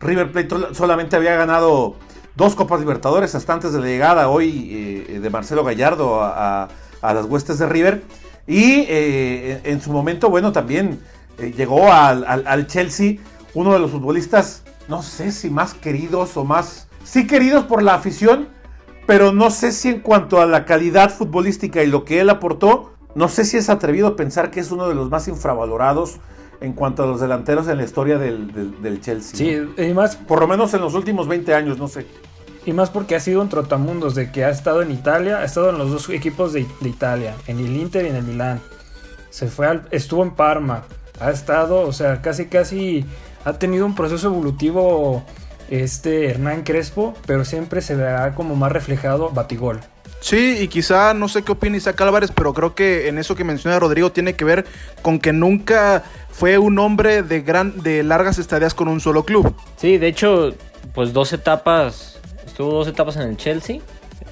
River 0.00 0.32
Plate 0.32 0.74
solamente 0.74 1.16
había 1.16 1.34
ganado 1.34 1.96
dos 2.36 2.54
Copas 2.54 2.80
Libertadores 2.80 3.34
hasta 3.34 3.52
antes 3.52 3.72
de 3.72 3.80
la 3.80 3.86
llegada 3.86 4.28
hoy 4.28 5.06
eh, 5.08 5.20
de 5.20 5.30
Marcelo 5.30 5.64
Gallardo 5.64 6.20
a, 6.22 6.68
las 7.02 7.26
huestes 7.26 7.58
de 7.58 7.66
River. 7.66 8.02
Y 8.46 8.86
eh, 8.88 9.60
en 9.64 9.80
su 9.80 9.92
momento, 9.92 10.30
bueno, 10.30 10.52
también 10.52 11.00
eh, 11.38 11.52
llegó 11.56 11.92
al, 11.92 12.66
Chelsea 12.66 13.16
uno 13.54 13.72
de 13.72 13.78
los 13.78 13.90
futbolistas, 13.90 14.64
no 14.88 15.02
sé 15.02 15.32
si 15.32 15.50
más 15.50 15.74
queridos 15.74 16.36
o 16.36 16.44
más... 16.44 16.88
Sí 17.04 17.26
queridos 17.26 17.64
por 17.64 17.82
la 17.82 17.94
afición, 17.94 18.48
pero 19.06 19.32
no 19.32 19.50
sé 19.50 19.72
si 19.72 19.90
en 19.90 20.00
cuanto 20.00 20.40
a 20.40 20.46
la 20.46 20.64
calidad 20.64 21.10
futbolística 21.10 21.82
y 21.82 21.86
lo 21.86 22.04
que 22.04 22.20
él 22.20 22.30
aportó, 22.30 22.93
no 23.14 23.28
sé 23.28 23.44
si 23.44 23.56
es 23.56 23.68
atrevido 23.68 24.16
pensar 24.16 24.50
que 24.50 24.60
es 24.60 24.70
uno 24.70 24.88
de 24.88 24.94
los 24.94 25.10
más 25.10 25.28
infravalorados 25.28 26.18
en 26.60 26.72
cuanto 26.72 27.02
a 27.02 27.06
los 27.06 27.20
delanteros 27.20 27.68
en 27.68 27.78
la 27.78 27.84
historia 27.84 28.18
del, 28.18 29.00
Chelsea. 29.00 29.36
Sí, 29.36 29.82
y 29.82 29.92
más. 29.92 30.16
Por 30.16 30.40
lo 30.40 30.48
menos 30.48 30.72
en 30.74 30.80
los 30.80 30.94
últimos 30.94 31.28
20 31.28 31.54
años, 31.54 31.78
no 31.78 31.88
sé. 31.88 32.06
Y 32.66 32.72
más 32.72 32.90
porque 32.90 33.14
ha 33.14 33.20
sido 33.20 33.42
un 33.42 33.48
trotamundos 33.48 34.14
de 34.14 34.32
que 34.32 34.44
ha 34.44 34.50
estado 34.50 34.80
en 34.80 34.90
Italia, 34.90 35.38
ha 35.38 35.44
estado 35.44 35.70
en 35.70 35.78
los 35.78 35.90
dos 35.90 36.08
equipos 36.08 36.52
de, 36.54 36.66
Italia, 36.80 37.34
en 37.46 37.58
el 37.58 37.76
Inter 37.76 38.06
y 38.06 38.08
en 38.08 38.16
el 38.16 38.24
Milán. 38.24 38.60
Se 39.28 39.48
fue 39.48 39.66
al, 39.66 39.86
estuvo 39.90 40.22
en 40.22 40.30
Parma, 40.30 40.84
ha 41.20 41.30
estado, 41.30 41.82
o 41.82 41.92
sea, 41.92 42.22
casi 42.22 42.46
casi 42.46 43.04
ha 43.44 43.54
tenido 43.54 43.84
un 43.84 43.94
proceso 43.94 44.28
evolutivo 44.28 45.22
este 45.68 46.30
Hernán 46.30 46.62
Crespo, 46.62 47.14
pero 47.26 47.44
siempre 47.44 47.82
se 47.82 47.96
verá 47.96 48.34
como 48.34 48.56
más 48.56 48.72
reflejado 48.72 49.30
Batigol. 49.30 49.80
Sí, 50.24 50.56
y 50.58 50.68
quizá 50.68 51.12
no 51.12 51.28
sé 51.28 51.42
qué 51.42 51.52
opina 51.52 51.76
Isaac 51.76 52.00
Álvarez, 52.00 52.32
pero 52.34 52.54
creo 52.54 52.74
que 52.74 53.08
en 53.08 53.18
eso 53.18 53.36
que 53.36 53.44
menciona 53.44 53.78
Rodrigo 53.78 54.10
tiene 54.10 54.32
que 54.32 54.46
ver 54.46 54.64
con 55.02 55.18
que 55.18 55.34
nunca 55.34 56.02
fue 56.30 56.56
un 56.56 56.78
hombre 56.78 57.22
de 57.22 57.42
gran, 57.42 57.82
de 57.82 58.02
largas 58.02 58.38
estadías 58.38 58.72
con 58.72 58.88
un 58.88 59.00
solo 59.00 59.26
club. 59.26 59.54
Sí, 59.76 59.98
de 59.98 60.08
hecho, 60.08 60.54
pues 60.94 61.12
dos 61.12 61.34
etapas, 61.34 62.18
estuvo 62.46 62.72
dos 62.72 62.88
etapas 62.88 63.16
en 63.16 63.28
el 63.28 63.36
Chelsea, 63.36 63.80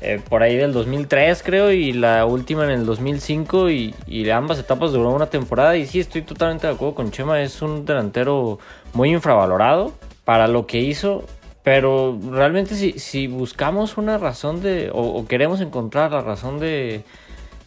eh, 0.00 0.18
por 0.30 0.42
ahí 0.42 0.56
del 0.56 0.72
2003 0.72 1.42
creo, 1.42 1.70
y 1.70 1.92
la 1.92 2.24
última 2.24 2.64
en 2.64 2.70
el 2.70 2.86
2005, 2.86 3.68
y, 3.68 3.94
y 4.06 4.30
ambas 4.30 4.58
etapas 4.58 4.92
duró 4.92 5.10
una 5.10 5.26
temporada, 5.26 5.76
y 5.76 5.86
sí, 5.86 6.00
estoy 6.00 6.22
totalmente 6.22 6.66
de 6.66 6.72
acuerdo 6.72 6.94
con 6.94 7.10
Chema, 7.10 7.42
es 7.42 7.60
un 7.60 7.84
delantero 7.84 8.58
muy 8.94 9.10
infravalorado 9.10 9.92
para 10.24 10.48
lo 10.48 10.66
que 10.66 10.78
hizo, 10.78 11.26
pero 11.62 12.18
realmente 12.30 12.74
si, 12.74 12.98
si 12.98 13.26
buscamos 13.26 13.96
una 13.96 14.18
razón 14.18 14.62
de, 14.62 14.90
o, 14.92 15.26
queremos 15.26 15.60
encontrar 15.60 16.10
la 16.10 16.20
razón 16.20 16.58
de, 16.58 17.04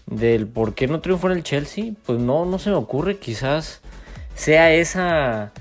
del 0.05 0.47
por 0.47 0.73
qué 0.75 0.87
no 0.87 0.99
triunfó 0.99 1.27
en 1.27 1.37
el 1.37 1.43
Chelsea, 1.43 1.93
pues 2.05 2.19
no, 2.19 2.45
no 2.45 2.59
se 2.59 2.69
me 2.69 2.75
ocurre, 2.75 3.17
quizás 3.17 3.81
sea 4.35 4.73
esa, 4.73 5.53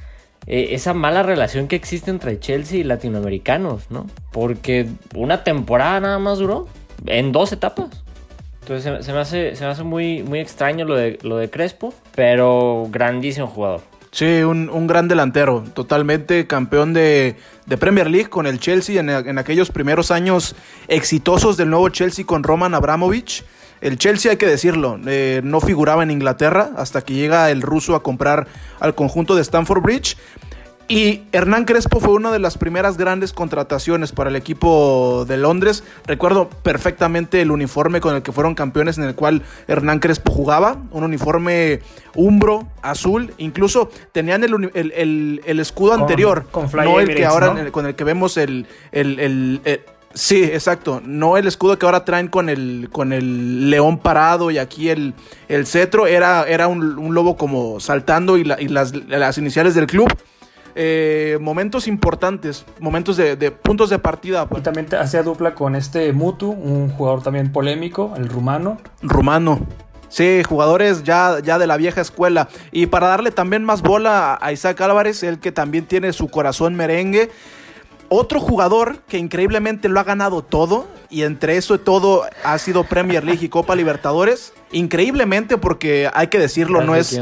eh, 0.47 0.69
esa 0.71 0.95
mala 0.95 1.23
relación 1.23 1.69
que 1.69 1.77
existe 1.77 2.11
entre 2.11 2.41
Chelsea 2.41 2.81
y 2.81 2.85
latinoamericanos, 2.85 3.91
¿no? 3.91 4.07
Porque 4.33 4.89
una 5.15 5.45
temporada 5.45 6.01
nada 6.01 6.19
más 6.19 6.39
duró, 6.39 6.67
en 7.07 7.31
dos 7.31 7.53
etapas. 7.53 8.03
Entonces 8.63 9.05
se, 9.05 9.13
me 9.13 9.19
hace, 9.19 9.57
se 9.57 9.65
me 9.65 9.71
hace 9.71 9.85
muy, 9.85 10.23
muy 10.23 10.41
extraño 10.41 10.87
lo 10.87 10.97
de, 10.97 11.19
lo 11.23 11.37
de 11.37 11.51
Crespo, 11.51 11.93
pero 12.15 12.87
grandísimo 12.91 13.47
jugador. 13.47 13.83
Sí, 14.15 14.45
un, 14.45 14.87
gran 14.87 15.09
delantero, 15.09 15.65
totalmente 15.75 16.47
campeón 16.47 16.95
de, 16.95 17.35
Premier 17.81 18.09
League 18.09 18.31
con 18.31 18.47
el 18.47 18.61
Chelsea 18.61 19.01
en, 19.01 19.39
aquellos 19.39 19.73
primeros 19.73 20.13
años 20.13 20.55
exitosos 20.87 21.57
del 21.57 21.69
nuevo 21.69 21.89
Chelsea 21.89 22.25
con 22.25 22.45
Roman 22.45 22.75
Abramovich. 22.75 23.43
El 23.81 23.99
Chelsea, 23.99 24.31
hay 24.31 24.37
que 24.37 24.47
decirlo, 24.47 25.01
eh, 25.05 25.41
no 25.43 25.61
figuraba 25.61 26.05
en 26.05 26.13
Inglaterra 26.13 26.71
hasta 26.77 27.03
que 27.03 27.15
llega 27.15 27.51
el 27.51 27.61
ruso 27.61 27.97
a 27.97 28.05
comprar 28.05 28.47
al 28.79 28.95
conjunto 28.95 29.35
de 29.35 29.43
Stamford 29.43 29.83
Bridge. 29.83 30.17
Y 30.87 31.23
Hernán 31.33 31.65
Crespo 31.65 31.99
fue 31.99 32.13
una 32.13 32.31
de 32.31 32.39
las 32.39 32.59
primeras 32.59 32.99
grandes 32.99 33.33
contrataciones 33.33 34.13
para 34.13 34.29
el 34.29 34.37
equipo 34.37 35.25
de 35.27 35.39
Londres. 35.39 35.83
Recuerdo 36.07 36.51
perfectamente 36.51 37.41
el 37.41 37.51
uniforme 37.51 38.01
con 38.01 38.15
el 38.15 38.23
que 38.23 38.33
fueron 38.33 38.55
campeones 38.55 38.99
en 38.99 39.05
el 39.05 39.15
cual 39.15 39.43
Hernán 39.67 40.01
Crespo 40.01 40.31
jugaba. 40.31 40.77
Un 40.91 41.05
uniforme 41.05 41.81
umbro, 42.15 42.67
azul. 42.83 43.33
Incluso 43.39 43.91
tenían 44.13 44.45
el, 44.45 45.41
escudo 45.61 45.95
anterior. 45.95 46.45
no 46.75 47.01
el 47.01 47.15
que 47.15 47.25
ahora 47.25 47.71
con 47.71 47.87
el 47.87 47.95
que 47.95 48.05
vemos 48.05 48.37
el, 48.37 48.67
Sí, 50.15 50.45
exacto. 50.45 51.03
No 51.05 51.37
el 51.37 51.49
escudo 51.49 51.77
que 51.77 51.87
ahora 51.87 52.05
traen 52.05 52.29
con 52.29 52.49
el, 52.49 52.89
con 52.93 53.13
el 53.13 53.69
león 53.69 53.99
parado 53.99 54.53
y 54.53 54.59
aquí 54.59 54.89
el, 54.89 55.13
el 55.49 55.67
cetro. 55.67 56.07
Era, 56.07 56.45
era 56.45 56.69
un, 56.69 57.13
lobo 57.13 57.37
como 57.37 57.81
saltando 57.81 58.37
y, 58.37 58.45
las, 58.45 58.95
las, 58.95 59.39
iniciales 59.39 59.75
del 59.75 59.89
club. 59.89 60.09
Eh, 60.77 61.39
momentos 61.41 61.87
importantes, 61.87 62.65
momentos 62.81 63.17
de, 63.17 63.51
puntos 63.51 63.91
de 63.91 63.99
partida. 63.99 64.49
Pues. 64.49 64.61
Y 64.61 64.65
también 64.65 64.87
hacía 64.99 65.23
dupla 65.23 65.55
con 65.55 65.77
este 65.77 66.13
Mutu, 66.13 66.51
un 66.51 66.91
jugador 66.91 67.23
también 67.23 67.53
polémico, 67.53 68.15
el 68.17 68.29
rumano. 68.29 68.79
Rumano. 69.03 69.67
Sí, 70.09 70.43
jugadores 70.45 71.03
ya, 71.03 71.41
ya 71.43 71.59
de 71.59 71.67
la 71.67 71.77
vieja 71.77 72.01
escuela. 72.01 72.49
Y 72.71 72.87
para 72.87 73.09
darle 73.09 73.31
también 73.31 73.65
más 73.65 73.83
bola 73.83 74.39
a 74.41 74.53
Isaac 74.53 74.81
Álvarez, 74.81 75.23
el 75.23 75.41
que 75.41 75.51
también 75.51 75.87
tiene 75.87 76.13
su 76.13 76.29
corazón 76.29 76.75
merengue. 76.75 77.31
Otro 78.17 78.39
jugador 78.39 78.99
que 79.09 79.19
increíblemente 79.19 79.89
lo 79.89 79.99
ha 79.99 80.05
ganado 80.05 80.43
todo, 80.43 80.87
y 81.11 81.23
entre 81.23 81.57
eso 81.57 81.75
y 81.75 81.79
todo 81.79 82.23
ha 82.45 82.57
sido 82.59 82.85
Premier 82.85 83.25
League 83.25 83.45
y 83.45 83.49
Copa 83.49 83.75
Libertadores. 83.75 84.53
Increíblemente, 84.71 85.59
porque 85.59 86.09
hay 86.15 86.29
que 86.29 86.39
decirlo, 86.39 86.85
no 86.85 86.95
es. 86.95 87.21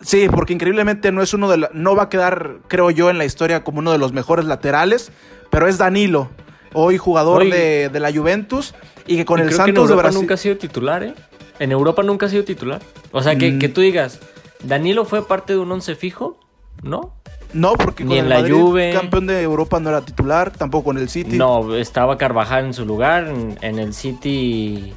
Sí, 0.00 0.28
porque 0.28 0.52
increíblemente 0.52 1.10
no 1.10 1.20
es 1.20 1.34
uno 1.34 1.50
de 1.50 1.68
No 1.72 1.96
va 1.96 2.04
a 2.04 2.08
quedar, 2.08 2.58
creo 2.68 2.92
yo, 2.92 3.10
en 3.10 3.18
la 3.18 3.24
historia 3.24 3.64
como 3.64 3.80
uno 3.80 3.90
de 3.90 3.98
los 3.98 4.12
mejores 4.12 4.44
laterales, 4.44 5.10
pero 5.50 5.66
es 5.66 5.78
Danilo, 5.78 6.30
hoy 6.74 6.96
jugador 6.96 7.50
de, 7.50 7.90
la 7.92 8.12
Juventus, 8.12 8.76
y 9.04 9.16
que 9.16 9.24
con 9.24 9.40
el 9.40 9.52
Santos 9.52 9.88
de 9.88 9.96
Brasil. 9.96 10.20
nunca 10.20 10.34
ha 10.34 10.36
sido 10.36 10.56
titular, 10.58 11.02
¿eh? 11.02 11.14
En 11.58 11.72
Europa 11.72 12.04
nunca 12.04 12.26
ha 12.26 12.28
sido 12.28 12.44
titular. 12.44 12.80
O 13.10 13.20
sea, 13.20 13.34
que, 13.34 13.50
mm. 13.50 13.58
que 13.58 13.68
tú 13.68 13.80
digas, 13.80 14.20
Danilo 14.62 15.04
fue 15.04 15.26
parte 15.26 15.54
de 15.54 15.58
un 15.58 15.72
once 15.72 15.96
fijo, 15.96 16.38
¿no? 16.84 17.18
No, 17.52 17.72
porque 17.74 18.04
con 18.04 18.16
el 18.16 18.28
la 18.28 18.40
Juve. 18.46 18.92
campeón 18.92 19.26
de 19.26 19.42
Europa 19.42 19.80
no 19.80 19.88
era 19.88 20.02
titular, 20.02 20.50
tampoco 20.50 20.90
en 20.90 20.98
el 20.98 21.08
City. 21.08 21.36
No, 21.36 21.74
estaba 21.74 22.18
Carvajal 22.18 22.66
en 22.66 22.74
su 22.74 22.84
lugar, 22.84 23.32
en, 23.60 23.78
el 23.78 23.94
City. 23.94 24.92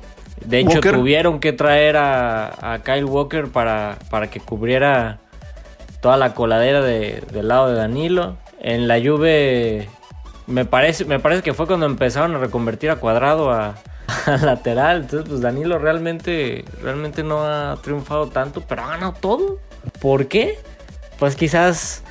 De 0.45 0.59
hecho, 0.59 0.81
tuvieron 0.81 1.39
que 1.39 1.53
traer 1.53 1.97
a, 1.97 2.81
Kyle 2.83 3.05
Walker 3.05 3.47
para, 3.47 3.97
para, 4.09 4.29
que 4.29 4.39
cubriera 4.39 5.19
toda 6.01 6.17
la 6.17 6.33
coladera 6.33 6.81
del 6.81 7.47
lado 7.47 7.69
de 7.69 7.75
Danilo. 7.75 8.37
En 8.59 8.87
la 8.87 8.99
Juve 8.99 9.87
me 10.47 10.65
parece, 10.65 11.05
me 11.05 11.19
parece 11.19 11.41
que 11.41 11.53
fue 11.53 11.67
cuando 11.67 11.85
empezaron 11.85 12.35
a 12.35 12.39
reconvertir 12.39 12.89
a 12.89 12.97
Cuadrado 12.97 13.51
a, 13.51 13.75
a, 14.25 14.37
lateral. 14.37 15.01
Entonces, 15.01 15.29
pues 15.29 15.41
Danilo 15.41 15.79
realmente, 15.79 16.65
realmente 16.81 17.23
no 17.23 17.45
ha 17.45 17.77
triunfado 17.81 18.27
tanto, 18.27 18.61
pero 18.67 18.83
ha 18.83 18.89
ganado 18.89 19.13
todo. 19.13 19.59
¿Por 20.01 20.27
qué? 20.27 20.59
Pues 21.17 21.35
quizás 21.35 22.03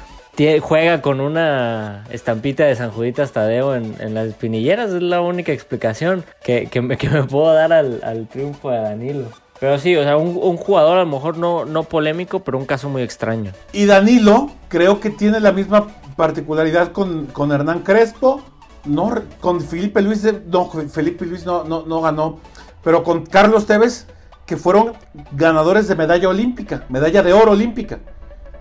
juega 0.60 1.02
con 1.02 1.20
una 1.20 2.04
estampita 2.10 2.64
de 2.64 2.74
San 2.74 2.90
Juditas 2.90 3.32
Tadeo 3.32 3.74
en, 3.74 4.14
las 4.14 4.26
espinilleras. 4.26 4.90
Es 4.90 5.02
la 5.02 5.20
única 5.20 5.52
explicación 5.52 6.24
que, 6.42 6.68
me, 6.80 6.96
puedo 7.24 7.52
dar 7.52 7.72
al, 7.72 8.28
triunfo 8.30 8.70
de 8.70 8.78
Danilo. 8.78 9.26
Pero 9.58 9.78
sí, 9.78 9.94
o 9.96 10.02
sea, 10.02 10.16
un, 10.16 10.56
jugador 10.56 10.96
a 10.96 11.04
lo 11.04 11.10
mejor 11.10 11.36
no, 11.36 11.66
no 11.66 11.82
polémico, 11.82 12.40
pero 12.40 12.56
un 12.56 12.64
caso 12.64 12.88
muy 12.88 13.02
extraño. 13.02 13.52
Y 13.72 13.84
Danilo 13.84 14.50
creo 14.68 15.00
que 15.00 15.10
tiene 15.10 15.40
la 15.40 15.52
misma 15.52 15.88
particularidad 16.16 16.92
con, 16.92 17.26
con 17.26 17.52
Hernán 17.52 17.80
Crespo. 17.80 18.42
No, 18.86 19.14
con 19.40 19.60
Felipe 19.60 20.00
Luis, 20.00 20.26
no, 20.46 20.70
Felipe 20.70 21.26
Luis 21.26 21.44
no, 21.44 21.64
no 21.64 22.00
ganó, 22.00 22.38
pero 22.82 23.04
con 23.04 23.26
Carlos 23.26 23.66
Tevez, 23.66 24.06
que 24.46 24.56
fueron 24.56 24.94
ganadores 25.32 25.86
de 25.86 25.96
medalla 25.96 26.30
olímpica, 26.30 26.86
medalla 26.88 27.22
de 27.22 27.34
oro 27.34 27.52
olímpica. 27.52 27.98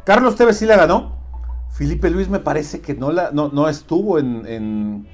Carlos 0.03 0.35
Tevez 0.35 0.57
sí 0.57 0.65
la 0.65 0.75
ganó, 0.75 1.18
Felipe 1.71 2.09
Luis 2.09 2.29
me 2.29 2.39
parece 2.39 2.81
que 2.81 2.93
no, 2.93 3.11
la, 3.11 3.31
no, 3.31 3.69
estuvo 3.69 4.19
en, 4.19 5.07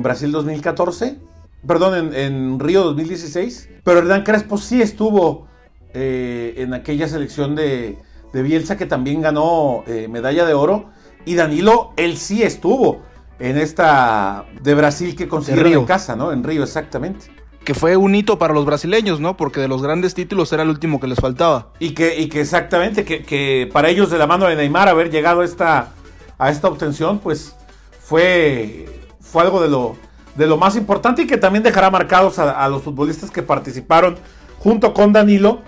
Brasil 0.00 0.32
2014, 0.32 1.18
perdón, 1.66 2.14
en, 2.14 2.58
Río 2.58 2.84
2016, 2.84 3.68
pero 3.84 3.98
Hernán 4.00 4.22
Crespo 4.22 4.58
sí 4.58 4.80
estuvo 4.80 5.46
eh, 5.92 6.54
en 6.58 6.74
aquella 6.74 7.08
selección 7.08 7.54
de, 7.54 7.98
Bielsa 8.32 8.76
que 8.76 8.86
también 8.86 9.20
ganó 9.20 9.82
eh, 9.86 10.06
medalla 10.08 10.44
de 10.44 10.54
oro, 10.54 10.90
y 11.24 11.34
Danilo, 11.34 11.92
él 11.96 12.16
sí 12.16 12.42
estuvo 12.42 13.02
en 13.38 13.58
esta 13.58 14.46
de 14.62 14.74
Brasil 14.74 15.16
que 15.16 15.28
consiguieron 15.28 15.72
en 15.72 15.84
casa, 15.84 16.16
¿no? 16.16 16.32
En 16.32 16.44
Río, 16.44 16.62
exactamente 16.62 17.37
que 17.68 17.74
fue 17.74 17.98
un 17.98 18.14
hito 18.14 18.38
para 18.38 18.54
los 18.54 18.64
brasileños, 18.64 19.20
¿no? 19.20 19.36
Porque 19.36 19.60
de 19.60 19.68
los 19.68 19.82
grandes 19.82 20.14
títulos 20.14 20.50
era 20.54 20.62
el 20.62 20.70
último 20.70 21.00
que 21.00 21.06
les 21.06 21.20
faltaba. 21.20 21.66
Y 21.78 21.90
que, 21.90 22.18
y 22.18 22.30
que 22.30 22.40
exactamente, 22.40 23.04
que, 23.04 23.24
que, 23.24 23.68
para 23.70 23.90
ellos 23.90 24.08
de 24.08 24.16
la 24.16 24.26
mano 24.26 24.46
de 24.46 24.56
Neymar 24.56 24.88
haber 24.88 25.10
llegado 25.10 25.42
a 25.42 25.44
esta, 25.44 25.90
a 26.38 26.50
esta 26.50 26.66
obtención, 26.66 27.18
pues 27.18 27.54
fue, 28.00 28.86
fue 29.20 29.42
algo 29.42 29.60
de 29.60 29.68
lo, 29.68 29.96
de 30.34 30.46
lo 30.46 30.56
más 30.56 30.76
importante 30.76 31.20
y 31.20 31.26
que 31.26 31.36
también 31.36 31.62
dejará 31.62 31.90
marcados 31.90 32.38
a, 32.38 32.66
los 32.70 32.80
futbolistas 32.84 33.30
que 33.30 33.42
participaron 33.42 34.16
junto 34.58 34.94
con 34.94 35.12
Danilo 35.12 35.60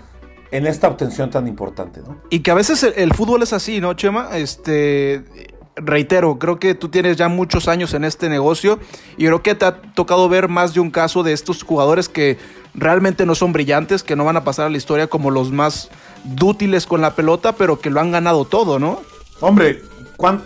en 0.49 0.65
esta 0.65 0.87
obtención 0.87 1.29
tan 1.29 1.47
importante, 1.47 2.01
¿no? 2.01 2.19
Y 2.31 2.39
que 2.39 2.49
a 2.49 2.55
veces 2.55 2.81
el, 2.95 3.13
fútbol 3.13 3.43
es 3.43 3.53
así, 3.53 3.79
¿no, 3.79 3.93
Chema? 3.93 4.35
Este, 4.35 5.23
reitero, 5.75 6.37
creo 6.37 6.59
que 6.59 6.75
tú 6.75 6.89
tienes 6.89 7.17
ya 7.17 7.29
muchos 7.29 7.67
años 7.67 7.93
en 7.93 8.03
este 8.03 8.29
negocio 8.29 8.79
y 9.17 9.25
creo 9.25 9.41
que 9.41 9.55
te 9.55 9.65
ha 9.65 9.81
tocado 9.81 10.27
ver 10.29 10.47
más 10.47 10.73
de 10.73 10.79
un 10.79 10.91
caso 10.91 11.23
de 11.23 11.33
estos 11.33 11.63
jugadores 11.63 12.09
que 12.09 12.37
realmente 12.73 13.25
no 13.25 13.35
son 13.35 13.53
brillantes, 13.53 14.03
que 14.03 14.15
no 14.15 14.25
van 14.25 14.37
a 14.37 14.43
pasar 14.43 14.67
a 14.67 14.69
la 14.69 14.77
historia 14.77 15.07
como 15.07 15.31
los 15.31 15.51
más 15.51 15.89
dútiles 16.23 16.85
con 16.85 17.01
la 17.01 17.15
pelota, 17.15 17.53
pero 17.53 17.79
que 17.79 17.89
lo 17.89 17.99
han 17.99 18.11
ganado 18.11 18.45
todo, 18.45 18.79
¿no? 18.79 19.01
Hombre, 19.39 19.81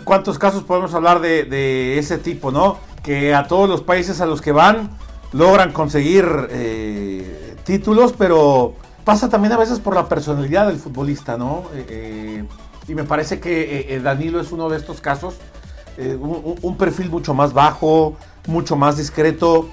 ¿Cuántos 0.04 0.38
casos 0.38 0.62
podemos 0.62 0.94
hablar 0.94 1.20
de, 1.20 1.98
ese 1.98 2.16
tipo, 2.16 2.50
no? 2.50 2.78
Que 3.02 3.34
a 3.34 3.46
todos 3.46 3.68
los 3.68 3.82
países 3.82 4.22
a 4.22 4.26
los 4.26 4.40
que 4.40 4.50
van 4.50 4.90
logran 5.32 5.72
conseguir 5.72 6.24
eh, 6.50 7.56
títulos, 7.64 8.14
pero 8.16 8.74
pasa 9.04 9.28
también 9.28 9.52
a 9.52 9.58
veces 9.58 9.78
por 9.78 9.94
la 9.94 10.08
personalidad 10.08 10.68
del 10.68 10.78
futbolista, 10.78 11.36
¿no? 11.36 11.64
Eh, 11.74 11.84
eh, 11.90 12.44
y 12.88 12.94
me 12.94 13.04
parece 13.04 13.40
que 13.40 14.00
Danilo 14.02 14.40
es 14.40 14.52
uno 14.52 14.68
de 14.68 14.76
estos 14.76 15.00
casos. 15.00 15.36
Un, 15.98 16.76
perfil 16.76 17.10
mucho 17.10 17.32
más 17.34 17.52
bajo, 17.52 18.16
mucho 18.46 18.76
más 18.76 18.96
discreto. 18.96 19.68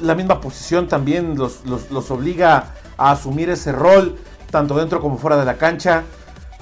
La 0.00 0.14
misma 0.14 0.40
posición 0.40 0.88
también 0.88 1.36
los, 1.36 1.64
los 1.66 2.10
obliga 2.10 2.72
a 2.96 3.12
asumir 3.12 3.50
ese 3.50 3.72
rol, 3.72 4.16
tanto 4.50 4.76
dentro 4.76 5.00
como 5.00 5.18
fuera 5.18 5.36
de 5.36 5.44
la 5.44 5.56
cancha 5.56 6.04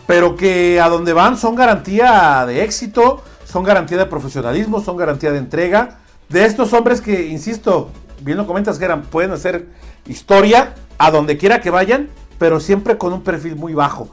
pero 0.06 0.36
que 0.36 0.80
a 0.80 0.88
donde 0.88 1.12
van 1.12 1.36
son 1.36 1.54
garantía 1.54 2.44
de 2.46 2.62
éxito, 2.64 3.22
son 3.44 3.64
garantía 3.64 3.98
de 3.98 4.06
profesionalismo, 4.06 4.80
son 4.80 4.96
garantía 4.96 5.32
de 5.32 5.38
entrega. 5.38 5.98
De 6.28 6.44
estos 6.44 6.72
hombres 6.72 7.00
que, 7.00 7.28
insisto, 7.28 7.90
bien 8.20 8.38
lo 8.38 8.46
comentas, 8.46 8.78
Geran, 8.78 9.02
pueden 9.02 9.32
hacer 9.32 9.66
historia 10.06 10.74
a 10.98 11.10
donde 11.10 11.36
quiera 11.36 11.60
que 11.60 11.70
vayan, 11.70 12.08
pero 12.38 12.60
siempre 12.60 12.98
con 12.98 13.12
un 13.12 13.22
perfil 13.22 13.56
muy 13.56 13.74
bajo. 13.74 14.10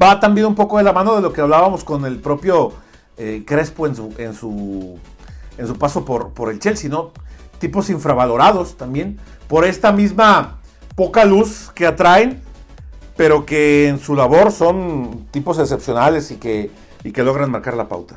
Va 0.00 0.20
también 0.20 0.46
un 0.46 0.54
poco 0.54 0.78
de 0.78 0.84
la 0.84 0.92
mano 0.92 1.16
de 1.16 1.22
lo 1.22 1.32
que 1.32 1.40
hablábamos 1.40 1.84
con 1.84 2.04
el 2.04 2.18
propio 2.18 2.72
eh, 3.16 3.44
Crespo 3.46 3.86
en 3.86 3.94
su, 3.94 4.14
en 4.18 4.34
su, 4.34 4.98
en 5.58 5.66
su 5.66 5.76
paso 5.76 6.04
por, 6.04 6.30
por 6.30 6.50
el 6.50 6.58
Chelsea, 6.58 6.88
¿no? 6.88 7.12
Tipos 7.58 7.90
infravalorados 7.90 8.76
también, 8.76 9.18
por 9.48 9.64
esta 9.64 9.92
misma 9.92 10.58
poca 10.94 11.24
luz 11.24 11.70
que 11.74 11.86
atraen, 11.86 12.42
pero 13.16 13.44
que 13.44 13.88
en 13.88 13.98
su 13.98 14.14
labor 14.14 14.52
son 14.52 15.26
tipos 15.30 15.58
excepcionales 15.58 16.30
y 16.30 16.36
que, 16.36 16.70
y 17.04 17.12
que 17.12 17.22
logran 17.22 17.50
marcar 17.50 17.76
la 17.76 17.88
pauta. 17.88 18.16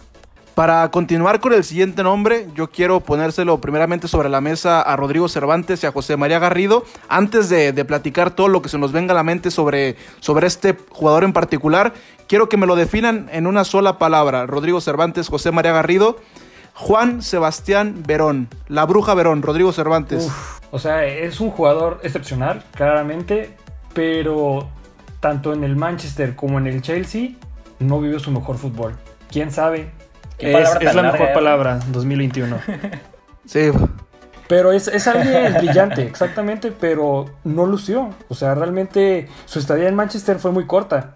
Para 0.55 0.91
continuar 0.91 1.39
con 1.39 1.51
el 1.53 1.63
siguiente 1.63 2.03
nombre, 2.03 2.47
yo 2.53 2.69
quiero 2.69 2.99
ponérselo 2.99 3.59
primeramente 3.59 4.07
sobre 4.07 4.29
la 4.29 4.39
mesa 4.39 4.81
a 4.81 4.95
Rodrigo 4.95 5.27
Cervantes 5.27 5.83
y 5.83 5.87
a 5.87 5.91
José 5.91 6.15
María 6.15 6.37
Garrido. 6.37 6.83
Antes 7.09 7.49
de, 7.49 7.73
platicar 7.85 8.31
todo 8.31 8.49
lo 8.49 8.61
que 8.61 8.69
se 8.69 8.77
nos 8.77 8.91
venga 8.91 9.13
a 9.13 9.15
la 9.15 9.23
mente 9.23 9.49
sobre, 9.49 9.95
sobre 10.19 10.45
este 10.45 10.77
jugador 10.89 11.23
en 11.23 11.33
particular, 11.33 11.93
quiero 12.27 12.49
que 12.49 12.57
me 12.57 12.67
lo 12.67 12.75
definan 12.75 13.29
en 13.31 13.47
una 13.47 13.63
sola 13.63 13.97
palabra. 13.97 14.45
Rodrigo 14.45 14.79
Cervantes, 14.79 15.27
José 15.27 15.51
María 15.51 15.73
Garrido. 15.73 16.17
Juan 16.75 17.21
Sebastián 17.21 18.03
Verón, 18.05 18.47
la 18.67 18.85
bruja 18.85 19.13
Verón, 19.13 19.43
Rodrigo 19.43 19.71
Cervantes. 19.71 20.27
o 20.71 20.79
sea, 20.79 21.05
es 21.05 21.39
un 21.39 21.51
jugador 21.51 21.99
excepcional, 22.01 22.63
claramente, 22.73 23.55
pero 23.93 24.69
tanto 25.19 25.53
en 25.53 25.63
el 25.63 25.75
Manchester 25.75 26.35
como 26.35 26.57
en 26.57 26.65
el 26.65 26.81
Chelsea 26.81 27.29
no 27.77 28.01
vivió 28.01 28.19
su 28.19 28.31
mejor 28.31 28.57
fútbol. 28.57 28.95
¿Quién 29.31 29.51
sabe? 29.51 29.91
Es, 30.39 30.95
la 30.95 31.03
mejor 31.03 31.33
palabra, 31.33 31.79
2021. 31.91 32.57
sí. 33.45 33.71
Pero 34.47 34.71
es, 34.71 34.87
es 34.87 35.07
alguien 35.07 35.53
brillante, 35.57 36.03
exactamente, 36.03 36.71
pero 36.71 37.25
no 37.43 37.65
lució. 37.65 38.09
O 38.29 38.35
sea, 38.35 38.55
realmente 38.55 39.27
su 39.45 39.59
estadía 39.59 39.87
en 39.87 39.95
Manchester 39.95 40.39
fue 40.39 40.51
muy 40.51 40.65
corta. 40.65 41.15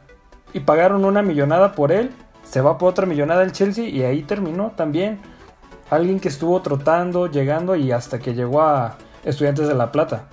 Y 0.53 0.61
pagaron 0.61 1.03
una 1.05 1.21
millonada 1.21 1.73
por 1.73 1.91
él, 1.91 2.11
se 2.43 2.61
va 2.61 2.77
por 2.77 2.89
otra 2.89 3.05
millonada 3.05 3.43
el 3.43 3.51
Chelsea 3.51 3.87
y 3.87 4.03
ahí 4.03 4.23
terminó 4.23 4.71
también. 4.75 5.19
Alguien 5.89 6.19
que 6.19 6.27
estuvo 6.27 6.61
trotando, 6.61 7.27
llegando 7.27 7.75
y 7.75 7.91
hasta 7.91 8.19
que 8.19 8.33
llegó 8.33 8.61
a 8.61 8.97
Estudiantes 9.23 9.67
de 9.67 9.75
La 9.75 9.91
Plata. 9.91 10.27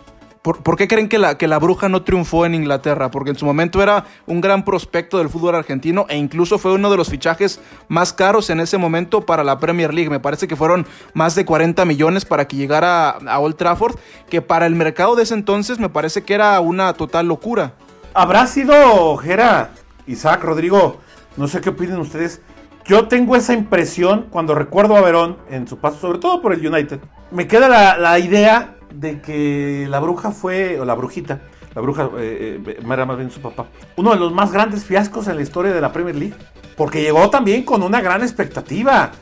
¿Por, 0.44 0.76
qué 0.76 0.86
creen 0.88 1.08
que 1.08 1.18
la, 1.18 1.38
que 1.38 1.48
la 1.48 1.58
bruja 1.58 1.88
no 1.88 2.02
triunfó 2.02 2.44
en 2.44 2.54
Inglaterra? 2.54 3.10
Porque 3.10 3.30
en 3.30 3.36
su 3.36 3.46
momento 3.46 3.82
era 3.82 4.04
un 4.26 4.42
gran 4.42 4.62
prospecto 4.62 5.16
del 5.16 5.30
fútbol 5.30 5.54
argentino 5.54 6.04
e 6.10 6.18
incluso 6.18 6.58
fue 6.58 6.74
uno 6.74 6.90
de 6.90 6.98
los 6.98 7.08
fichajes 7.08 7.62
más 7.88 8.12
caros 8.12 8.50
en 8.50 8.60
ese 8.60 8.76
momento 8.76 9.22
para 9.22 9.42
la 9.42 9.58
Premier 9.58 9.94
League. 9.94 10.10
Me 10.10 10.20
parece 10.20 10.46
que 10.46 10.54
fueron 10.54 10.86
más 11.14 11.34
de 11.34 11.46
40 11.46 11.86
millones 11.86 12.26
para 12.26 12.46
que 12.46 12.56
llegara 12.56 13.12
a, 13.26 13.38
Old 13.38 13.56
Trafford, 13.56 13.96
que 14.28 14.42
para 14.42 14.66
el 14.66 14.74
mercado 14.74 15.16
de 15.16 15.22
ese 15.22 15.32
entonces 15.32 15.78
me 15.78 15.88
parece 15.88 16.24
que 16.24 16.34
era 16.34 16.60
una 16.60 16.92
total 16.92 17.26
locura. 17.26 17.72
¿Habrá 18.12 18.46
sido, 18.46 19.16
Gera, 19.16 19.70
Isaac, 20.06 20.44
Rodrigo? 20.44 21.00
No 21.38 21.48
sé 21.48 21.62
qué 21.62 21.70
opinen 21.70 21.96
ustedes. 22.00 22.42
Yo 22.84 23.08
tengo 23.08 23.34
esa 23.34 23.54
impresión 23.54 24.26
cuando 24.28 24.54
recuerdo 24.54 24.94
a 24.94 25.00
Verón 25.00 25.38
en 25.48 25.66
su 25.66 25.78
paso, 25.78 26.00
sobre 26.00 26.18
todo 26.18 26.42
por 26.42 26.52
el 26.52 26.66
United. 26.66 27.00
Me 27.30 27.48
queda 27.48 27.66
la, 27.66 27.96
la 27.96 28.18
idea 28.18 28.74
de 28.94 29.20
que 29.20 29.86
la 29.88 30.00
bruja 30.00 30.30
fue, 30.30 30.78
o 30.80 30.84
la 30.84 30.94
brujita, 30.94 31.40
la 31.74 31.82
bruja 31.82 32.08
eh, 32.18 32.60
eh, 32.64 32.76
era 32.88 33.04
más 33.04 33.16
bien 33.16 33.30
su 33.30 33.40
papá, 33.40 33.66
uno 33.96 34.12
de 34.12 34.18
los 34.18 34.32
más 34.32 34.52
grandes 34.52 34.84
fiascos 34.84 35.26
en 35.28 35.36
la 35.36 35.42
historia 35.42 35.72
de 35.72 35.80
la 35.80 35.92
Premier 35.92 36.14
League, 36.14 36.34
porque 36.76 37.02
llegó 37.02 37.30
también 37.30 37.64
con 37.64 37.82
una 37.82 38.00
gran 38.00 38.22
expectativa. 38.22 39.12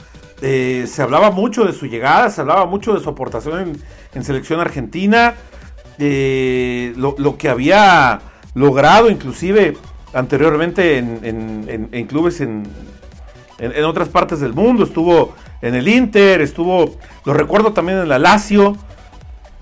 Eh, 0.44 0.86
se 0.88 1.02
hablaba 1.02 1.30
mucho 1.30 1.64
de 1.64 1.72
su 1.72 1.86
llegada, 1.86 2.28
se 2.28 2.40
hablaba 2.40 2.66
mucho 2.66 2.94
de 2.94 3.00
su 3.00 3.08
aportación 3.08 3.80
en, 4.12 4.24
selección 4.24 4.60
argentina, 4.60 5.34
lo, 5.98 7.36
que 7.38 7.48
había 7.48 8.20
logrado 8.54 9.08
inclusive 9.08 9.76
anteriormente 10.12 10.98
en, 10.98 12.06
clubes 12.08 12.40
en, 12.40 12.64
en, 13.58 13.84
otras 13.84 14.08
partes 14.08 14.40
del 14.40 14.52
mundo, 14.52 14.82
estuvo 14.82 15.32
en 15.60 15.76
el 15.76 15.86
Inter, 15.86 16.40
estuvo, 16.40 16.96
lo 17.24 17.34
recuerdo 17.34 17.72
también 17.72 17.98
en 17.98 18.08
la 18.08 18.18
Lazio, 18.18 18.76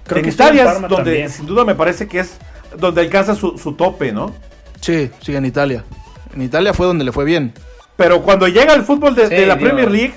en 0.09 0.28
Italia 0.28 0.72
es 0.72 0.88
donde 0.88 1.28
sin 1.28 1.46
duda 1.46 1.64
me 1.64 1.74
parece 1.74 2.09
que 2.09 2.20
es 2.20 2.36
donde 2.76 3.03
alcanza 3.03 3.34
su, 3.34 3.74
tope, 3.76 4.12
¿no? 4.12 4.32
Sí, 4.80 5.11
sí, 5.20 5.34
en 5.34 5.44
Italia. 5.44 5.84
En 6.34 6.42
Italia 6.42 6.72
fue 6.72 6.86
donde 6.86 7.05
le 7.05 7.12
fue 7.12 7.24
bien. 7.24 7.53
Pero 7.96 8.22
cuando 8.22 8.48
llega 8.48 8.74
el 8.74 8.82
fútbol 8.82 9.14
de, 9.14 9.46
la 9.46 9.59
Premier 9.59 9.90
League, 9.90 10.14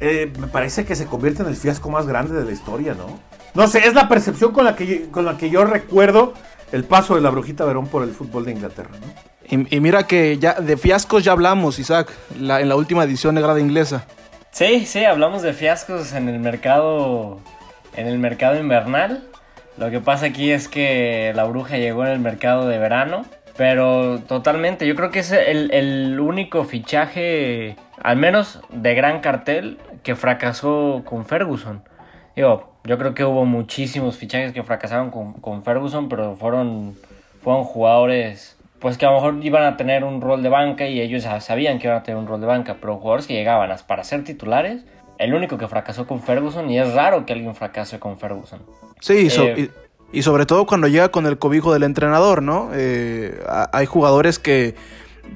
eh, 0.00 0.32
me 0.38 0.46
parece 0.46 0.84
que 0.84 0.96
se 0.96 1.06
convierte 1.06 1.42
en 1.42 1.48
el 1.48 1.56
fiasco 1.56 1.90
más 1.90 2.06
grande 2.06 2.34
de 2.34 2.44
la 2.44 2.52
historia, 2.52 2.94
¿no? 2.94 3.18
No 3.54 3.68
sé, 3.68 3.86
es 3.86 3.94
la 3.94 4.08
percepción 4.08 4.52
con 4.52 4.64
la 4.64 4.74
que, 4.74 5.08
con 5.10 5.24
la 5.24 5.36
que 5.36 5.50
yo 5.50 5.64
recuerdo 5.64 6.34
el 6.72 6.84
paso 6.84 7.14
de 7.14 7.20
la 7.20 7.30
Brujita 7.30 7.64
Verón 7.64 7.86
por 7.86 8.02
el 8.02 8.10
fútbol 8.10 8.44
de 8.44 8.52
Inglaterra, 8.52 8.90
¿no? 9.00 9.34
Y, 9.46 9.78
mira 9.78 10.06
que 10.06 10.38
ya 10.38 10.54
de 10.54 10.76
fiascos 10.78 11.22
ya 11.22 11.32
hablamos, 11.32 11.78
Isaac, 11.78 12.10
en 12.36 12.68
la 12.68 12.76
última 12.76 13.04
edición 13.04 13.34
de 13.34 13.42
Grada 13.42 13.60
Inglesa. 13.60 14.06
Sí, 14.54 14.86
sí, 14.86 15.04
hablamos 15.04 15.42
de 15.42 15.52
fiascos 15.52 16.12
en 16.12 16.28
el 16.28 16.38
mercado 16.38 17.40
en 17.96 18.06
el 18.06 18.18
mercado 18.18 18.58
invernal. 18.58 19.22
Lo 19.76 19.90
que 19.90 20.00
pasa 20.00 20.26
aquí 20.26 20.50
es 20.50 20.68
que 20.68 21.32
la 21.34 21.44
bruja 21.44 21.78
llegó 21.78 22.04
en 22.04 22.12
el 22.12 22.20
mercado 22.20 22.68
de 22.68 22.78
verano. 22.78 23.24
Pero 23.56 24.18
totalmente, 24.26 24.86
yo 24.86 24.96
creo 24.96 25.10
que 25.10 25.20
es 25.20 25.30
el, 25.30 26.18
único 26.18 26.64
fichaje, 26.64 27.76
al 28.02 28.16
menos 28.16 28.60
de 28.70 28.94
gran 28.94 29.20
cartel, 29.20 29.78
que 30.02 30.16
fracasó 30.16 31.02
con 31.04 31.24
Ferguson. 31.24 31.84
Digo, 32.34 32.74
yo 32.82 32.98
creo 32.98 33.14
que 33.14 33.24
hubo 33.24 33.44
muchísimos 33.44 34.16
fichajes 34.16 34.52
que 34.52 34.64
fracasaron 34.64 35.10
con, 35.10 35.62
Ferguson, 35.62 36.08
pero 36.08 36.34
fueron, 36.34 36.96
fueron 37.42 37.64
jugadores 37.64 38.58
pues 38.80 38.98
que 38.98 39.06
a 39.06 39.08
lo 39.08 39.14
mejor 39.14 39.38
iban 39.42 39.62
a 39.62 39.78
tener 39.78 40.04
un 40.04 40.20
rol 40.20 40.42
de 40.42 40.50
banca 40.50 40.86
y 40.86 41.00
ellos 41.00 41.22
sabían 41.40 41.78
que 41.78 41.86
iban 41.86 42.00
a 42.00 42.02
tener 42.02 42.18
un 42.18 42.26
rol 42.26 42.38
de 42.42 42.46
banca, 42.46 42.76
pero 42.82 42.98
jugadores 42.98 43.26
que 43.26 43.32
llegaban 43.32 43.74
para 43.86 44.04
ser 44.04 44.24
titulares 44.24 44.84
el 45.18 45.34
único 45.34 45.58
que 45.58 45.68
fracasó 45.68 46.06
con 46.06 46.22
Ferguson 46.22 46.70
y 46.70 46.78
es 46.78 46.92
raro 46.92 47.26
que 47.26 47.32
alguien 47.32 47.54
fracase 47.54 47.98
con 47.98 48.18
Ferguson. 48.18 48.60
Sí, 49.00 49.28
eh, 49.30 49.70
y, 50.12 50.22
sobre 50.22 50.46
todo 50.46 50.66
cuando 50.66 50.88
llega 50.88 51.10
con 51.10 51.26
el 51.26 51.38
cobijo 51.38 51.72
del 51.72 51.82
entrenador, 51.82 52.42
¿no? 52.42 52.70
Eh, 52.72 53.38
hay 53.72 53.86
jugadores 53.86 54.38
que 54.38 54.74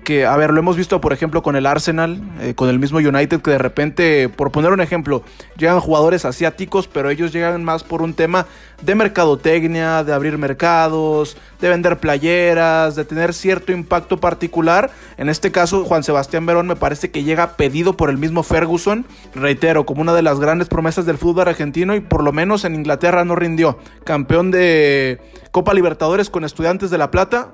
que, 0.04 0.24
a 0.24 0.36
ver, 0.36 0.52
lo 0.52 0.60
hemos 0.60 0.76
visto, 0.76 1.00
por 1.00 1.12
ejemplo, 1.12 1.42
con 1.42 1.54
el 1.54 1.66
Arsenal, 1.66 2.22
eh, 2.40 2.54
con 2.54 2.68
el 2.68 2.78
mismo 2.78 2.98
United, 2.98 3.42
que 3.42 3.50
de 3.50 3.58
repente, 3.58 4.28
por 4.28 4.50
poner 4.50 4.72
un 4.72 4.80
ejemplo, 4.80 5.22
llegan 5.56 5.80
jugadores 5.80 6.24
asiáticos, 6.24 6.88
pero 6.88 7.10
ellos 7.10 7.32
llegan 7.32 7.62
más 7.62 7.84
por 7.84 8.00
un 8.00 8.14
tema 8.14 8.46
de 8.82 8.94
mercadotecnia, 8.94 10.04
de 10.04 10.12
abrir 10.12 10.38
mercados, 10.38 11.36
de 11.60 11.68
vender 11.68 11.98
playeras, 11.98 12.96
de 12.96 13.04
tener 13.04 13.34
cierto 13.34 13.72
impacto 13.72 14.18
particular. 14.18 14.90
En 15.16 15.28
este 15.28 15.52
caso, 15.52 15.84
Juan 15.84 16.02
Sebastián 16.02 16.46
Verón 16.46 16.66
me 16.66 16.76
parece 16.76 17.10
que 17.10 17.24
llega 17.24 17.56
pedido 17.56 17.96
por 17.96 18.08
el 18.08 18.18
mismo 18.18 18.42
Ferguson, 18.42 19.04
reitero, 19.34 19.84
como 19.84 20.00
una 20.00 20.14
de 20.14 20.22
las 20.22 20.40
grandes 20.40 20.68
promesas 20.68 21.06
del 21.06 21.18
fútbol 21.18 21.48
argentino 21.48 21.94
y 21.94 22.00
por 22.00 22.22
lo 22.22 22.32
menos 22.32 22.64
en 22.64 22.74
Inglaterra 22.74 23.24
no 23.24 23.36
rindió. 23.36 23.78
Campeón 24.04 24.50
de 24.50 25.20
Copa 25.50 25.74
Libertadores 25.74 26.30
con 26.30 26.44
Estudiantes 26.44 26.90
de 26.90 26.98
La 26.98 27.10
Plata, 27.10 27.50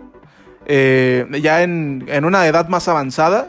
eh, 0.66 1.26
ya 1.42 1.62
en, 1.62 2.24
una 2.24 2.46
edad 2.46 2.68
más 2.68 2.88
avanzada. 2.88 3.48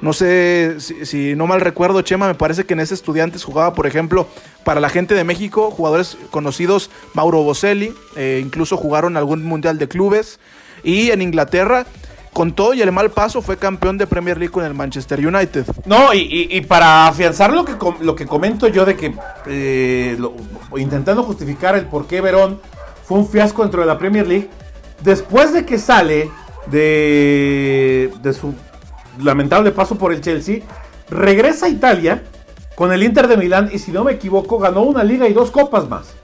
no 0.00 0.12
sé 0.12 0.76
si, 0.80 1.34
no 1.34 1.46
mal 1.46 1.60
recuerdo, 1.60 2.02
Chema, 2.02 2.26
me 2.26 2.34
parece 2.34 2.64
que 2.64 2.74
en 2.74 2.80
ese 2.80 2.94
Estudiantes 2.94 3.44
jugaba, 3.44 3.74
por 3.74 3.86
ejemplo, 3.86 4.26
para 4.64 4.80
la 4.80 4.88
gente 4.88 5.14
de 5.14 5.24
México, 5.24 5.70
jugadores 5.70 6.16
conocidos, 6.30 6.90
Mauro 7.14 7.42
Boselli, 7.42 7.94
eh, 8.16 8.40
incluso 8.42 8.76
jugaron 8.76 9.16
algún 9.16 9.42
Mundial 9.42 9.78
de 9.78 9.88
Clubes. 9.88 10.40
Y 10.84 11.10
en 11.10 11.22
Inglaterra, 11.22 11.86
con 12.32 12.52
todo 12.52 12.74
y 12.74 12.82
el 12.82 12.90
mal 12.90 13.10
paso, 13.10 13.42
fue 13.42 13.56
campeón 13.56 13.98
de 13.98 14.06
Premier 14.06 14.38
League 14.38 14.52
con 14.52 14.64
el 14.64 14.74
Manchester 14.74 15.24
United. 15.24 15.66
No, 15.84 16.12
y, 16.14 16.60
para 16.62 17.06
afianzar 17.06 17.52
lo 17.52 17.64
que, 17.64 17.74
lo 18.00 18.16
que 18.16 18.26
comento 18.26 18.68
yo 18.68 18.84
de 18.84 18.96
que, 18.96 19.14
eh, 19.46 20.18
intentando 20.76 21.22
justificar 21.22 21.76
el 21.76 21.86
por 21.86 22.06
qué 22.06 22.20
Verón 22.20 22.60
fue 23.04 23.18
un 23.18 23.28
fiasco 23.28 23.62
dentro 23.62 23.82
de 23.82 23.86
la 23.86 23.98
Premier 23.98 24.26
League, 24.26 24.48
después 25.02 25.52
de 25.52 25.64
que 25.64 25.78
sale 25.78 26.30
de, 26.70 28.12
de 28.22 28.32
su 28.32 28.54
lamentable 29.20 29.72
paso 29.72 29.96
por 29.96 30.12
el 30.12 30.20
Chelsea, 30.20 30.60
regresa 31.10 31.66
a 31.66 31.68
Italia 31.68 32.22
con 32.74 32.92
el 32.92 33.02
Inter 33.02 33.28
de 33.28 33.36
Milán 33.36 33.70
y 33.72 33.78
si 33.78 33.92
no 33.92 34.04
me 34.04 34.12
equivoco 34.12 34.58
ganó 34.58 34.82
una 34.82 35.04
liga 35.04 35.28
y 35.28 35.32
dos 35.32 35.50
copas 35.50 35.88
más. 35.88 36.14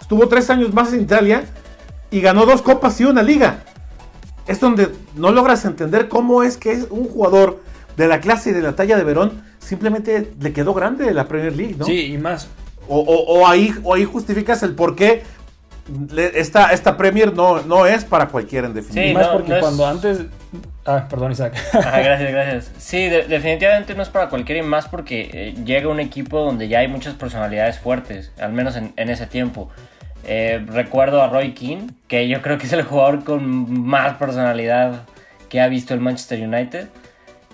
Estuvo 0.00 0.28
tres 0.28 0.50
años 0.50 0.72
más 0.72 0.92
en 0.92 1.02
Italia 1.02 1.44
y 2.10 2.20
ganó 2.20 2.46
dos 2.46 2.62
copas 2.62 3.00
y 3.00 3.04
una 3.04 3.22
liga. 3.22 3.64
Es 4.46 4.60
donde 4.60 4.90
no 5.14 5.32
logras 5.32 5.64
entender 5.64 6.08
cómo 6.08 6.42
es 6.42 6.56
que 6.56 6.72
es 6.72 6.86
un 6.90 7.08
jugador 7.08 7.62
de 7.96 8.08
la 8.08 8.20
clase 8.20 8.50
y 8.50 8.52
de 8.52 8.60
la 8.60 8.76
talla 8.76 8.96
de 8.96 9.04
Verón 9.04 9.42
simplemente 9.58 10.32
le 10.40 10.52
quedó 10.52 10.74
grande 10.74 11.12
la 11.14 11.26
Premier 11.26 11.56
League, 11.56 11.76
¿no? 11.78 11.86
Sí, 11.86 12.12
y 12.12 12.18
más. 12.18 12.48
O, 12.86 13.46
ahí, 13.46 13.74
o 13.82 13.94
ahí 13.94 14.04
justificas 14.04 14.62
el 14.62 14.74
por 14.74 14.94
qué 14.94 15.22
esta, 16.34 16.72
esta 16.72 16.96
Premier 16.96 17.32
no, 17.34 17.62
no 17.62 17.86
es 17.86 18.04
para 18.04 18.28
cualquiera 18.28 18.66
en 18.66 18.74
definitiva. 18.74 19.20
más 19.20 19.28
porque 19.28 19.58
cuando 19.60 19.86
antes 19.86 20.26
Ah, 20.86 21.06
perdón, 21.08 21.32
Isaac. 21.32 21.54
Gracias, 21.72 22.30
gracias. 22.30 22.72
Sí, 22.76 23.08
definitivamente 23.08 23.94
no 23.94 24.02
es 24.02 24.10
para 24.10 24.28
cualquiera 24.28 24.60
y 24.60 24.66
más 24.66 24.86
porque 24.86 25.30
eh, 25.32 25.54
llega 25.64 25.88
un 25.88 25.98
equipo 25.98 26.40
donde 26.40 26.68
ya 26.68 26.80
hay 26.80 26.88
muchas 26.88 27.14
personalidades 27.14 27.78
fuertes, 27.78 28.32
al 28.38 28.52
menos 28.52 28.76
en, 28.76 28.92
ese 28.96 29.26
tiempo. 29.26 29.70
Eh, 30.26 30.62
recuerdo 30.66 31.22
a 31.22 31.28
Roy 31.28 31.54
Keane, 31.54 31.86
que 32.06 32.28
yo 32.28 32.42
creo 32.42 32.58
que 32.58 32.66
es 32.66 32.72
el 32.74 32.82
jugador 32.82 33.24
con 33.24 33.86
más 33.86 34.16
personalidad 34.18 35.02
que 35.48 35.60
ha 35.62 35.68
visto 35.68 35.94
el 35.94 36.00
Manchester 36.00 36.46
United. 36.46 36.88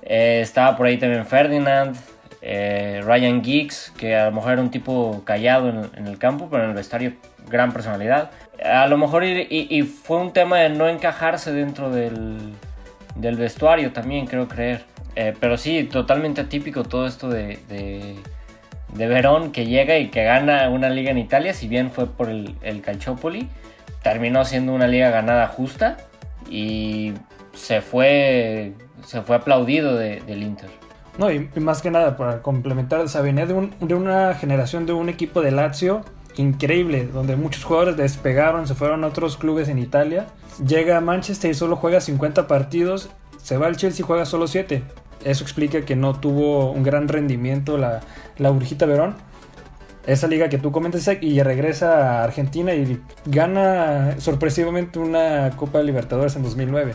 Eh, 0.03 0.41
estaba 0.43 0.76
por 0.76 0.87
ahí 0.87 0.99
también 0.99 1.24
Ferdinand, 1.24 1.97
Ryan 2.43 3.45
Giggs, 3.45 3.93
que 3.97 4.16
a 4.16 4.26
lo 4.26 4.33
mejor 4.33 4.55
era 4.55 4.62
un 4.62 4.70
tipo 4.72 5.22
callado 5.24 5.68
en, 5.68 6.07
el 6.07 6.18
campo, 6.18 6.49
pero 6.51 6.64
en 6.64 6.70
el 6.70 6.74
vestuario 6.74 7.12
gran 7.51 7.72
personalidad. 7.72 8.30
A 8.64 8.86
lo 8.86 8.96
mejor 8.96 9.24
y 9.24 9.82
fue 9.82 10.18
un 10.18 10.32
tema 10.32 10.59
de 10.59 10.70
no 10.70 10.88
encajarse 10.88 11.53
dentro 11.53 11.90
del, 11.90 12.55
del 13.14 13.36
vestuario 13.36 13.92
también, 13.92 14.26
creo 14.26 14.48
creer. 14.48 14.84
Eh, 15.16 15.34
pero 15.38 15.57
sí, 15.57 15.84
totalmente 15.84 16.40
atípico 16.40 16.84
todo 16.84 17.07
esto 17.07 17.28
de, 17.28 17.59
de, 17.68 19.07
Verón 19.07 19.53
que 19.53 19.66
llega 19.66 19.98
y 19.98 20.09
que 20.09 20.24
gana 20.24 20.68
una 20.68 20.88
liga 20.88 21.11
en 21.11 21.18
Italia, 21.18 21.55
si 21.55 21.68
bien 21.68 21.90
fue 21.90 22.07
por 22.07 22.28
el, 22.28 22.55
el 22.62 22.80
Calciopoli, 22.80 23.48
terminó 24.03 24.44
siendo 24.44 24.72
una 24.72 24.86
liga 24.86 25.11
ganada 25.11 25.48
justa 25.48 25.96
y 26.48 27.12
se 27.53 27.80
fue, 27.80 28.72
se 29.05 29.22
fue 29.22 29.36
aplaudido 29.36 29.96
del 29.96 30.42
Inter. 30.42 30.70
No, 31.18 31.30
y, 31.30 31.51
más 31.57 31.82
que 31.82 31.90
nada, 31.90 32.16
para 32.16 32.40
complementar, 32.40 33.01
o 33.01 33.22
venía 33.22 33.46
de, 33.46 33.70
de 33.80 33.94
una 33.94 34.34
generación 34.34 34.86
de 34.86 34.92
un 34.92 35.09
equipo 35.09 35.42
de 35.42 35.51
Lazio 35.51 36.05
increíble, 36.41 37.09
donde 37.12 37.36
muchos 37.36 37.64
jugadores 37.64 37.97
despegaron, 37.97 38.66
se 38.66 38.74
fueron 38.74 39.05
a 39.05 39.09
otros 39.09 39.36
clubes 39.36 39.68
en 39.68 39.78
Italia. 39.78 40.26
Llega 40.66 40.97
a 40.97 41.01
Manchester 41.01 41.51
y 41.51 41.55
solo 41.55 41.76
juega 41.76 42.01
50 42.01 42.47
partidos, 42.47 43.11
se 43.43 43.57
va 43.57 43.66
al 43.66 43.76
Chelsea 43.76 44.05
y 44.05 44.07
juega 44.07 44.26
solo 44.26 44.47
7. 44.47 44.82
Eso 45.24 45.45
explica 45.45 45.82
que 45.82 45.97
no 45.97 46.18
tuvo 46.18 46.70
un 46.72 46.82
gran 46.82 47.09
rendimiento 47.09 47.76
la, 47.76 48.01
la 48.38 48.51
Verón. 48.51 49.16
Esa 50.07 50.26
liga 50.26 50.49
que 50.49 50.59
tú 50.59 50.72
comentas 50.72 51.09
y 51.20 51.43
regresa 51.43 52.20
a 52.20 52.24
Argentina 52.24 52.74
y 52.74 53.01
gana 53.26 54.16
sorpresivamente 54.18 54.99
una 54.99 55.51
Copa 55.57 55.82
Libertadores 55.82 56.36
en 56.36 56.43
2009. 56.43 56.95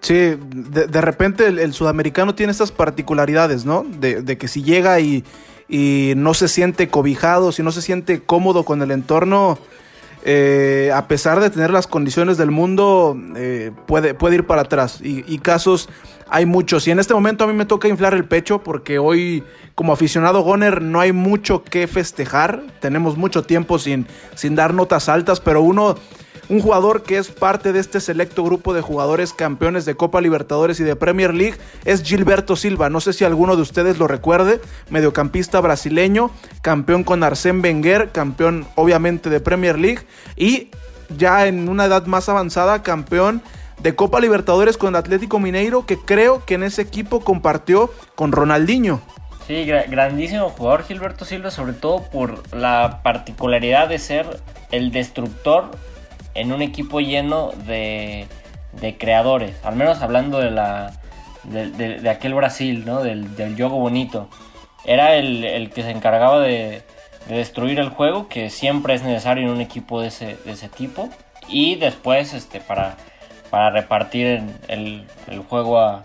Sí, 0.00 0.36
de, 0.36 1.00
repente 1.00 1.46
el, 1.46 1.72
sudamericano 1.74 2.34
tiene 2.34 2.50
estas 2.50 2.72
particularidades, 2.72 3.64
¿no? 3.64 3.84
De, 3.84 4.22
de 4.22 4.38
que 4.38 4.48
si 4.48 4.62
llega 4.62 4.98
y, 4.98 5.24
y 5.72 6.12
no 6.16 6.34
se 6.34 6.48
siente 6.48 6.88
cobijado, 6.88 7.50
si 7.50 7.62
no 7.62 7.72
se 7.72 7.80
siente 7.80 8.20
cómodo 8.20 8.62
con 8.66 8.82
el 8.82 8.90
entorno, 8.90 9.58
eh, 10.22 10.90
a 10.94 11.08
pesar 11.08 11.40
de 11.40 11.48
tener 11.48 11.70
las 11.70 11.86
condiciones 11.86 12.36
del 12.36 12.50
mundo, 12.50 13.16
eh, 13.36 13.70
puede, 13.86 14.12
puede 14.12 14.34
ir 14.34 14.46
para 14.46 14.62
atrás. 14.62 15.00
Y, 15.02 15.38
casos 15.38 15.88
hay 16.28 16.44
muchos. 16.44 16.86
Y 16.86 16.90
en 16.90 16.98
este 16.98 17.14
momento 17.14 17.44
a 17.44 17.46
mí 17.46 17.54
me 17.54 17.64
toca 17.64 17.88
inflar 17.88 18.12
el 18.12 18.26
pecho 18.26 18.62
porque 18.62 18.98
hoy, 18.98 19.44
como 19.74 19.94
aficionado 19.94 20.42
Goner, 20.42 20.82
no 20.82 21.00
hay 21.00 21.12
mucho 21.12 21.64
que 21.64 21.86
festejar. 21.86 22.62
Tenemos 22.80 23.16
mucho 23.16 23.42
tiempo 23.42 23.78
sin, 23.78 24.06
sin 24.34 24.54
dar 24.54 24.74
notas 24.74 25.08
altas, 25.08 25.40
pero 25.40 25.62
uno 25.62 25.94
un 26.52 26.60
jugador 26.60 27.02
que 27.02 27.16
es 27.16 27.30
parte 27.30 27.72
de 27.72 27.80
este 27.80 27.98
selecto 27.98 28.44
grupo 28.44 28.74
de 28.74 28.82
jugadores 28.82 29.32
campeones 29.32 29.86
de 29.86 29.94
Copa 29.94 30.20
Libertadores 30.20 30.78
y 30.80 30.84
de 30.84 30.96
Premier 30.96 31.32
League 31.32 31.56
es 31.86 32.02
Gilberto 32.02 32.56
Silva. 32.56 32.90
No 32.90 33.00
sé 33.00 33.14
si 33.14 33.24
alguno 33.24 33.56
de 33.56 33.62
ustedes 33.62 33.98
lo 33.98 34.06
recuerde, 34.06 34.60
mediocampista 34.90 35.60
brasileño, 35.60 36.30
campeón 36.60 37.04
con 37.04 37.22
Arsène 37.22 37.62
Wenger, 37.62 38.10
campeón 38.12 38.66
obviamente 38.74 39.30
de 39.30 39.40
Premier 39.40 39.78
League 39.78 40.00
y 40.36 40.68
ya 41.16 41.46
en 41.46 41.70
una 41.70 41.86
edad 41.86 42.04
más 42.04 42.28
avanzada, 42.28 42.82
campeón 42.82 43.40
de 43.80 43.94
Copa 43.94 44.20
Libertadores 44.20 44.76
con 44.76 44.90
el 44.90 44.96
Atlético 44.96 45.40
Mineiro, 45.40 45.86
que 45.86 45.96
creo 45.96 46.44
que 46.44 46.56
en 46.56 46.64
ese 46.64 46.82
equipo 46.82 47.20
compartió 47.20 47.90
con 48.14 48.30
Ronaldinho. 48.30 49.00
Sí, 49.46 49.64
grandísimo 49.64 50.50
jugador 50.50 50.84
Gilberto 50.84 51.24
Silva, 51.24 51.50
sobre 51.50 51.72
todo 51.72 52.02
por 52.10 52.54
la 52.54 53.00
particularidad 53.02 53.88
de 53.88 53.98
ser 53.98 54.26
el 54.70 54.92
destructor 54.92 55.70
en 56.34 56.52
un 56.52 56.62
equipo 56.62 57.00
lleno 57.00 57.50
de, 57.66 58.26
creadores, 58.98 59.54
al 59.64 59.76
menos 59.76 60.00
hablando 60.02 60.38
de, 60.38 60.50
la, 60.50 60.92
de, 61.44 62.08
aquel 62.08 62.34
Brasil, 62.34 62.84
¿no? 62.84 63.02
del, 63.02 63.36
del 63.36 63.54
juego 63.54 63.78
bonito. 63.78 64.28
Era 64.84 65.14
el, 65.14 65.70
que 65.70 65.82
se 65.82 65.90
encargaba 65.90 66.40
de, 66.40 66.82
destruir 67.28 67.78
el 67.78 67.90
juego, 67.90 68.28
que 68.28 68.50
siempre 68.50 68.94
es 68.94 69.02
necesario 69.02 69.44
en 69.44 69.50
un 69.50 69.60
equipo 69.60 70.00
de 70.00 70.08
ese, 70.08 70.68
tipo. 70.74 71.08
Y 71.48 71.76
después 71.76 72.34
este, 72.34 72.60
para, 72.60 72.96
para 73.50 73.70
repartir 73.70 74.42
el, 74.68 75.06
juego 75.48 75.78
a, 75.78 76.02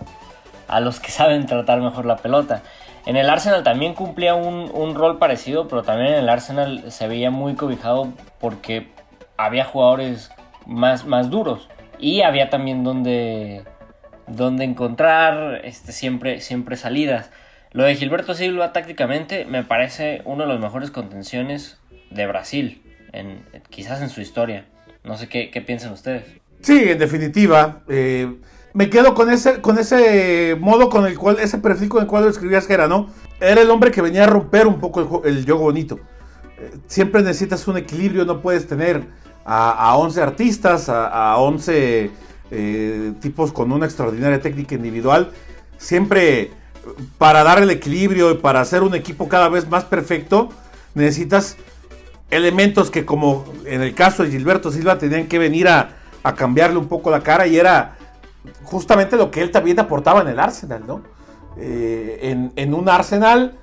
a, 0.68 0.80
los 0.80 1.00
que 1.00 1.12
saben 1.12 1.46
tratar 1.46 1.82
mejor 1.82 2.06
la 2.06 2.18
pelota. 2.18 2.62
En 3.06 3.16
el 3.16 3.30
Arsenal 3.30 3.64
también 3.64 3.94
cumplía 3.94 4.36
un, 4.36 4.70
un 4.74 4.94
rol 4.94 5.18
parecido, 5.18 5.70
pero 5.70 5.82
también 5.82 6.14
en 6.14 6.20
el 6.20 6.30
Arsenal 6.30 6.92
se 6.92 7.08
veía 7.08 7.32
muy 7.32 7.56
cobijado 7.56 8.10
porque 8.40 8.90
había 9.38 9.66
jugadores 9.66 10.32
más, 10.66 11.06
más 11.06 11.30
duros 11.30 11.70
y 12.00 12.22
había 12.22 12.50
también 12.50 12.84
donde, 12.84 13.64
donde 14.28 14.64
encontrar 14.66 15.62
este, 15.64 15.92
siempre, 15.92 16.42
siempre 16.42 16.76
salidas. 16.76 17.32
Lo 17.72 17.84
de 17.84 17.96
Gilberto 17.96 18.34
Silva 18.34 18.74
tácticamente 18.74 19.46
me 19.46 19.64
parece 19.64 20.22
uno 20.26 20.44
de 20.44 20.50
los 20.50 20.60
mejores 20.60 20.92
contenciones 20.92 21.80
de 22.10 22.28
Brasil, 22.28 22.82
en, 23.14 23.44
quizás 23.70 24.02
en 24.02 24.10
su 24.10 24.22
historia. 24.22 24.66
No 25.04 25.18
sé 25.18 25.28
qué, 25.30 25.50
piensan 25.66 25.94
ustedes. 25.94 26.26
Sí, 26.62 26.90
en 26.90 26.98
definitiva. 26.98 27.84
Eh, 27.88 28.36
me 28.74 28.90
quedo 28.90 29.14
con 29.14 29.32
ese, 29.32 29.62
con 29.62 29.78
ese 29.78 30.56
modo 30.60 30.90
con 30.90 31.06
el 31.06 31.18
cual, 31.18 31.38
ese 31.40 31.58
perfil 31.58 31.90
con 31.90 32.02
el 32.02 32.08
cual 32.08 32.24
lo 32.24 32.30
escribías 32.30 32.68
que 32.68 32.74
era, 32.74 32.88
¿no? 32.88 33.10
Era 33.40 33.62
el 33.62 33.70
hombre 33.70 33.92
que 33.92 34.02
venía 34.02 34.24
a 34.24 34.28
romper 34.28 34.68
un 34.68 34.80
poco 34.80 35.24
el, 35.24 35.38
el 35.38 35.44
juego 35.46 35.62
bonito. 35.62 36.00
Eh, 36.60 36.72
siempre 36.88 37.22
necesitas 37.22 37.68
un 37.68 37.78
equilibrio, 37.78 38.26
no 38.26 38.42
puedes 38.42 38.68
tener 38.68 39.06
a, 39.50 39.96
11 39.96 40.22
artistas, 40.22 40.90
a, 40.90 41.38
11 41.38 42.12
eh, 42.52 43.14
tipos 43.22 43.54
con 43.54 43.72
una 43.72 43.86
extraordinaria 43.86 44.42
técnica 44.42 44.76
individual, 44.76 45.32
siempre 45.78 46.52
para 47.18 47.44
dar 47.44 47.62
el 47.62 47.70
equilibrio 47.70 48.32
y 48.32 48.36
para 48.36 48.60
hacer 48.60 48.84
un 48.84 48.94
equipo 48.94 49.30
cada 49.30 49.48
vez 49.48 49.70
más 49.70 49.86
perfecto, 49.86 50.50
necesitas 50.96 51.56
elementos 52.30 52.92
que 52.92 53.06
como 53.06 53.46
en 53.66 53.82
el 53.82 53.94
caso 53.94 54.24
de 54.24 54.32
Gilberto 54.32 54.70
Silva 54.70 54.98
tenían 54.98 55.28
que 55.28 55.40
venir 55.40 55.68
a, 55.68 55.94
cambiarle 56.36 56.78
un 56.78 56.90
poco 56.90 57.10
la 57.10 57.22
cara 57.22 57.48
y 57.48 57.56
era 57.56 57.96
justamente 58.66 59.16
lo 59.16 59.32
que 59.32 59.42
él 59.42 59.50
también 59.50 59.80
aportaba 59.80 60.20
en 60.20 60.28
el 60.28 60.42
Arsenal, 60.42 60.84
¿no? 60.86 61.02
Eh, 61.56 62.52
en, 62.54 62.74
un 62.74 62.90
Arsenal, 62.90 63.58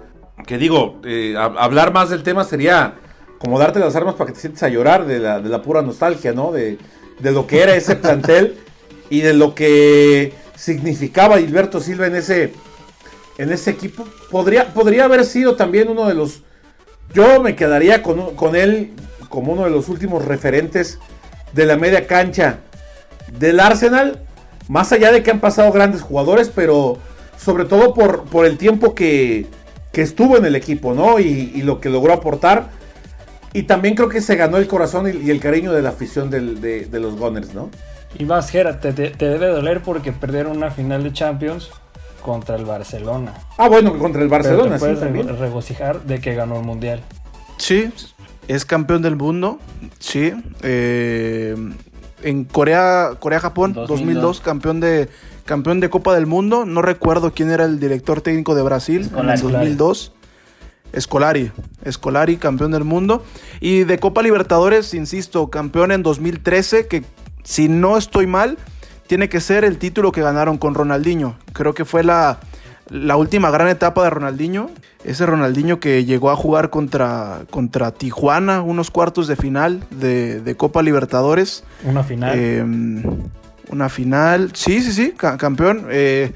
que 0.46 0.56
digo, 0.56 0.98
eh, 1.04 1.34
hablar 1.36 1.92
más 1.92 2.08
del 2.08 2.22
tema 2.22 2.42
sería 2.42 2.94
como 3.44 3.58
darte 3.58 3.78
las 3.78 3.94
armas 3.94 4.14
para 4.14 4.28
que 4.28 4.34
te 4.34 4.40
sientes 4.40 4.62
a 4.62 4.68
llorar 4.70 5.04
de 5.06 5.18
la, 5.18 5.38
de 5.38 5.50
la 5.50 5.60
pura 5.60 5.82
nostalgia, 5.82 6.32
¿no? 6.32 6.50
De, 6.50 6.78
lo 7.20 7.46
que 7.46 7.62
era 7.62 7.74
ese 7.74 7.94
plantel 8.02 8.56
y 9.10 9.20
de 9.20 9.34
lo 9.34 9.54
que 9.54 10.32
significaba 10.56 11.38
Gilberto 11.38 11.78
Silva 11.78 12.06
en 12.06 12.16
ese, 12.16 12.54
en 13.36 13.52
ese 13.52 13.70
equipo. 13.70 14.06
Podría, 14.30 14.72
podría 14.72 15.04
haber 15.04 15.26
sido 15.26 15.56
también 15.56 15.88
uno 15.88 16.08
de 16.08 16.14
los... 16.14 16.42
Yo 17.12 17.42
me 17.42 17.54
quedaría 17.54 18.02
con, 18.02 18.34
con 18.34 18.56
él 18.56 18.92
como 19.28 19.52
uno 19.52 19.64
de 19.64 19.70
los 19.70 19.90
últimos 19.90 20.24
referentes 20.24 20.98
de 21.52 21.66
la 21.66 21.76
media 21.76 22.06
cancha 22.06 22.60
del 23.38 23.60
Arsenal, 23.60 24.22
más 24.68 24.90
allá 24.92 25.12
de 25.12 25.22
que 25.22 25.30
han 25.30 25.40
pasado 25.40 25.70
grandes 25.70 26.00
jugadores, 26.00 26.50
pero 26.52 26.96
sobre 27.36 27.66
todo 27.66 27.92
por, 27.92 28.24
por 28.24 28.46
el 28.46 28.56
tiempo 28.56 28.94
que, 28.94 29.46
que 29.92 30.00
estuvo 30.00 30.38
en 30.38 30.46
el 30.46 30.56
equipo, 30.56 30.94
¿no? 30.94 31.20
Y, 31.20 31.52
y, 31.54 31.62
lo 31.62 31.80
que 31.80 31.90
logró 31.90 32.14
aportar. 32.14 32.70
Y 33.54 33.62
también 33.62 33.94
creo 33.94 34.08
que 34.08 34.20
se 34.20 34.34
ganó 34.34 34.58
el 34.58 34.66
corazón 34.66 35.06
y, 35.06 35.30
el 35.30 35.38
cariño 35.38 35.72
de 35.72 35.80
la 35.80 35.90
afición 35.90 36.28
de, 36.28 36.88
los 36.90 37.16
Gunners, 37.16 37.54
¿no? 37.54 37.70
Y 38.18 38.24
más, 38.24 38.50
Gera, 38.50 38.80
te, 38.80 38.92
debe 38.92 39.46
doler 39.46 39.80
porque 39.80 40.12
perdieron 40.12 40.56
una 40.56 40.72
final 40.72 41.04
de 41.04 41.12
Champions 41.12 41.70
contra 42.20 42.56
el 42.56 42.64
Barcelona. 42.64 43.32
Ah, 43.56 43.68
bueno, 43.68 43.96
contra 43.96 44.22
el 44.22 44.28
Barcelona, 44.28 44.76
Pero 44.80 44.98
te 44.98 45.06
puedes 45.06 45.38
regocijar 45.38 46.02
de 46.02 46.20
que 46.20 46.34
ganó 46.34 46.58
el 46.58 46.64
Mundial. 46.64 47.00
Sí, 47.56 47.92
es 48.48 48.64
campeón 48.64 49.02
del 49.02 49.14
mundo, 49.14 49.60
sí. 50.00 50.32
Eh, 50.62 51.54
en 52.24 52.44
Corea, 52.44 53.12
Corea-Japón, 53.20 53.72
2002. 53.72 54.40
campeón 54.40 54.80
de 54.80 55.08
campeón 55.44 55.78
de 55.78 55.90
Copa 55.90 56.12
del 56.14 56.26
Mundo. 56.26 56.64
No 56.66 56.82
recuerdo 56.82 57.32
quién 57.32 57.52
era 57.52 57.66
el 57.66 57.78
director 57.78 58.20
técnico 58.20 58.56
de 58.56 58.62
Brasil 58.62 59.08
en 59.16 59.28
el 59.28 59.40
2002. 59.40 60.12
Escolari, 60.94 61.52
Escolari, 61.84 62.36
campeón 62.36 62.70
del 62.70 62.84
mundo. 62.84 63.24
Y 63.60 63.84
de 63.84 63.98
Copa 63.98 64.22
Libertadores, 64.22 64.94
insisto, 64.94 65.50
campeón 65.50 65.92
en 65.92 66.02
2013, 66.02 66.86
que 66.86 67.04
si 67.42 67.68
no 67.68 67.96
estoy 67.96 68.26
mal, 68.26 68.56
tiene 69.06 69.28
que 69.28 69.40
ser 69.40 69.64
el 69.64 69.78
título 69.78 70.12
que 70.12 70.22
ganaron 70.22 70.56
con 70.56 70.74
Ronaldinho. 70.74 71.36
Creo 71.52 71.74
que 71.74 71.84
fue 71.84 72.04
la, 72.04 72.38
la 72.88 73.16
última 73.16 73.50
gran 73.50 73.68
etapa 73.68 74.04
de 74.04 74.10
Ronaldinho. 74.10 74.70
Ese 75.04 75.26
Ronaldinho 75.26 75.80
que 75.80 76.04
llegó 76.04 76.30
a 76.30 76.36
jugar 76.36 76.70
contra, 76.70 77.42
contra 77.50 77.92
Tijuana, 77.92 78.62
unos 78.62 78.90
cuartos 78.90 79.26
de 79.26 79.36
final 79.36 79.84
de, 79.90 80.54
Copa 80.56 80.82
Libertadores. 80.82 81.64
Una 81.84 82.02
final. 82.02 82.38
Em, 82.38 83.02
Una 83.68 83.88
final. 83.88 84.52
Sí, 84.54 84.80
sí, 84.80 84.92
sí, 84.92 85.12
campeón. 85.12 85.86
Eh, 85.90 86.32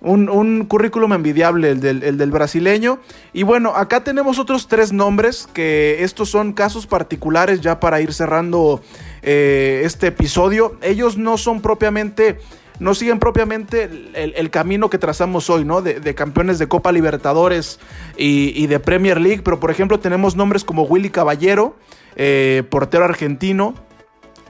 un, 0.00 0.64
currículum 0.66 1.12
envidiable 1.12 1.70
el 1.70 1.80
del, 1.80 2.30
brasileño. 2.30 3.00
Y 3.32 3.42
bueno, 3.42 3.74
acá 3.74 4.04
tenemos 4.04 4.38
otros 4.38 4.68
tres 4.68 4.92
nombres 4.92 5.48
que 5.52 6.02
estos 6.02 6.30
son 6.30 6.52
casos 6.52 6.86
particulares 6.86 7.60
ya 7.60 7.80
para 7.80 8.00
ir 8.00 8.12
cerrando 8.12 8.80
eh, 9.22 9.82
este 9.84 10.08
episodio. 10.08 10.76
Ellos 10.82 11.16
no 11.16 11.36
son 11.36 11.60
propiamente, 11.60 12.38
no 12.78 12.94
siguen 12.94 13.18
propiamente 13.18 13.90
el, 14.14 14.50
camino 14.50 14.88
que 14.88 14.98
trazamos 14.98 15.50
hoy, 15.50 15.64
¿no? 15.64 15.82
De, 15.82 16.14
campeones 16.14 16.58
de 16.58 16.68
Copa 16.68 16.92
Libertadores 16.92 17.80
y, 18.16 18.66
de 18.66 18.78
Premier 18.80 19.20
League. 19.20 19.42
Pero 19.42 19.58
por 19.58 19.70
ejemplo 19.70 19.98
tenemos 19.98 20.36
nombres 20.36 20.64
como 20.64 20.84
Willy 20.84 21.10
Caballero, 21.10 21.76
eh, 22.14 22.62
portero 22.70 23.04
argentino 23.04 23.74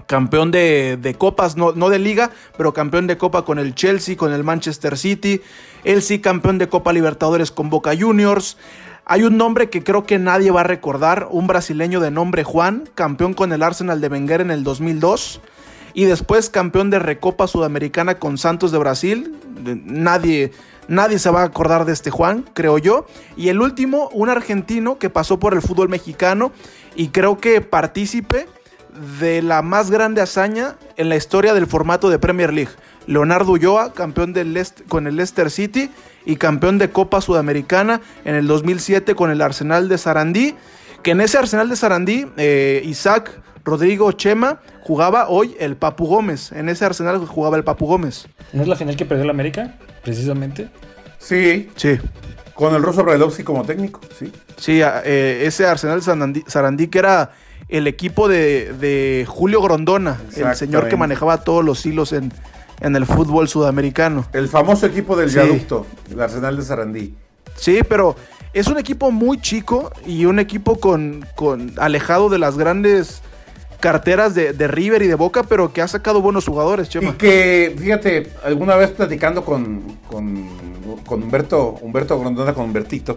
campeón 0.07 0.51
de, 0.51 1.17
copas, 1.19 1.57
no, 1.57 1.73
no, 1.73 1.89
de 1.89 1.99
liga, 1.99 2.31
pero 2.57 2.73
campeón 2.73 3.07
de 3.07 3.19
copa 3.19 3.45
con 3.45 3.59
el 3.59 3.75
Chelsea, 3.75 4.17
con 4.17 4.33
el 4.33 4.45
Manchester 4.45 4.97
City. 4.97 5.41
Él 5.85 6.03
sí 6.03 6.21
campeón 6.21 6.59
de 6.59 6.69
Copa 6.69 6.93
Libertadores 6.93 7.51
con 7.51 7.71
Boca 7.71 7.93
Juniors. 7.99 8.57
Hay 9.05 9.23
un 9.23 9.37
nombre 9.37 9.71
que 9.71 9.83
creo 9.83 10.05
que 10.05 10.19
nadie 10.19 10.51
va 10.51 10.61
a 10.61 10.65
recordar, 10.65 11.29
un 11.31 11.47
brasileño 11.47 12.01
de 12.01 12.11
nombre 12.11 12.45
Juan, 12.45 12.89
campeón 12.95 13.33
con 13.33 13.53
el 13.53 13.63
Arsenal 13.63 14.01
de 14.01 14.09
Wenger 14.09 14.43
en 14.43 14.51
el 14.51 14.65
2002 14.65 15.41
y 15.95 16.05
después 16.05 16.51
campeón 16.51 16.91
de 16.91 16.99
Recopa 16.99 17.47
Sudamericana 17.47 18.19
con 18.19 18.39
Santos 18.39 18.71
de 18.71 18.79
Brasil. 18.79 19.35
Nadie, 19.85 20.53
nadie 20.87 21.19
se 21.19 21.31
va 21.31 21.43
a 21.43 21.47
acordar 21.47 21.85
de 21.87 21.93
este 21.93 22.11
Juan, 22.11 22.45
creo 22.55 22.79
yo. 22.79 23.07
Y 23.37 23.49
el 23.49 23.61
último, 23.61 24.09
un 24.13 24.29
argentino 24.29 24.99
que 24.99 25.11
pasó 25.11 25.41
por 25.41 25.55
el 25.55 25.63
fútbol 25.63 25.89
mexicano 25.89 26.53
y 26.95 27.09
creo 27.09 27.39
que 27.39 27.61
partícipe 27.61 28.47
de 29.21 29.43
la 29.43 29.63
más 29.63 29.91
grande 29.91 30.21
hazaña 30.21 30.77
en 30.97 31.09
la 31.09 31.17
historia 31.17 31.55
del 31.55 31.67
formato 31.67 32.11
de 32.11 32.19
Premier 32.19 32.53
League. 32.53 32.73
Leonardo 33.07 33.53
Ulloa, 33.53 33.93
campeón 33.95 34.33
del 34.33 34.61
con 34.89 35.07
el 35.07 35.17
Leicester 35.17 35.51
City 35.51 35.91
y 36.27 36.37
campeón 36.37 36.79
de 36.79 36.91
Copa 36.91 37.21
Sudamericana 37.21 38.01
en 38.25 38.35
el 38.35 38.47
2007 38.47 39.15
con 39.15 39.31
el 39.31 39.41
Arsenal 39.41 39.89
de 39.89 39.99
Sarandí. 39.99 40.55
Que 41.03 41.13
en 41.13 41.21
ese 41.21 41.39
Arsenal 41.39 41.69
de 41.69 41.77
Sarandí, 41.77 42.27
eh, 42.37 42.83
Isaac 42.85 43.31
Rodrigo 43.65 44.13
Chema 44.13 44.61
jugaba 44.83 45.29
hoy 45.29 45.57
el 45.59 45.77
Papu 45.77 46.07
Gómez. 46.07 46.53
En 46.53 46.69
ese 46.69 46.85
Arsenal 46.85 47.19
jugaba 47.27 47.57
el 47.57 47.65
Papu 47.65 47.87
Gómez. 47.87 48.27
¿No 48.53 48.63
es 48.63 48.69
la 48.69 48.77
final 48.77 48.97
que 48.97 49.05
perdió 49.05 49.25
la 49.25 49.33
América, 49.33 49.77
precisamente? 50.03 50.69
Sí. 51.19 51.71
Sí. 51.77 51.99
Con 52.55 52.75
el 52.75 52.83
Russo 52.83 53.05
Bredowski 53.05 53.45
como 53.45 53.65
técnico, 53.65 54.01
sí. 54.19 54.33
Sí, 54.57 54.81
eh, 54.83 55.43
ese 55.45 55.65
Arsenal 55.65 56.01
de 56.01 56.43
Sarandí 56.47 56.89
que 56.89 56.99
era 56.99 57.31
el 57.69 57.87
equipo 57.87 58.29
de, 58.29 59.25
Julio 59.29 59.61
Grondona, 59.63 60.21
el 60.37 60.55
señor 60.57 60.89
que 60.89 60.97
manejaba 60.97 61.45
todos 61.45 61.65
los 61.65 61.85
hilos 61.85 62.13
en, 62.13 62.33
el 62.81 63.07
fútbol 63.07 63.49
sudamericano. 63.49 64.27
El 64.33 64.49
famoso 64.49 64.87
equipo 64.87 65.17
del 65.17 65.31
viaducto, 65.31 65.87
el 66.11 66.21
Arsenal 66.21 66.57
de 66.57 66.63
Sarandí. 66.63 67.15
Sí, 67.57 67.81
pero 67.89 68.17
es 68.53 68.69
un 68.69 68.79
equipo 68.79 69.11
muy 69.11 69.41
chico 69.41 69.91
y 70.07 70.25
un 70.25 70.39
equipo 70.39 70.79
con, 70.79 71.27
con 71.35 71.73
alejado 71.77 72.29
de 72.29 72.39
las 72.39 72.57
grandes 72.57 73.23
carteras 73.81 74.35
de, 74.35 74.53
River 74.69 75.03
y 75.03 75.07
de 75.07 75.15
Boca, 75.15 75.43
pero 75.43 75.73
que 75.73 75.83
ha 75.83 75.89
sacado 75.89 76.21
buenos 76.21 76.47
jugadores, 76.47 76.89
Chema. 76.89 77.11
Y 77.11 77.13
que, 77.13 77.77
fíjate, 77.79 78.31
alguna 78.45 78.77
vez 78.77 78.91
platicando 78.91 79.45
con, 79.45 79.83
con, 80.09 80.49
Humberto, 81.09 81.79
Humberto 81.81 82.19
Grondona, 82.19 82.55
con 82.55 82.65
Humbertito, 82.65 83.17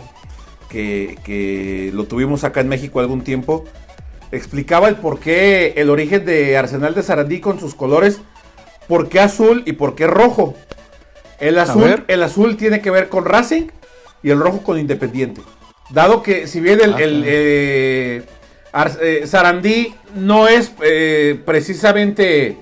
que, 0.70 1.18
que 1.24 1.92
lo 1.94 2.06
tuvimos 2.06 2.44
acá 2.44 2.62
en 2.62 2.70
México 2.70 3.00
algún 3.00 3.22
tiempo, 3.22 3.66
explicaba 4.32 4.88
el 4.88 4.96
por 4.96 5.20
qué, 5.20 5.74
el 5.78 5.90
origen 5.90 6.26
de 6.26 6.58
Arsenal 6.58 6.96
de 6.96 7.04
Sarandí 7.04 7.40
con 7.40 7.60
sus 7.60 7.76
colores, 7.76 8.22
por 8.88 9.10
qué 9.10 9.20
azul 9.20 9.64
y 9.66 9.74
por 9.74 9.96
qué 9.96 10.08
rojo. 10.08 10.56
El 11.40 11.58
azul, 11.58 12.04
el 12.08 12.24
azul 12.24 12.56
tiene 12.56 12.82
que 12.82 12.92
ver 12.92 13.10
con 13.10 13.26
Racing 13.26 13.68
y 14.24 14.30
el 14.30 14.40
rojo 14.40 14.64
con 14.64 14.80
Independiente. 14.80 15.42
Dado 15.90 16.24
que 16.24 16.48
si 16.48 16.62
bien 16.62 16.80
el, 16.82 16.94
ah, 16.94 16.98
eh, 17.00 18.24
eh, 19.02 19.24
Sarandí 19.26 19.94
no 20.16 20.48
es 20.48 20.72
eh, 20.84 21.40
precisamente 21.46 22.58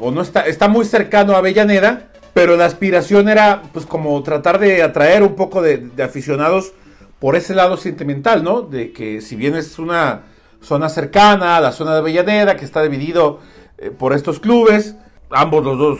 o 0.00 0.10
no 0.10 0.22
está, 0.22 0.42
está 0.46 0.68
muy 0.68 0.84
cercano 0.84 1.34
a 1.34 1.38
Avellaneda, 1.38 2.08
pero 2.34 2.56
la 2.56 2.66
aspiración 2.66 3.28
era 3.28 3.62
pues 3.72 3.86
como 3.86 4.22
tratar 4.22 4.58
de 4.58 4.82
atraer 4.82 5.22
un 5.22 5.34
poco 5.34 5.62
de, 5.62 5.78
de 5.78 6.02
aficionados 6.02 6.72
por 7.20 7.36
ese 7.36 7.54
lado 7.54 7.76
sentimental, 7.76 8.44
¿no? 8.44 8.60
De 8.60 8.92
que 8.92 9.22
si 9.22 9.36
bien 9.36 9.54
es 9.54 9.78
una 9.78 10.24
zona 10.66 10.88
cercana, 10.88 11.60
la 11.60 11.70
zona 11.70 11.92
de 11.92 11.98
Avellaneda, 11.98 12.56
que 12.56 12.64
está 12.64 12.82
dividido 12.82 13.38
eh, 13.78 13.90
por 13.90 14.12
estos 14.12 14.40
clubes, 14.40 14.96
ambos 15.30 15.64
los 15.64 15.78
dos 15.78 15.98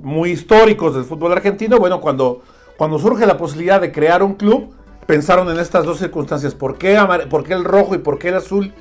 muy 0.00 0.30
históricos 0.30 0.94
del 0.94 1.04
fútbol 1.04 1.32
argentino. 1.32 1.78
Bueno, 1.78 2.00
cuando, 2.00 2.42
cuando 2.76 3.00
surge 3.00 3.26
la 3.26 3.36
posibilidad 3.36 3.80
de 3.80 3.90
crear 3.90 4.22
un 4.22 4.34
club, 4.34 4.72
pensaron 5.06 5.50
en 5.50 5.58
estas 5.58 5.84
dos 5.84 5.98
circunstancias. 5.98 6.54
¿Por 6.54 6.78
qué, 6.78 6.96
por 7.28 7.42
qué 7.42 7.54
el 7.54 7.64
rojo 7.64 7.96
y 7.96 7.98
por 7.98 8.20
qué 8.20 8.28
el 8.28 8.36
azul 8.36 8.72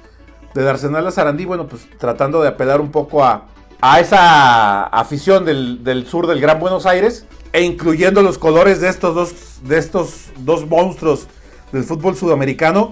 del 0.54 0.68
Arsenal 0.68 1.06
de 1.06 1.12
Sarandí? 1.12 1.46
Bueno, 1.46 1.66
pues 1.66 1.88
tratando 1.98 2.40
de 2.44 2.50
apelar 2.50 2.80
un 2.80 2.92
poco 2.92 3.24
a, 3.24 3.48
a 3.82 4.00
esa 4.00 4.84
afición 4.84 5.46
del, 5.46 5.84
del, 5.84 6.06
sur 6.06 6.28
del 6.28 6.42
Gran 6.42 6.60
Buenos 6.60 6.86
Aires 6.86 7.26
e 7.54 7.64
incluyendo 7.64 8.22
los 8.22 8.38
colores 8.38 8.82
de 8.82 8.90
estos 8.90 9.16
dos, 9.16 9.34
de 9.64 9.80
estos 9.80 10.28
dos 10.38 10.68
monstruos 10.68 11.28
del 11.72 11.84
fútbol 11.84 12.16
sudamericano 12.16 12.92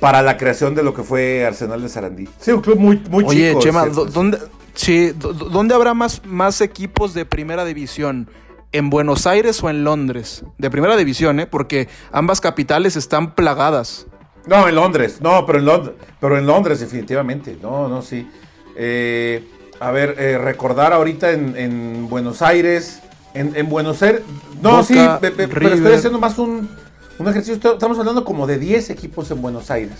para 0.00 0.22
la 0.22 0.36
creación 0.36 0.74
de 0.74 0.82
lo 0.82 0.94
que 0.94 1.02
fue 1.02 1.44
Arsenal 1.44 1.82
de 1.82 1.88
Sarandí. 1.88 2.28
Sí, 2.40 2.52
un 2.52 2.60
club 2.60 2.78
muy, 2.78 3.02
muy 3.08 3.24
Oye, 3.24 3.48
chico. 3.48 3.58
Oye, 3.58 3.66
Chema, 3.66 3.86
¿dónde, 3.86 4.38
sí, 4.74 5.12
¿dónde 5.12 5.74
habrá 5.74 5.94
más, 5.94 6.22
más 6.24 6.60
equipos 6.60 7.14
de 7.14 7.24
primera 7.24 7.64
división? 7.64 8.28
¿En 8.72 8.90
Buenos 8.90 9.26
Aires 9.26 9.62
o 9.62 9.70
en 9.70 9.84
Londres? 9.84 10.44
De 10.58 10.68
primera 10.68 10.96
división, 10.96 11.38
¿eh? 11.38 11.46
Porque 11.46 11.88
ambas 12.10 12.40
capitales 12.40 12.96
están 12.96 13.34
plagadas. 13.34 14.06
No, 14.46 14.68
en 14.68 14.74
Londres, 14.74 15.20
no, 15.20 15.46
pero 15.46 15.58
en 15.58 15.64
Londres, 15.64 15.94
pero 16.20 16.36
en 16.36 16.46
Londres 16.46 16.80
definitivamente, 16.80 17.56
no, 17.62 17.88
no, 17.88 18.02
sí. 18.02 18.28
Eh, 18.76 19.42
a 19.80 19.90
ver, 19.90 20.16
eh, 20.18 20.38
recordar 20.38 20.92
ahorita 20.92 21.30
en, 21.30 22.08
Buenos 22.08 22.42
Aires, 22.42 23.00
en, 23.32 23.68
Buenos 23.68 24.02
Aires, 24.02 24.22
no, 24.60 24.82
sí, 24.82 24.94
pero 25.20 25.68
estoy 25.68 25.92
haciendo 25.94 26.18
más 26.18 26.38
un, 26.38 26.68
un 27.18 27.28
ejercicio, 27.28 27.72
estamos 27.72 27.98
hablando 27.98 28.24
como 28.24 28.46
de 28.46 28.58
10 28.58 28.90
equipos 28.90 29.30
en 29.30 29.40
Buenos 29.40 29.70
Aires. 29.70 29.96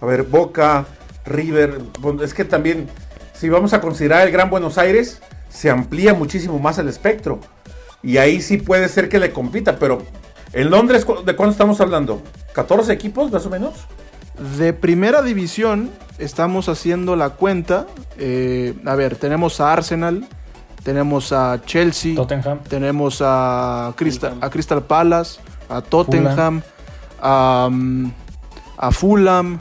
A 0.00 0.06
ver, 0.06 0.24
Boca, 0.24 0.86
River, 1.24 1.80
es 2.22 2.34
que 2.34 2.44
también, 2.44 2.88
si 3.34 3.48
vamos 3.48 3.72
a 3.72 3.80
considerar 3.80 4.26
el 4.26 4.32
Gran 4.32 4.50
Buenos 4.50 4.78
Aires, 4.78 5.20
se 5.48 5.70
amplía 5.70 6.14
muchísimo 6.14 6.58
más 6.58 6.78
el 6.78 6.88
espectro. 6.88 7.40
Y 8.02 8.18
ahí 8.18 8.40
sí 8.40 8.58
puede 8.58 8.88
ser 8.88 9.08
que 9.08 9.18
le 9.18 9.32
compita, 9.32 9.78
pero 9.78 10.02
en 10.52 10.70
Londres, 10.70 11.06
¿de 11.24 11.36
cuándo 11.36 11.52
estamos 11.52 11.80
hablando? 11.80 12.22
¿14 12.54 12.90
equipos 12.90 13.30
más 13.32 13.44
o 13.46 13.50
menos? 13.50 13.74
De 14.56 14.72
primera 14.72 15.22
división, 15.22 15.90
estamos 16.18 16.68
haciendo 16.68 17.16
la 17.16 17.30
cuenta. 17.30 17.86
Eh, 18.18 18.74
a 18.84 18.94
ver, 18.94 19.16
tenemos 19.16 19.60
a 19.60 19.72
Arsenal, 19.72 20.28
tenemos 20.84 21.32
a 21.32 21.60
Chelsea, 21.66 22.14
Tottenham. 22.14 22.60
tenemos 22.68 23.20
a 23.20 23.92
Crystal, 23.96 24.36
a 24.40 24.48
Crystal 24.48 24.82
Palace, 24.82 25.40
a 25.68 25.80
Tottenham, 25.80 26.62
A, 27.20 27.68
a, 28.76 28.90
Fulham, 28.92 29.58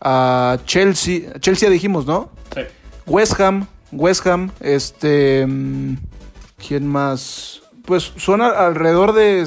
a 0.00 0.58
Chelsea. 0.64 1.38
Chelsea 1.40 1.70
dijimos, 1.70 2.06
¿no? 2.06 2.30
Sí. 2.54 2.62
West 3.06 3.40
Ham, 3.40 3.66
West 3.92 4.26
Ham, 4.26 4.50
este... 4.60 5.46
Mm, 5.46 5.96
¿Quién 6.66 6.86
más? 6.86 7.62
Pues 7.86 8.12
son 8.16 8.42
alrededor 8.42 9.14
de, 9.14 9.46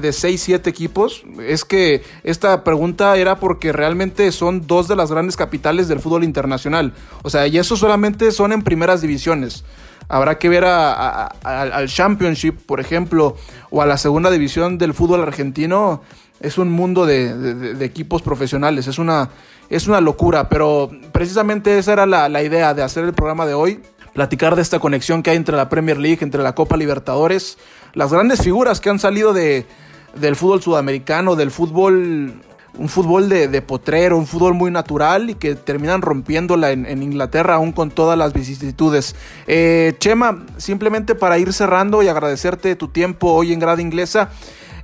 de 0.00 0.12
6, 0.12 0.42
7 0.42 0.68
equipos. 0.68 1.22
Es 1.40 1.64
que 1.64 2.02
esta 2.24 2.64
pregunta 2.64 3.16
era 3.16 3.38
porque 3.38 3.72
realmente 3.72 4.30
son 4.32 4.66
dos 4.66 4.88
de 4.88 4.96
las 4.96 5.10
grandes 5.10 5.36
capitales 5.36 5.88
del 5.88 6.00
fútbol 6.00 6.24
internacional. 6.24 6.92
O 7.22 7.30
sea, 7.30 7.46
y 7.46 7.56
eso 7.58 7.76
solamente 7.76 8.32
son 8.32 8.52
en 8.52 8.62
primeras 8.62 9.00
divisiones. 9.00 9.64
Habrá 10.08 10.38
que 10.38 10.48
ver 10.48 10.64
al 10.64 11.88
Championship, 11.88 12.54
por 12.64 12.80
ejemplo, 12.80 13.36
o 13.70 13.82
a 13.82 13.86
la 13.86 13.98
segunda 13.98 14.30
división 14.30 14.78
del 14.78 14.94
fútbol 14.94 15.22
argentino. 15.22 16.02
Es 16.40 16.56
un 16.56 16.70
mundo 16.70 17.04
de, 17.04 17.76
equipos 17.84 18.22
profesionales, 18.22 18.86
es 18.86 18.98
una, 18.98 19.28
es 19.68 19.86
una 19.86 20.00
locura, 20.00 20.48
pero 20.48 20.90
precisamente 21.12 21.76
esa 21.76 21.92
era 21.92 22.06
la, 22.06 22.42
idea 22.42 22.72
de 22.74 22.82
hacer 22.82 23.04
el 23.04 23.12
programa 23.12 23.44
de 23.44 23.54
hoy, 23.54 23.82
platicar 24.14 24.56
de 24.56 24.62
esta 24.62 24.78
conexión 24.78 25.22
que 25.22 25.30
hay 25.30 25.36
entre 25.36 25.56
la 25.56 25.68
Premier 25.68 25.98
League, 25.98 26.20
entre 26.22 26.42
la 26.42 26.54
Copa 26.54 26.76
Libertadores, 26.76 27.58
las 27.92 28.12
grandes 28.12 28.40
figuras 28.40 28.80
que 28.80 28.88
han 28.88 29.00
salido 29.00 29.34
de, 29.34 29.66
del 30.14 30.36
fútbol 30.36 30.62
sudamericano, 30.62 31.36
del 31.36 31.50
fútbol 31.50 32.40
un 32.78 32.88
fútbol 32.88 33.28
de, 33.28 33.62
potrero, 33.62 34.16
un 34.16 34.26
fútbol 34.26 34.54
muy 34.54 34.70
natural 34.70 35.30
y 35.30 35.34
que 35.34 35.56
terminan 35.56 36.00
rompiéndola 36.00 36.70
en, 36.70 37.02
Inglaterra 37.02 37.54
aún 37.54 37.72
con 37.72 37.90
todas 37.90 38.16
las 38.16 38.32
vicisitudes. 38.32 39.16
Eh, 39.46 39.94
Chema, 39.98 40.46
simplemente 40.56 41.14
para 41.14 41.38
ir 41.38 41.52
cerrando 41.52 42.02
y 42.02 42.08
agradecerte 42.08 42.76
tu 42.76 42.88
tiempo 42.88 43.32
hoy 43.32 43.52
en 43.52 43.58
Grada 43.58 43.82
Inglesa, 43.82 44.30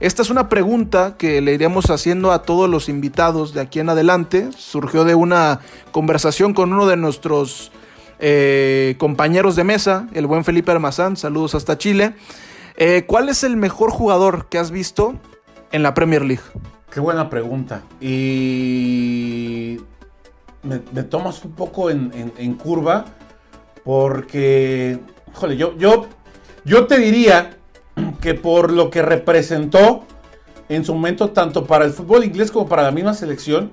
esta 0.00 0.22
es 0.22 0.30
una 0.30 0.48
pregunta 0.48 1.16
que 1.16 1.40
le 1.40 1.54
iremos 1.54 1.88
haciendo 1.88 2.32
a 2.32 2.42
todos 2.42 2.68
los 2.68 2.88
invitados 2.88 3.54
de 3.54 3.60
aquí 3.60 3.78
en 3.78 3.88
adelante. 3.88 4.50
Surgió 4.56 5.04
de 5.04 5.14
una 5.14 5.60
conversación 5.92 6.52
con 6.52 6.72
uno 6.72 6.86
de 6.86 6.96
nuestros 6.96 7.70
eh, 8.18 8.96
compañeros 8.98 9.56
de 9.56 9.64
mesa, 9.64 10.08
el 10.12 10.26
buen 10.26 10.44
Felipe 10.44 10.72
Almazán, 10.72 11.16
saludos 11.16 11.54
hasta 11.54 11.78
Chile. 11.78 12.14
Eh, 12.76 13.04
¿Cuál 13.06 13.28
es 13.28 13.44
el 13.44 13.56
mejor 13.56 13.90
jugador 13.90 14.46
que 14.48 14.58
has 14.58 14.72
visto 14.72 15.14
en 15.70 15.82
la 15.82 15.94
Premier 15.94 16.22
League? 16.22 16.42
Qué 16.94 17.00
buena 17.00 17.28
pregunta. 17.28 17.82
Y 18.00 19.78
me, 20.62 21.02
tomas 21.02 21.44
un 21.44 21.50
poco 21.50 21.90
en, 21.90 22.54
curva 22.54 23.04
porque, 23.82 25.00
híjole, 25.32 25.56
yo, 25.56 25.76
yo, 25.76 26.06
yo 26.64 26.86
te 26.86 26.98
diría 26.98 27.56
que 28.20 28.34
por 28.34 28.72
lo 28.72 28.90
que 28.90 29.02
representó 29.02 30.04
en 30.68 30.84
su 30.84 30.94
momento 30.94 31.30
tanto 31.30 31.66
para 31.66 31.84
el 31.84 31.90
fútbol 31.90 32.22
inglés 32.22 32.52
como 32.52 32.68
para 32.68 32.84
la 32.84 32.92
misma 32.92 33.12
selección, 33.12 33.72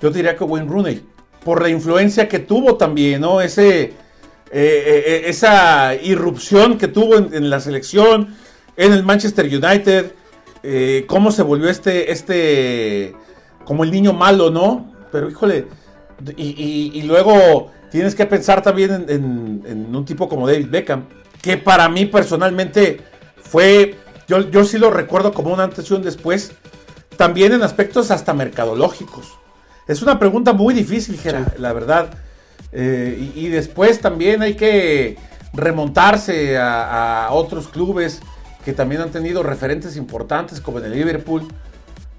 yo 0.00 0.08
diría 0.08 0.34
que 0.34 0.44
Wayne 0.44 0.70
Rooney, 0.70 1.04
por 1.44 1.60
la 1.60 1.68
influencia 1.68 2.30
que 2.30 2.38
tuvo 2.38 2.78
también, 2.78 3.20
¿no? 3.20 3.42
Ese, 3.42 3.82
eh, 3.82 3.92
eh, 4.50 5.22
esa 5.26 5.94
irrupción 5.96 6.78
que 6.78 6.88
tuvo 6.88 7.16
en, 7.16 7.50
la 7.50 7.60
selección, 7.60 8.34
en 8.78 8.94
el 8.94 9.02
Manchester 9.02 9.44
United, 9.44 10.14
cómo 11.06 11.30
se 11.30 11.42
volvió 11.42 11.68
este, 11.68 12.12
este, 12.12 13.14
como 13.64 13.84
el 13.84 13.90
niño 13.90 14.12
malo, 14.12 14.50
¿no? 14.50 14.92
Pero 15.12 15.28
híjole, 15.30 15.66
y, 16.36 17.02
luego 17.02 17.70
tienes 17.90 18.14
que 18.14 18.26
pensar 18.26 18.62
también 18.62 19.06
en, 19.08 19.62
en, 19.66 19.94
un 19.94 20.04
tipo 20.04 20.28
como 20.28 20.46
David 20.46 20.68
Beckham, 20.70 21.04
que 21.42 21.56
para 21.56 21.88
mí 21.88 22.06
personalmente 22.06 23.00
fue, 23.42 23.96
yo, 24.26 24.50
yo 24.50 24.64
sí 24.64 24.78
lo 24.78 24.90
recuerdo 24.90 25.32
como 25.32 25.52
un 25.52 25.60
antes 25.60 25.90
y 25.90 25.94
un 25.94 26.02
después, 26.02 26.52
también 27.16 27.52
en 27.52 27.62
aspectos 27.62 28.10
hasta 28.10 28.34
mercadológicos. 28.34 29.38
Es 29.86 30.02
una 30.02 30.18
pregunta 30.18 30.52
muy 30.52 30.74
difícil, 30.74 31.18
la 31.58 31.72
verdad. 31.72 32.10
Eh, 32.72 33.32
y, 33.36 33.48
después 33.48 34.00
también 34.00 34.42
hay 34.42 34.54
que 34.54 35.16
remontarse 35.52 36.58
a, 36.58 37.28
otros 37.30 37.68
clubes 37.68 38.20
que 38.64 38.72
también 38.72 39.00
han 39.00 39.10
tenido 39.10 39.42
referentes 39.42 39.96
importantes, 39.96 40.60
como 40.60 40.78
en 40.78 40.86
el 40.86 40.92
Liverpool. 40.92 41.46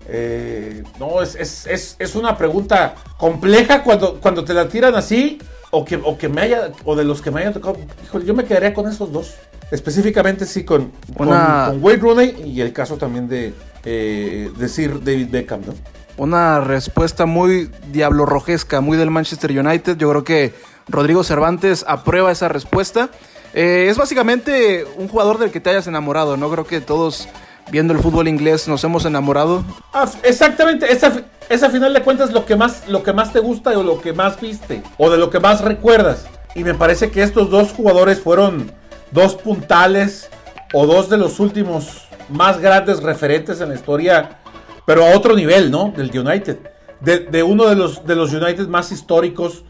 Eh, 0.07 0.83
no, 0.99 1.21
es, 1.21 2.15
una 2.15 2.37
pregunta 2.37 2.95
compleja 3.17 3.83
cuando, 3.83 4.19
cuando 4.19 4.45
te 4.45 4.53
la 4.53 4.67
tiran 4.67 4.95
así, 4.95 5.39
o 5.71 5.83
que, 5.83 5.95
o 5.95 6.17
que 6.17 6.29
me 6.29 6.41
haya, 6.41 6.71
o 6.83 6.95
de 6.95 7.03
los 7.03 7.21
que 7.21 7.31
me 7.31 7.41
hayan 7.41 7.53
tocado. 7.53 7.77
Híjole, 8.03 8.25
yo 8.25 8.33
me 8.33 8.45
quedaría 8.45 8.73
con 8.73 8.87
esos 8.87 9.11
dos. 9.11 9.35
Específicamente 9.71 10.45
sí 10.45 10.63
con, 10.63 10.91
con, 11.17 11.27
Wade 11.27 11.97
Rooney 11.97 12.43
y 12.45 12.61
el 12.61 12.71
caso 12.71 12.97
también 12.97 13.27
de, 13.27 13.51
eh, 13.83 14.51
de 14.55 14.69
Sir 14.69 15.03
David 15.03 15.29
Beckham, 15.31 15.61
¿no? 15.65 15.73
una 16.17 16.61
respuesta 16.61 17.25
muy 17.25 17.69
diablo 17.91 18.25
rojesca, 18.25 18.81
muy 18.81 18.97
del 18.97 19.11
Manchester 19.11 19.51
United. 19.51 19.97
Yo 19.97 20.09
creo 20.09 20.23
que 20.23 20.53
Rodrigo 20.87 21.23
Cervantes 21.23 21.83
aprueba 21.87 22.31
esa 22.31 22.47
respuesta. 22.47 23.09
Eh, 23.55 23.87
es 23.89 23.97
básicamente 23.97 24.85
un 24.97 25.07
jugador 25.07 25.39
del 25.39 25.49
que 25.49 25.59
te 25.59 25.71
hayas 25.71 25.87
enamorado, 25.87 26.37
¿no? 26.37 26.51
Creo 26.51 26.67
que 26.67 26.81
todos 26.81 27.27
viendo 27.71 27.93
el 27.93 27.99
fútbol 27.99 28.27
inglés 28.27 28.67
nos 28.67 28.83
hemos 28.83 29.05
enamorado. 29.05 29.63
Ah, 29.93 30.07
exactamente, 30.23 30.91
esa, 30.91 31.23
esa 31.49 31.69
final 31.71 31.93
de 31.93 32.01
cuentas 32.03 32.31
lo 32.31 32.45
que, 32.45 32.55
más, 32.55 32.87
lo 32.87 33.01
que 33.01 33.13
más 33.13 33.33
te 33.33 33.39
gusta 33.39 33.71
o 33.71 33.81
lo 33.81 34.01
que 34.01 34.13
más 34.13 34.39
viste 34.39 34.83
o 34.97 35.09
de 35.09 35.17
lo 35.17 35.31
que 35.31 35.39
más 35.39 35.61
recuerdas. 35.61 36.27
Y 36.53 36.63
me 36.63 36.75
parece 36.75 37.09
que 37.09 37.23
estos 37.23 37.49
dos 37.49 37.71
jugadores 37.71 38.19
fueron 38.19 38.71
dos 39.11 39.35
puntales 39.35 40.29
o 40.73 40.85
dos 40.85 41.09
de 41.09 41.17
los 41.17 41.39
últimos 41.39 42.07
más 42.29 42.59
grandes 42.59 43.01
referentes 43.01 43.61
en 43.61 43.69
la 43.69 43.75
historia 43.75 44.37
pero 44.85 45.03
a 45.03 45.15
otro 45.15 45.35
nivel, 45.35 45.71
¿no? 45.71 45.93
Del 45.95 46.17
United. 46.17 46.57
De, 47.01 47.43
uno 47.43 47.67
de 47.67 47.75
los, 47.75 48.05
de 48.05 48.15
los 48.15 48.33
United 48.33 48.67
más 48.67 48.91
históricos 48.91 49.63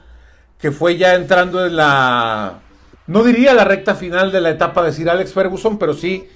que 0.58 0.72
fue 0.72 0.98
ya 0.98 1.16
entrando 1.16 1.66
en 1.66 1.76
la, 1.76 2.62
no 3.08 3.24
diría 3.24 3.54
la 3.54 3.64
recta 3.64 3.96
final 3.96 4.32
de 4.32 4.42
la 4.42 4.50
etapa 4.50 4.84
de 4.84 4.92
Sir 4.92 5.10
Alex 5.10 5.34
Ferguson, 5.34 5.78
pero 5.78 5.94
sí 5.94 6.28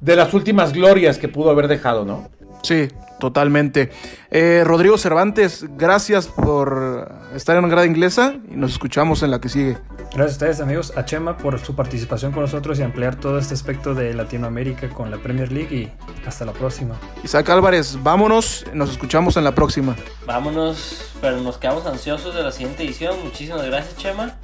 de 0.00 0.16
las 0.16 0.32
últimas 0.34 0.72
glorias 0.72 1.18
que 1.18 1.28
pudo 1.28 1.50
haber 1.50 1.68
dejado, 1.68 2.04
¿no? 2.04 2.28
Sí, 2.62 2.88
totalmente. 3.20 3.90
Eh, 4.30 4.62
Rodrigo 4.64 4.98
Cervantes, 4.98 5.66
gracias 5.76 6.26
por 6.26 7.10
estar 7.34 7.56
en 7.56 7.68
Grada 7.68 7.86
Inglesa 7.86 8.36
y 8.50 8.56
nos 8.56 8.72
escuchamos 8.72 9.22
en 9.22 9.30
la 9.30 9.40
que 9.40 9.48
sigue. 9.48 9.78
Gracias 10.14 10.20
a 10.20 10.32
ustedes 10.32 10.60
amigos, 10.60 10.92
a 10.96 11.04
Chema 11.04 11.36
por 11.36 11.58
su 11.60 11.74
participación 11.74 12.32
con 12.32 12.42
nosotros 12.42 12.78
y 12.78 12.82
ampliar 12.82 13.16
todo 13.16 13.38
este 13.38 13.54
aspecto 13.54 13.94
de 13.94 14.14
Latinoamérica 14.14 14.88
con 14.88 15.10
la 15.10 15.18
Premier 15.18 15.52
League 15.52 15.74
y 15.74 15.92
hasta 16.26 16.44
la 16.44 16.52
próxima. 16.52 16.96
Isaac 17.22 17.48
Álvarez, 17.50 17.98
vámonos, 18.02 18.64
nos 18.72 18.90
escuchamos 18.90 19.36
en 19.36 19.44
la 19.44 19.54
próxima. 19.54 19.96
Vámonos, 20.26 21.12
pero 21.20 21.40
nos 21.40 21.58
quedamos 21.58 21.86
ansiosos 21.86 22.34
de 22.34 22.42
la 22.42 22.52
siguiente 22.52 22.84
edición. 22.84 23.16
Muchísimas 23.22 23.64
gracias 23.66 23.96
Chema, 23.98 24.36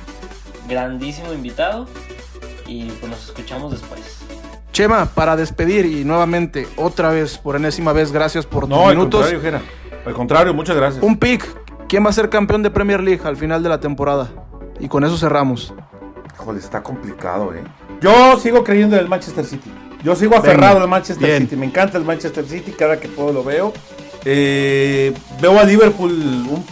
grandísimo 0.69 1.33
invitado 1.33 1.87
y 2.67 2.85
pues 2.87 3.11
nos 3.11 3.25
escuchamos 3.25 3.73
después. 3.73 4.01
Chema, 4.73 5.07
para 5.07 5.37
despedir 5.37 5.87
y 5.87 6.05
nuevamente, 6.05 6.67
otra 6.77 7.11
vez, 7.11 7.39
por 7.39 7.57
enésima 7.57 7.93
vez, 7.93 8.11
gracias 8.11 8.45
por 8.45 8.69
tus 8.69 8.77
minutos. 8.77 9.27
Al 9.27 9.33
contrario, 9.35 9.61
Al 10.05 10.15
contrario, 10.15 10.55
muchas 10.55 10.77
gracias. 10.77 11.03
Un 11.03 11.17
pick. 11.17 11.47
¿Quién 11.89 12.05
va 12.05 12.11
a 12.11 12.13
ser 12.13 12.29
campeón 12.29 12.63
de 12.63 12.71
Premier 12.71 13.01
League 13.01 13.21
al 13.25 13.37
final 13.37 13.63
de 13.63 13.69
la 13.69 13.79
temporada? 13.79 14.29
Y 14.81 14.89
con 14.89 15.05
eso 15.05 15.17
cerramos. 15.17 15.73
Híjole, 16.35 16.59
está 16.59 16.83
complicado, 16.83 17.55
¿eh? 17.55 17.63
Yo 18.01 18.39
sigo 18.41 18.65
creyendo 18.65 18.97
en 18.97 19.03
el 19.03 19.09
Manchester 19.09 19.45
City. 19.45 19.71
Yo 20.03 20.17
sigo 20.17 20.37
aferrado 20.37 20.81
al 20.81 20.89
Manchester 20.89 21.41
City. 21.41 21.57
Me 21.57 21.67
encanta 21.67 21.97
el 21.97 22.05
Manchester 22.05 22.45
City, 22.45 22.73
cada 22.73 22.99
que 22.99 23.09
puedo 23.09 23.33
lo 23.33 23.45
veo. 23.45 23.73
Eh, 24.25 25.15
veo 25.41 25.59
a 25.59 25.65
Liverpool 25.65 26.11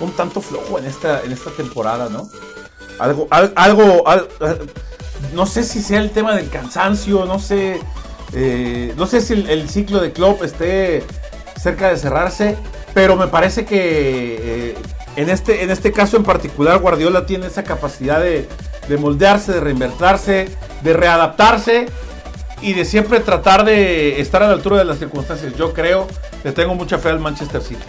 un, 0.00 0.12
tanto 0.16 0.40
flojo 0.40 0.78
en 0.78 0.86
esta, 0.86 1.22
en 1.22 1.32
esta 1.32 1.50
temporada, 1.50 2.08
¿no? 2.08 2.28
Algo, 3.02 3.26
algo, 3.56 4.04
no 5.34 5.44
sé 5.46 5.64
si 5.64 5.82
sea 5.82 6.00
el 6.00 6.10
tema 6.10 6.36
del 6.36 6.48
cansancio, 6.48 7.24
no 7.24 7.40
sé, 7.40 7.80
eh, 8.32 8.94
no 8.96 9.06
sé 9.06 9.20
si 9.20 9.32
el, 9.32 9.68
ciclo 9.68 10.00
de 10.00 10.12
Klopp 10.12 10.44
esté 10.44 11.02
cerca 11.60 11.88
de 11.88 11.96
cerrarse, 11.96 12.56
pero 12.94 13.16
me 13.16 13.26
parece 13.26 13.64
que 13.64 14.70
eh, 14.70 14.74
en, 15.16 15.30
este, 15.30 15.64
en 15.64 15.70
este 15.70 15.90
caso 15.90 16.16
en 16.16 16.22
particular 16.22 16.78
Guardiola 16.78 17.26
tiene 17.26 17.48
esa 17.48 17.64
capacidad 17.64 18.20
de, 18.20 18.46
moldearse, 18.98 19.52
de 19.52 19.60
reinvertirse, 19.60 20.48
de 20.82 20.92
readaptarse 20.92 21.86
y 22.60 22.74
de 22.74 22.84
siempre 22.84 23.18
tratar 23.18 23.64
de 23.64 24.20
estar 24.20 24.44
a 24.44 24.46
la 24.46 24.52
altura 24.52 24.76
de 24.76 24.84
las 24.84 24.98
circunstancias. 24.98 25.56
Yo 25.56 25.72
creo, 25.72 26.06
le 26.44 26.52
tengo 26.52 26.76
mucha 26.76 26.98
fe 26.98 27.08
al 27.08 27.18
Manchester 27.18 27.62
City. 27.62 27.82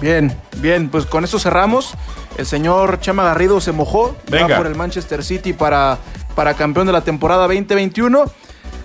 Bien, 0.00 0.36
bien, 0.58 0.88
pues 0.88 1.06
con 1.06 1.24
eso 1.24 1.38
cerramos. 1.38 1.94
El 2.36 2.46
señor 2.46 3.00
Chema 3.00 3.22
Garrido 3.24 3.60
se 3.60 3.72
mojó 3.72 4.16
Va 4.32 4.56
por 4.56 4.66
el 4.66 4.74
Manchester 4.74 5.24
City 5.24 5.52
para 5.52 5.98
para 6.34 6.54
campeón 6.54 6.86
de 6.86 6.92
la 6.92 7.02
temporada 7.02 7.46
2021. 7.46 8.24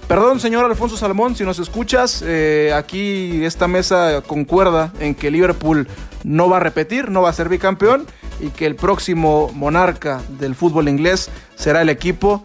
Perdón, 0.07 0.39
señor 0.39 0.65
Alfonso 0.65 0.97
Salmón, 0.97 1.35
si 1.35 1.43
nos 1.43 1.59
escuchas, 1.59 2.23
eh, 2.25 2.73
aquí 2.75 3.45
esta 3.45 3.67
mesa 3.67 4.23
concuerda 4.25 4.91
en 4.99 5.13
que 5.13 5.29
Liverpool 5.29 5.87
no 6.23 6.49
va 6.49 6.57
a 6.57 6.59
repetir, 6.59 7.11
no 7.11 7.21
va 7.21 7.29
a 7.29 7.33
ser 7.33 7.47
bicampeón 7.47 8.07
y 8.39 8.49
que 8.49 8.65
el 8.65 8.75
próximo 8.75 9.51
monarca 9.53 10.21
del 10.39 10.55
fútbol 10.55 10.89
inglés 10.89 11.29
será 11.55 11.81
el 11.83 11.89
equipo 11.89 12.41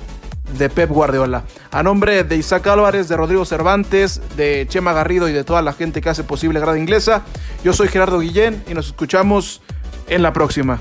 de 0.59 0.69
Pep 0.69 0.91
Guardiola. 0.91 1.45
A 1.71 1.83
nombre 1.83 2.25
de 2.25 2.37
Isaac 2.37 2.67
Álvarez, 2.67 3.09
de 3.09 3.17
Rodrigo 3.17 3.45
Cervantes, 3.45 4.21
de 4.37 4.67
Chema 4.69 4.93
Garrido 4.93 5.29
y 5.29 5.33
de 5.33 5.45
toda 5.45 5.63
la 5.63 5.73
gente 5.73 6.01
que 6.01 6.09
hace 6.09 6.25
posible 6.25 6.61
Grada 6.61 6.79
Inglesa, 6.79 7.23
yo 7.65 7.73
soy 7.73 7.89
Gerardo 7.89 8.21
Guillén 8.21 8.63
y 8.69 8.75
nos 8.75 8.87
escuchamos 8.87 9.63
en 10.09 10.23
la 10.23 10.33
próxima. 10.33 10.79